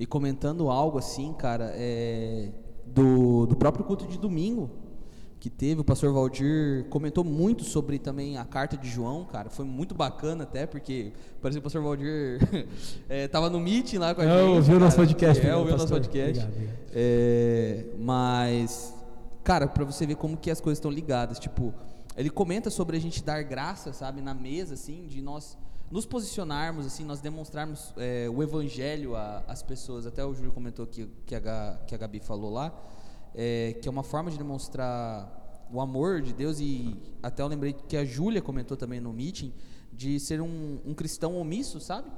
E 0.01 0.07
comentando 0.07 0.70
algo 0.70 0.96
assim, 0.98 1.32
cara, 1.34 1.70
é, 1.74 2.48
do, 2.86 3.44
do 3.44 3.55
próprio 3.55 3.84
culto 3.84 4.07
de 4.07 4.18
domingo, 4.18 4.70
que 5.38 5.51
teve. 5.51 5.80
O 5.80 5.84
pastor 5.84 6.11
Valdir 6.12 6.86
comentou 6.88 7.22
muito 7.22 7.64
sobre 7.64 7.98
também 7.98 8.38
a 8.38 8.44
carta 8.46 8.78
de 8.78 8.88
João, 8.88 9.26
cara. 9.26 9.51
Foi 9.51 9.64
muito 9.64 9.94
bacana 9.94 10.44
até, 10.44 10.66
porque 10.66 11.12
parece 11.40 11.59
que 11.59 11.61
o 11.61 11.62
pastor 11.62 11.82
Valdir 11.82 12.38
estava 13.09 13.51
no 13.51 13.61
meeting 13.61 13.98
lá 13.98 14.14
com 14.14 14.22
a 14.22 14.24
Eu 14.24 14.46
gente. 14.46 14.57
ouvi 14.57 14.74
o 14.74 14.80
nosso 14.80 14.96
podcast, 14.96 15.46
É, 15.46 15.55
ouviu 15.55 15.74
o 15.74 15.76
nosso 15.78 15.92
podcast. 15.92 16.44
Obrigado, 16.44 16.53
obrigado. 16.55 16.78
É, 16.94 17.84
mas, 17.98 18.94
cara, 19.44 19.66
pra 19.66 19.84
você 19.84 20.07
ver 20.07 20.16
como 20.16 20.34
que 20.36 20.51
as 20.51 20.61
coisas 20.62 20.78
estão 20.78 20.90
ligadas. 20.90 21.38
Tipo, 21.38 21.74
ele 22.16 22.30
comenta 22.30 22.70
sobre 22.70 22.96
a 22.96 23.01
gente 23.01 23.22
dar 23.22 23.42
graça, 23.42 23.92
sabe, 23.92 24.22
na 24.22 24.32
mesa, 24.34 24.74
assim, 24.74 25.07
de 25.07 25.20
nós 25.22 25.59
nos 25.91 26.07
posicionarmos, 26.07 26.86
assim, 26.86 27.05
nós 27.05 27.20
demonstrarmos 27.20 27.93
é, 27.97 28.28
o 28.30 28.43
evangelho 28.43 29.16
às 29.16 29.62
pessoas. 29.62 30.07
Até 30.07 30.24
o 30.24 30.32
Júlio 30.32 30.53
comentou 30.53 30.84
aqui 30.84 31.09
que 31.26 31.34
a, 31.34 31.80
que 31.86 31.95
a 31.95 31.99
Gabi 31.99 32.20
falou 32.20 32.51
lá, 32.51 32.72
é, 33.34 33.76
que 33.82 33.88
é 33.88 33.91
uma 33.91 34.05
forma 34.05 34.30
de 34.30 34.38
demonstrar 34.38 35.68
o 35.72 35.80
amor 35.80 36.20
de 36.20 36.32
Deus 36.32 36.59
e 36.61 36.97
até 37.22 37.43
eu 37.43 37.47
lembrei 37.47 37.72
que 37.72 37.97
a 37.97 38.05
Júlia 38.05 38.43
comentou 38.43 38.76
também 38.76 39.01
no 39.01 39.12
meeting 39.12 39.53
de 39.93 40.18
ser 40.18 40.41
um, 40.41 40.78
um 40.84 40.95
cristão 40.95 41.36
omisso, 41.36 41.80
sabe? 41.80 42.11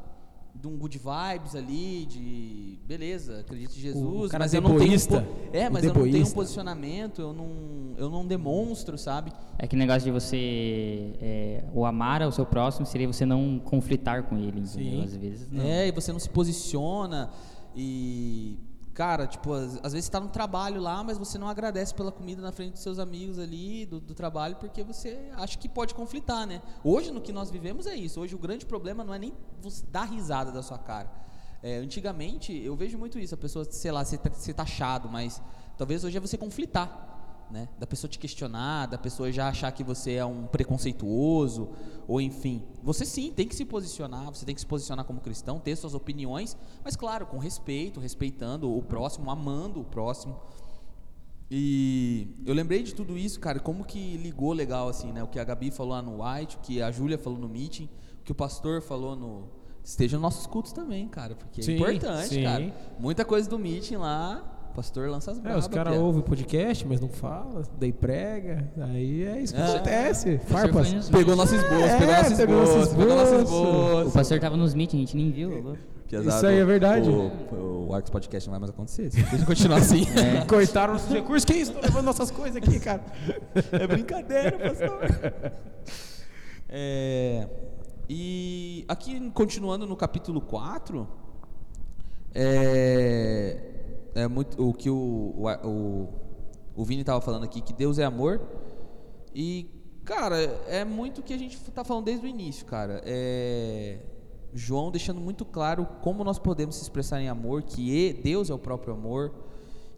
De 0.54 0.68
um 0.68 0.76
good 0.76 0.98
vibes 0.98 1.56
ali, 1.56 2.06
de 2.06 2.78
beleza, 2.86 3.40
acredito 3.40 3.74
em 3.76 3.80
Jesus, 3.80 4.26
O 4.26 4.28
cara 4.28 4.44
mas 4.44 4.54
eu 4.54 4.60
não 4.60 4.78
tenho 4.78 4.92
um 4.92 5.52
é, 5.52 5.68
mas 5.68 5.82
eu 5.82 5.94
não 5.94 6.02
tenho 6.02 6.26
um 6.26 6.30
posicionamento, 6.30 7.20
eu 7.20 7.32
não, 7.32 7.48
eu 7.96 8.10
não 8.10 8.26
demonstro, 8.26 8.96
sabe? 8.96 9.32
É 9.58 9.66
que 9.66 9.74
negócio 9.74 10.02
de 10.02 10.10
você 10.10 11.16
é, 11.20 11.64
o 11.74 11.84
amar 11.84 12.22
ao 12.22 12.30
seu 12.30 12.46
próximo 12.46 12.86
seria 12.86 13.06
você 13.06 13.26
não 13.26 13.58
conflitar 13.58 14.24
com 14.24 14.36
ele, 14.36 14.60
entendeu? 14.60 15.00
Sim. 15.00 15.02
Às 15.02 15.16
vezes 15.16 15.48
não. 15.50 15.64
É, 15.64 15.88
e 15.88 15.92
você 15.92 16.12
não 16.12 16.20
se 16.20 16.28
posiciona 16.28 17.30
e 17.74 18.58
cara, 18.94 19.26
tipo, 19.26 19.52
às, 19.52 19.78
às 19.82 19.92
vezes 19.92 20.06
você 20.06 20.12
tá 20.12 20.20
no 20.20 20.28
trabalho 20.28 20.80
lá, 20.80 21.02
mas 21.02 21.18
você 21.18 21.38
não 21.38 21.48
agradece 21.48 21.94
pela 21.94 22.12
comida 22.12 22.42
na 22.42 22.52
frente 22.52 22.72
dos 22.72 22.82
seus 22.82 22.98
amigos 22.98 23.38
ali 23.38 23.86
do, 23.86 24.00
do 24.00 24.14
trabalho 24.14 24.56
porque 24.56 24.82
você 24.82 25.30
acha 25.34 25.58
que 25.58 25.68
pode 25.68 25.94
conflitar, 25.94 26.46
né? 26.46 26.62
Hoje 26.84 27.10
no 27.10 27.20
que 27.20 27.32
nós 27.32 27.50
vivemos 27.50 27.86
é 27.86 27.94
isso. 27.94 28.20
Hoje 28.20 28.34
o 28.34 28.38
grande 28.38 28.66
problema 28.66 29.02
não 29.04 29.14
é 29.14 29.18
nem 29.18 29.32
você 29.60 29.84
dar 29.86 30.04
risada 30.04 30.52
da 30.52 30.62
sua 30.62 30.78
cara. 30.78 31.10
É, 31.62 31.76
antigamente 31.76 32.52
eu 32.52 32.74
vejo 32.74 32.98
muito 32.98 33.18
isso, 33.18 33.34
a 33.34 33.38
pessoa, 33.38 33.64
sei 33.64 33.92
lá, 33.92 34.04
ser, 34.04 34.18
taxado, 34.52 35.08
mas 35.08 35.40
talvez 35.78 36.02
hoje 36.02 36.16
é 36.16 36.20
você 36.20 36.36
conflitar. 36.36 37.11
Né? 37.52 37.68
Da 37.78 37.86
pessoa 37.86 38.08
te 38.08 38.18
questionar, 38.18 38.86
da 38.86 38.96
pessoa 38.96 39.30
já 39.30 39.48
achar 39.48 39.70
que 39.72 39.84
você 39.84 40.14
é 40.14 40.24
um 40.24 40.46
preconceituoso, 40.46 41.68
ou 42.08 42.18
enfim. 42.18 42.62
Você 42.82 43.04
sim 43.04 43.30
tem 43.30 43.46
que 43.46 43.54
se 43.54 43.66
posicionar, 43.66 44.24
você 44.32 44.46
tem 44.46 44.54
que 44.54 44.60
se 44.62 44.66
posicionar 44.66 45.04
como 45.04 45.20
cristão, 45.20 45.60
ter 45.60 45.76
suas 45.76 45.92
opiniões, 45.92 46.56
mas 46.82 46.96
claro, 46.96 47.26
com 47.26 47.36
respeito, 47.36 48.00
respeitando 48.00 48.74
o 48.74 48.82
próximo, 48.82 49.30
amando 49.30 49.80
o 49.82 49.84
próximo. 49.84 50.40
E 51.50 52.28
eu 52.46 52.54
lembrei 52.54 52.82
de 52.82 52.94
tudo 52.94 53.18
isso, 53.18 53.38
cara, 53.38 53.60
como 53.60 53.84
que 53.84 54.16
ligou 54.16 54.54
legal 54.54 54.88
assim, 54.88 55.12
né? 55.12 55.22
O 55.22 55.26
que 55.26 55.38
a 55.38 55.44
Gabi 55.44 55.70
falou 55.70 55.92
lá 55.92 56.00
no 56.00 56.24
White, 56.24 56.56
o 56.56 56.60
que 56.60 56.80
a 56.80 56.90
Júlia 56.90 57.18
falou 57.18 57.38
no 57.38 57.50
meeting, 57.50 57.90
o 58.20 58.24
que 58.24 58.32
o 58.32 58.34
pastor 58.34 58.80
falou 58.80 59.14
no 59.14 59.50
esteja 59.84 60.16
nos 60.16 60.22
nossos 60.22 60.46
cultos 60.46 60.72
também, 60.72 61.06
cara, 61.08 61.34
porque 61.34 61.62
Sim, 61.62 61.72
é 61.72 61.76
importante, 61.76 62.28
sim. 62.28 62.42
cara. 62.44 62.74
Muita 62.98 63.24
coisa 63.24 63.50
do 63.50 63.58
meeting 63.58 63.96
lá, 63.96 64.51
o 64.72 64.74
pastor 64.74 65.08
lança 65.08 65.30
as 65.30 65.38
É, 65.38 65.40
brabas. 65.42 65.64
os 65.66 65.68
caras 65.68 65.96
ouvem 65.98 66.20
o 66.20 66.24
podcast, 66.24 66.86
mas 66.86 67.00
não 67.00 67.08
fala, 67.08 67.62
daí 67.78 67.92
prega, 67.92 68.68
aí 68.80 69.22
é 69.24 69.40
isso 69.40 69.54
que 69.54 69.60
É. 69.60 69.64
acontece. 69.64 70.38
Farpas. 70.46 71.08
Pegou 71.10 71.36
nosso 71.36 71.54
esboço, 71.54 71.74
É, 71.84 71.98
pegou 71.98 72.14
nosso 72.14 72.36
pegou 72.36 72.62
esboço, 72.62 72.96
pegou 72.96 73.16
nosso 73.16 73.34
esboço. 73.34 74.08
O 74.08 74.12
pastor 74.12 74.40
tava 74.40 74.56
nos 74.56 74.74
meetings, 74.74 74.96
a 74.96 75.06
gente 75.06 75.16
nem 75.16 75.30
viu. 75.30 75.76
Isso 76.10 76.46
aí 76.46 76.58
é 76.58 76.64
verdade. 76.64 77.08
O, 77.08 77.86
o 77.88 77.94
Arcos 77.94 78.10
Podcast 78.10 78.46
não 78.48 78.52
vai 78.52 78.60
mais 78.60 78.70
acontecer. 78.70 79.08
Deixa 79.08 79.36
eu 79.36 79.46
continuar 79.46 79.76
assim. 79.80 80.04
Cortaram 80.48 80.92
nossos 80.94 81.08
recursos, 81.10 81.44
que 81.44 81.54
isso? 81.54 81.72
Tô 81.72 81.80
levando 81.80 82.04
nossas 82.04 82.30
coisas 82.30 82.56
aqui, 82.56 82.78
cara. 82.80 83.02
É 83.72 83.86
brincadeira, 83.86 84.58
pastor. 84.58 85.52
É, 86.74 87.46
e 88.08 88.82
aqui, 88.88 89.30
continuando 89.34 89.86
no 89.86 89.94
capítulo 89.94 90.40
4, 90.40 91.06
é, 92.34 93.58
é 94.14 94.28
muito, 94.28 94.62
o 94.62 94.72
que 94.72 94.90
o, 94.90 95.34
o, 95.64 96.08
o, 96.76 96.84
Vini 96.84 97.00
estava 97.00 97.20
falando 97.20 97.44
aqui, 97.44 97.60
que 97.60 97.72
Deus 97.72 97.98
é 97.98 98.04
amor. 98.04 98.40
E, 99.34 99.70
cara, 100.04 100.36
é 100.68 100.84
muito 100.84 101.20
o 101.20 101.22
que 101.22 101.32
a 101.32 101.38
gente 101.38 101.56
está 101.56 101.82
falando 101.82 102.04
desde 102.04 102.26
o 102.26 102.28
início, 102.28 102.66
cara. 102.66 103.02
É, 103.04 104.00
João 104.52 104.90
deixando 104.90 105.20
muito 105.20 105.44
claro 105.44 105.86
como 106.02 106.22
nós 106.22 106.38
podemos 106.38 106.76
se 106.76 106.82
expressar 106.82 107.20
em 107.20 107.28
amor, 107.28 107.62
que 107.62 108.12
Deus 108.22 108.50
é 108.50 108.54
o 108.54 108.58
próprio 108.58 108.94
amor. 108.94 109.32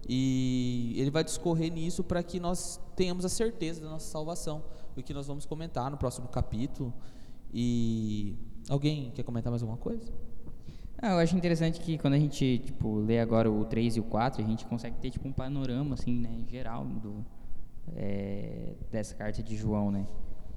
E 0.08 0.94
ele 0.96 1.10
vai 1.10 1.24
discorrer 1.24 1.72
nisso 1.72 2.04
para 2.04 2.22
que 2.22 2.38
nós 2.38 2.78
tenhamos 2.94 3.24
a 3.24 3.28
certeza 3.28 3.80
da 3.80 3.88
nossa 3.88 4.10
salvação. 4.10 4.62
O 4.96 5.02
que 5.02 5.14
nós 5.14 5.26
vamos 5.26 5.44
comentar 5.46 5.90
no 5.90 5.96
próximo 5.96 6.28
capítulo. 6.28 6.92
E 7.52 8.36
alguém 8.68 9.10
quer 9.12 9.22
comentar 9.22 9.50
mais 9.50 9.62
alguma 9.62 9.78
coisa? 9.78 10.12
Ah, 11.00 11.12
eu 11.12 11.18
acho 11.18 11.36
interessante 11.36 11.80
que 11.80 11.98
quando 11.98 12.14
a 12.14 12.18
gente, 12.18 12.58
tipo, 12.64 12.96
lê 13.00 13.20
agora 13.20 13.50
o 13.50 13.64
3 13.64 13.96
e 13.96 14.00
o 14.00 14.02
4, 14.04 14.42
a 14.42 14.46
gente 14.46 14.64
consegue 14.64 14.96
ter, 14.96 15.10
tipo, 15.10 15.28
um 15.28 15.32
panorama, 15.32 15.94
assim, 15.94 16.18
né, 16.18 16.30
geral 16.48 16.84
do, 16.84 17.24
é, 17.94 18.72
dessa 18.90 19.14
carta 19.14 19.42
de 19.42 19.56
João, 19.56 19.90
né. 19.90 20.06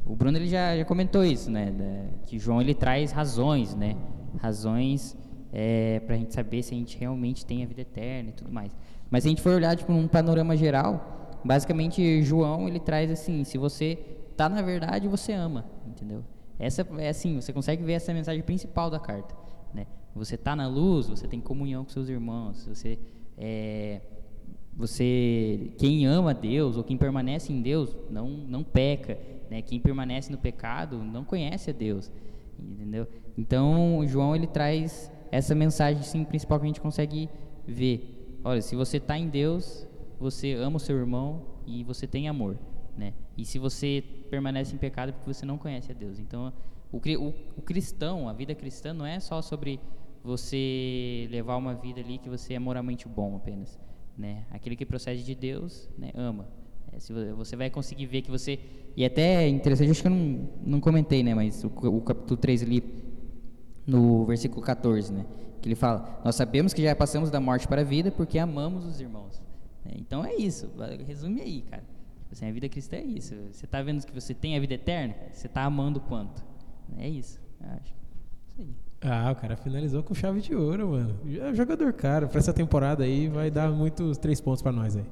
O 0.06 0.16
Bruno, 0.16 0.38
ele 0.38 0.48
já, 0.48 0.78
já 0.78 0.86
comentou 0.86 1.26
isso, 1.26 1.52
né, 1.52 1.72
da- 1.72 2.24
que 2.26 2.40
João, 2.40 2.62
ele 2.62 2.74
traz 2.74 3.12
razões, 3.12 3.76
né, 3.76 3.98
razões 4.40 5.18
é, 5.52 6.00
para 6.02 6.16
a 6.16 6.18
gente 6.18 6.34
saber 6.34 6.62
se 6.64 6.74
a 6.74 6.78
gente 6.78 6.98
realmente 6.98 7.46
tem 7.46 7.64
a 7.64 7.68
vida 7.68 7.82
eterna 7.82 8.30
e 8.30 8.34
tudo 8.34 8.52
mais. 8.52 8.76
Mas 9.10 9.24
se 9.24 9.28
a 9.28 9.32
gente 9.32 9.42
for 9.42 9.54
olhar, 9.54 9.76
tipo, 9.76 9.92
num 9.92 10.08
panorama 10.08 10.56
geral, 10.56 11.40
basicamente, 11.44 12.22
João, 12.22 12.68
ele 12.68 12.80
traz, 12.80 13.10
assim, 13.12 13.44
se 13.44 13.58
você 13.58 13.98
tá 14.38 14.48
na 14.48 14.62
verdade, 14.62 15.08
você 15.08 15.34
ama, 15.34 15.66
entendeu? 15.86 16.24
Essa 16.60 16.86
é 17.00 17.10
assim, 17.10 17.40
você 17.42 17.52
consegue 17.52 17.84
ver 17.84 17.94
essa 17.94 18.14
mensagem 18.14 18.42
principal 18.44 18.90
da 18.90 19.00
carta, 19.00 19.34
né? 19.74 19.88
Você 20.16 20.38
tá 20.38 20.56
na 20.56 20.68
luz, 20.68 21.08
você 21.08 21.28
tem 21.28 21.40
comunhão 21.40 21.84
com 21.84 21.90
seus 21.90 22.10
irmãos, 22.10 22.66
você 22.66 22.98
é, 23.38 24.02
você 24.76 25.72
quem 25.78 26.06
ama 26.06 26.34
Deus 26.34 26.78
ou 26.78 26.84
quem 26.84 26.98
permanece 26.98 27.52
em 27.52 27.62
Deus 27.62 27.96
não 28.10 28.30
não 28.30 28.64
peca, 28.64 29.18
né? 29.50 29.62
Quem 29.62 29.80
permanece 29.80 30.32
no 30.32 30.38
pecado 30.38 30.98
não 31.04 31.24
conhece 31.24 31.70
a 31.70 31.74
Deus, 31.74 32.12
entendeu? 32.60 33.08
Então 33.38 34.02
João 34.08 34.36
ele 34.36 34.48
traz 34.48 35.12
essa 35.32 35.54
mensagem 35.54 36.04
sim 36.04 36.24
principal 36.24 36.60
que 36.60 36.66
a 36.66 36.68
gente 36.68 36.82
consegue 36.82 37.30
ver. 37.68 38.40
Olha, 38.44 38.62
se 38.62 38.76
você 38.76 38.98
está 38.98 39.18
em 39.18 39.28
Deus, 39.28 39.88
você 40.20 40.54
ama 40.54 40.78
o 40.78 40.80
seu 40.80 40.98
irmão 40.98 41.44
e 41.66 41.84
você 41.84 42.08
tem 42.08 42.28
amor, 42.28 42.58
né? 42.98 43.14
E 43.38 43.46
se 43.46 43.60
você 43.60 44.04
permanece 44.30 44.74
em 44.74 44.78
pecado 44.78 45.10
é 45.10 45.12
porque 45.12 45.32
você 45.32 45.46
não 45.46 45.58
conhece 45.58 45.92
a 45.92 45.96
Deus. 45.96 46.18
Então 46.20 46.52
o, 46.92 46.98
o, 46.98 47.34
o 47.58 47.62
cristão, 47.62 48.28
a 48.30 48.34
vida 48.34 48.54
cristã 48.56 48.94
não 48.94 49.06
é 49.06 49.20
só 49.20 49.42
sobre 49.42 49.80
você 50.24 51.28
levar 51.32 51.56
uma 51.58 51.74
vida 51.74 52.02
ali 52.02 52.18
que 52.18 52.30
você 52.30 52.54
é 52.54 52.60
moralmente 52.60 53.08
bom 53.08 53.36
apenas, 53.36 53.80
né? 54.18 54.44
Aquele 54.52 54.76
que 54.76 54.86
procede 54.86 55.24
de 55.24 55.34
Deus, 55.36 55.90
né, 55.98 56.12
ama. 56.16 56.48
É, 56.92 57.00
se 57.00 57.14
vo- 57.14 57.36
você 57.36 57.56
vai 57.56 57.70
conseguir 57.70 58.06
ver 58.06 58.22
que 58.22 58.32
você 58.32 58.60
e 58.96 59.06
até 59.06 59.44
é 59.46 59.48
interessante, 59.48 59.92
acho 59.92 60.02
que 60.02 60.08
eu 60.08 60.12
não, 60.12 60.50
não 60.66 60.80
comentei, 60.82 61.22
né, 61.24 61.34
mas 61.36 61.64
o, 61.64 61.68
o 61.68 62.02
capítulo 62.02 62.36
3 62.38 62.64
ali 62.64 62.84
no 63.86 64.26
versículo 64.26 64.62
14, 64.62 65.14
né, 65.14 65.26
que 65.62 65.68
ele 65.68 65.76
fala: 65.76 66.20
"Nós 66.26 66.36
sabemos 66.36 66.74
que 66.74 66.82
já 66.82 66.96
passamos 66.96 67.30
da 67.30 67.40
morte 67.40 67.68
para 67.68 67.82
a 67.82 67.86
vida 67.86 68.12
porque 68.12 68.38
amamos 68.40 68.86
os 68.86 69.00
irmãos". 69.00 69.42
né? 69.86 69.92
Então 69.96 70.26
é 70.26 70.36
isso, 70.36 70.70
resume 71.06 71.42
aí, 71.42 71.62
cara. 71.62 71.84
Tipo 71.84 72.34
assim, 72.34 72.50
a 72.50 72.52
vida 72.52 72.68
cristã 72.68 72.98
é 72.98 73.04
isso. 73.06 73.34
Você 73.54 73.64
está 73.64 73.82
vendo 73.82 74.06
que 74.06 74.14
você 74.14 74.34
tem 74.34 74.58
a 74.58 74.60
vida 74.60 74.74
eterna? 74.74 75.16
Você 75.32 75.48
está 75.48 75.64
amando 75.64 76.02
quanto? 76.02 76.44
É 76.98 77.10
isso, 77.10 77.40
acho. 77.60 77.94
Isso 78.48 78.62
aí. 78.62 78.76
Ah, 79.02 79.32
o 79.32 79.36
cara 79.36 79.56
finalizou 79.56 80.02
com 80.04 80.14
chave 80.14 80.42
de 80.42 80.56
ouro, 80.56 80.90
mano. 80.90 81.20
É 81.40 81.54
jogador 81.54 81.94
caro. 81.94 82.28
Pra 82.28 82.40
essa 82.40 82.54
temporada 82.54 83.04
aí 83.04 83.28
vai 83.28 83.52
dar 83.52 83.70
muitos 83.72 84.18
três 84.18 84.42
pontos 84.42 84.62
pra 84.62 84.72
nós 84.72 84.96
aí. 84.96 85.06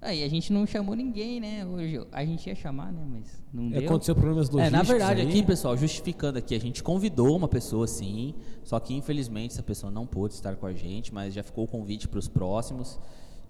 Aí 0.00 0.22
a 0.22 0.28
gente 0.28 0.52
não 0.52 0.64
chamou 0.64 0.94
ninguém, 0.94 1.40
né? 1.40 1.66
Hoje 1.66 2.06
a 2.12 2.24
gente 2.24 2.46
ia 2.46 2.54
chamar, 2.54 2.92
né? 2.92 3.04
Mas 3.10 3.42
não 3.52 3.68
deu. 3.68 3.80
Aconteceu 3.84 4.14
problemas 4.14 4.48
É, 4.48 4.52
logísticos 4.52 4.78
na 4.78 4.82
verdade, 4.84 5.20
aí. 5.22 5.28
aqui, 5.28 5.42
pessoal, 5.42 5.76
justificando 5.76 6.38
aqui, 6.38 6.54
a 6.54 6.60
gente 6.60 6.82
convidou 6.84 7.36
uma 7.36 7.48
pessoa 7.48 7.86
sim, 7.88 8.34
só 8.62 8.78
que 8.78 8.94
infelizmente 8.94 9.52
essa 9.52 9.62
pessoa 9.62 9.90
não 9.90 10.06
pôde 10.06 10.34
estar 10.34 10.54
com 10.54 10.66
a 10.66 10.72
gente, 10.72 11.12
mas 11.12 11.34
já 11.34 11.42
ficou 11.42 11.64
o 11.64 11.68
convite 11.68 12.06
para 12.06 12.18
os 12.18 12.28
próximos. 12.28 12.98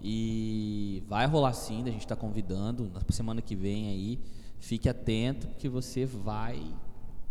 E 0.01 1.03
vai 1.09 1.27
rolar 1.27 1.53
sim, 1.53 1.83
a 1.83 1.91
gente 1.91 1.99
está 2.03 2.15
convidando 2.17 2.89
na 2.95 3.01
semana 3.13 3.43
que 3.43 3.55
vem 3.57 3.89
aí. 3.89 4.19
Fique 4.59 4.89
atento 4.89 5.49
que 5.59 5.69
você 5.69 6.07
vai. 6.07 6.63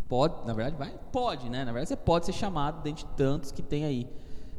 Pode, 0.08 0.46
na 0.48 0.54
verdade, 0.54 0.76
vai? 0.78 0.94
Pode, 1.12 1.50
né? 1.50 1.60
Na 1.60 1.72
verdade, 1.72 1.90
você 1.90 1.96
pode 1.98 2.26
ser 2.26 2.32
chamado 2.34 2.82
dentre 2.82 3.06
tantos 3.18 3.52
que 3.52 3.62
tem 3.62 3.84
aí. 3.86 4.08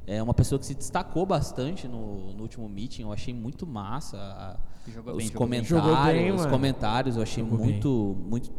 É 0.06 0.22
uma 0.22 0.32
pessoa 0.34 0.58
que 0.58 0.64
se 0.66 0.74
destacou 0.74 1.24
bastante 1.26 1.86
no, 1.86 2.32
no 2.32 2.42
último 2.42 2.68
meeting, 2.68 3.02
eu 3.02 3.12
achei 3.12 3.32
muito 3.34 3.66
massa. 3.66 4.16
a- 4.18 4.56
Jogou 4.90 5.12
os 5.12 5.18
bem, 5.18 5.28
comentários, 5.30 5.68
Jogou 5.68 6.04
bem, 6.04 6.32
os 6.32 6.46
comentários 6.46 7.16
eu 7.16 7.22
achei 7.22 7.44
Jogou 7.44 7.58
bem. 7.58 7.66
muito, 7.72 8.16
muito, 8.26 8.50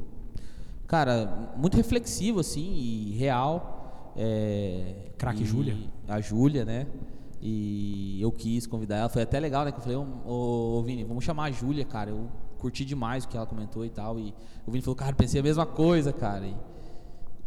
cara, 0.88 1.52
muito 1.58 1.76
reflexivo 1.76 2.40
assim 2.40 2.72
e 2.74 3.16
real. 3.18 4.12
É, 4.16 5.12
Craque 5.18 5.44
Júlia. 5.46 5.76
A 6.08 6.20
Júlia, 6.22 6.66
né? 6.66 6.86
E 7.42 8.22
eu 8.22 8.32
quis 8.32 8.68
convidar 8.68 8.98
ela, 8.98 9.10
foi 9.10 9.22
até 9.22 9.40
legal, 9.40 9.64
né? 9.66 9.72
Que 9.72 9.78
eu 9.78 9.82
falei, 9.82 9.98
ô, 9.98 10.06
ô, 10.26 10.78
ô, 10.80 10.84
Vini, 10.84 11.04
vamos 11.04 11.24
chamar 11.24 11.46
a 11.46 11.52
Júlia, 11.52 11.86
cara. 11.86 12.10
Eu 12.12 12.28
curti 12.58 12.84
demais 12.84 13.24
o 13.24 13.28
que 13.30 13.38
ela 13.38 13.46
comentou 13.46 13.86
e 13.86 13.90
tal. 13.90 14.20
E 14.20 14.34
o 14.68 14.72
Vini 14.72 14.82
falou, 14.84 14.96
cara, 14.96 15.16
pensei 15.16 15.40
a 15.40 15.44
mesma 15.44 15.66
coisa, 15.66 16.12
cara. 16.12 16.46
E, 16.46 16.56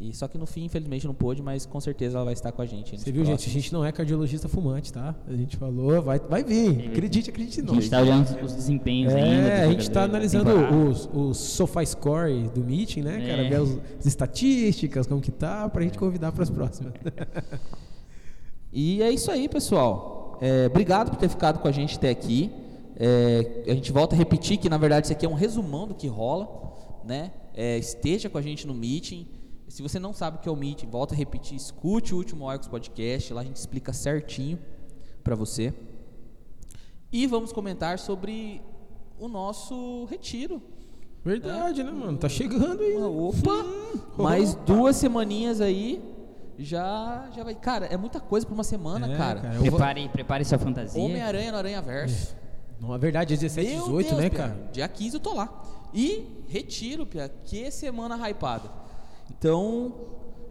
e 0.02 0.12
só 0.12 0.26
que 0.26 0.36
no 0.36 0.46
fim, 0.46 0.64
infelizmente, 0.64 1.06
não 1.06 1.14
pôde, 1.14 1.40
mas 1.40 1.64
com 1.64 1.80
certeza 1.80 2.16
ela 2.16 2.24
vai 2.24 2.34
estar 2.34 2.50
com 2.50 2.60
a 2.60 2.66
gente. 2.66 2.98
Você 2.98 3.12
viu, 3.12 3.22
próximos. 3.22 3.40
gente? 3.42 3.50
A 3.50 3.52
gente 3.60 3.72
não 3.72 3.84
é 3.84 3.92
cardiologista 3.92 4.48
fumante, 4.48 4.92
tá? 4.92 5.14
A 5.28 5.32
gente 5.32 5.56
falou, 5.56 6.02
vai, 6.02 6.18
vai 6.18 6.42
vir. 6.42 6.88
Acredite, 6.88 7.30
acredite 7.30 7.62
não. 7.62 7.72
A 7.72 7.74
gente 7.74 7.84
está 7.84 8.00
olhando 8.00 8.44
os 8.44 8.52
desempenhos 8.52 9.12
é, 9.12 9.22
ainda. 9.22 9.48
É, 9.48 9.64
a 9.64 9.68
gente 9.68 9.82
está 9.82 10.02
analisando 10.02 10.50
os, 10.50 11.08
os 11.12 11.36
SoFi 11.36 11.86
Score 11.86 12.48
do 12.48 12.64
meeting, 12.64 13.02
né, 13.02 13.22
é. 13.22 13.28
cara? 13.28 13.48
Ver 13.48 13.56
as, 13.56 13.78
as 14.00 14.06
estatísticas, 14.06 15.06
como 15.06 15.20
que 15.20 15.30
tá, 15.30 15.68
pra 15.68 15.82
gente 15.82 15.96
convidar 15.96 16.32
para 16.32 16.42
as 16.42 16.50
próximas. 16.50 16.94
e 18.72 19.00
é 19.02 19.10
isso 19.10 19.30
aí, 19.30 19.48
pessoal. 19.48 20.36
É, 20.40 20.66
obrigado 20.66 21.10
por 21.10 21.16
ter 21.16 21.28
ficado 21.28 21.60
com 21.60 21.68
a 21.68 21.72
gente 21.72 21.96
até 21.96 22.10
aqui. 22.10 22.50
É, 22.96 23.62
a 23.68 23.74
gente 23.74 23.92
volta 23.92 24.16
a 24.16 24.18
repetir 24.18 24.58
que, 24.58 24.68
na 24.68 24.78
verdade, 24.78 25.06
isso 25.06 25.12
aqui 25.12 25.24
é 25.24 25.28
um 25.28 25.34
resumão 25.34 25.86
do 25.86 25.94
que 25.94 26.08
rola, 26.08 26.48
né? 27.04 27.30
É, 27.54 27.78
esteja 27.78 28.28
com 28.28 28.38
a 28.38 28.42
gente 28.42 28.66
no 28.66 28.74
meeting. 28.74 29.28
Se 29.72 29.80
você 29.80 29.98
não 29.98 30.12
sabe 30.12 30.36
o 30.36 30.40
que 30.40 30.46
é 30.50 30.52
o 30.52 30.54
Meet, 30.54 30.84
volta 30.84 31.14
a 31.14 31.16
repetir, 31.16 31.56
escute 31.56 32.12
o 32.12 32.18
último 32.18 32.46
Arcos 32.46 32.68
Podcast, 32.68 33.32
lá 33.32 33.40
a 33.40 33.44
gente 33.44 33.56
explica 33.56 33.90
certinho 33.90 34.58
para 35.24 35.34
você. 35.34 35.72
E 37.10 37.26
vamos 37.26 37.54
comentar 37.54 37.98
sobre 37.98 38.60
o 39.18 39.28
nosso 39.28 40.04
retiro. 40.10 40.60
Verdade, 41.24 41.80
é. 41.80 41.84
né, 41.84 41.90
mano? 41.90 42.18
Tá 42.18 42.28
chegando 42.28 42.82
aí. 42.82 42.98
Opa! 42.98 44.22
Mais 44.22 44.54
duas 44.54 44.96
semaninhas 44.96 45.58
aí. 45.62 46.04
Já, 46.58 47.30
já 47.34 47.42
vai. 47.42 47.54
Cara, 47.54 47.86
é 47.86 47.96
muita 47.96 48.20
coisa 48.20 48.44
pra 48.44 48.52
uma 48.52 48.64
semana, 48.64 49.14
é, 49.14 49.16
cara. 49.16 49.40
cara 49.40 49.58
prepare, 49.58 50.02
vou... 50.02 50.10
prepare 50.10 50.44
sua 50.44 50.58
fantasia. 50.58 51.02
Homem-Aranha 51.02 51.50
no 51.50 51.56
Aranha 51.56 51.80
Verso. 51.80 52.36
É. 52.36 52.78
Não, 52.78 52.94
é 52.94 52.98
verdade, 52.98 53.34
17, 53.34 53.70
Meu 53.70 53.84
18, 53.84 54.06
Deus, 54.06 54.20
né, 54.20 54.28
Pia, 54.28 54.38
cara? 54.38 54.68
Dia 54.70 54.86
15 54.86 55.14
eu 55.16 55.20
tô 55.20 55.32
lá. 55.32 55.62
E 55.94 56.44
retiro, 56.46 57.06
Pia, 57.06 57.30
que 57.46 57.70
semana 57.70 58.18
hypada. 58.28 58.81
Então, 59.38 59.94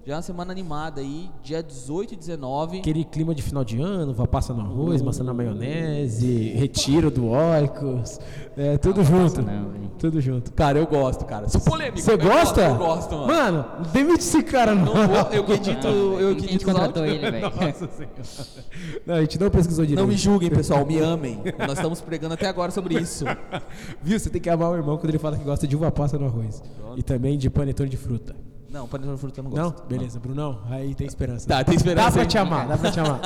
já 0.03 0.13
é 0.13 0.15
uma 0.15 0.21
semana 0.23 0.51
animada 0.51 0.99
aí, 0.99 1.29
dia 1.43 1.61
18 1.61 2.15
e 2.15 2.17
19. 2.17 2.79
Aquele 2.79 3.05
clima 3.05 3.36
de 3.36 3.43
final 3.43 3.63
de 3.63 3.79
ano, 3.79 4.11
vá 4.11 4.25
passa 4.25 4.51
no 4.51 4.61
arroz, 4.61 4.99
maçã 5.03 5.23
na 5.23 5.32
maionese, 5.32 6.49
retiro 6.55 7.11
do 7.11 7.27
Oikos, 7.27 8.19
é, 8.57 8.77
tudo 8.79 9.03
junto. 9.03 9.43
Não, 9.43 9.71
tudo 9.99 10.19
junto. 10.19 10.51
Cara, 10.53 10.79
eu 10.79 10.88
gosto, 10.88 11.23
cara. 11.25 11.47
Sou 11.47 11.61
polêmico. 11.61 11.99
Você 11.99 12.17
gosta? 12.17 12.61
Eu 12.61 12.77
gosto, 12.77 13.15
mano. 13.15 13.27
Mano, 13.27 13.65
demite 13.93 14.21
esse 14.21 14.41
cara, 14.41 14.73
não. 14.73 14.86
não 14.86 15.07
vou, 15.07 15.17
eu 15.32 15.43
acredito, 15.43 15.88
eu 15.88 16.29
acredito. 16.29 16.49
A 16.49 16.51
gente 16.51 16.65
contratou 16.65 17.05
ele, 17.05 17.19
velho. 17.29 17.51
Nossa 17.51 17.88
senhora. 17.88 18.65
Não, 19.05 19.15
a 19.15 19.21
gente 19.21 19.39
não 19.39 19.49
pesquisou 19.51 19.86
direito. 19.86 20.01
Não 20.01 20.11
me 20.11 20.17
julguem, 20.17 20.49
pessoal, 20.49 20.84
me 20.84 20.97
amem. 20.97 21.43
Nós 21.59 21.73
estamos 21.73 22.01
pregando 22.01 22.34
até 22.34 22.47
agora 22.47 22.71
sobre 22.71 22.99
isso. 22.99 23.23
Viu? 24.01 24.19
Você 24.19 24.32
tem 24.32 24.41
que 24.41 24.49
amar 24.49 24.71
o 24.71 24.75
irmão 24.75 24.97
quando 24.97 25.09
ele 25.09 25.19
fala 25.19 25.38
que 25.38 25.43
gosta 25.43 25.67
de 25.67 25.75
uva 25.75 25.91
passa 25.91 26.17
no 26.17 26.25
arroz. 26.25 26.63
Pronto. 26.75 26.99
E 26.99 27.03
também 27.03 27.38
de 27.38 27.51
panetone 27.51 27.88
de 27.88 27.97
fruta. 27.97 28.36
Não, 28.72 28.88
panetone 28.88 29.15
de 29.15 29.22
fruta 29.22 29.39
eu 29.41 29.43
não 29.43 29.51
gosto. 29.51 29.80
Não? 29.80 29.88
Beleza, 29.88 30.15
não. 30.15 30.22
Brunão, 30.22 30.61
aí 30.69 30.95
tem 30.95 31.05
esperança. 31.05 31.45
Tá, 31.45 31.61
tem 31.61 31.76
esperança. 31.76 32.09
Dá 32.09 32.11
pra 32.13 32.26
te 32.26 32.38
amar, 32.38 32.67
dá 32.69 32.78
pra 32.78 32.89
te 32.89 32.99
amar. 33.01 33.19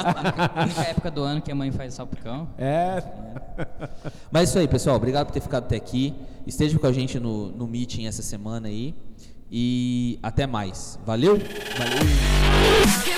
Única 0.64 0.82
época 0.82 1.12
do 1.12 1.22
ano 1.22 1.40
que 1.40 1.52
a 1.52 1.56
mãe 1.56 1.72
faz 1.72 1.94
salpicão. 1.94 2.48
É. 2.58 3.04
Mas 4.32 4.42
é 4.42 4.44
isso 4.50 4.60
aí, 4.60 4.68
pessoal. 4.68 4.96
Obrigado 4.96 5.28
por 5.28 5.34
ter 5.34 5.42
ficado 5.42 5.66
até 5.66 5.76
aqui. 5.76 6.16
Esteja 6.48 6.80
com 6.80 6.88
a 6.88 6.92
gente 6.92 7.20
no, 7.20 7.50
no 7.52 7.68
meeting 7.68 8.08
essa 8.08 8.24
semana 8.24 8.68
aí. 8.70 8.96
E 9.52 10.18
até 10.24 10.48
mais. 10.48 11.00
Valeu? 11.06 11.38
Valeu. 11.78 13.15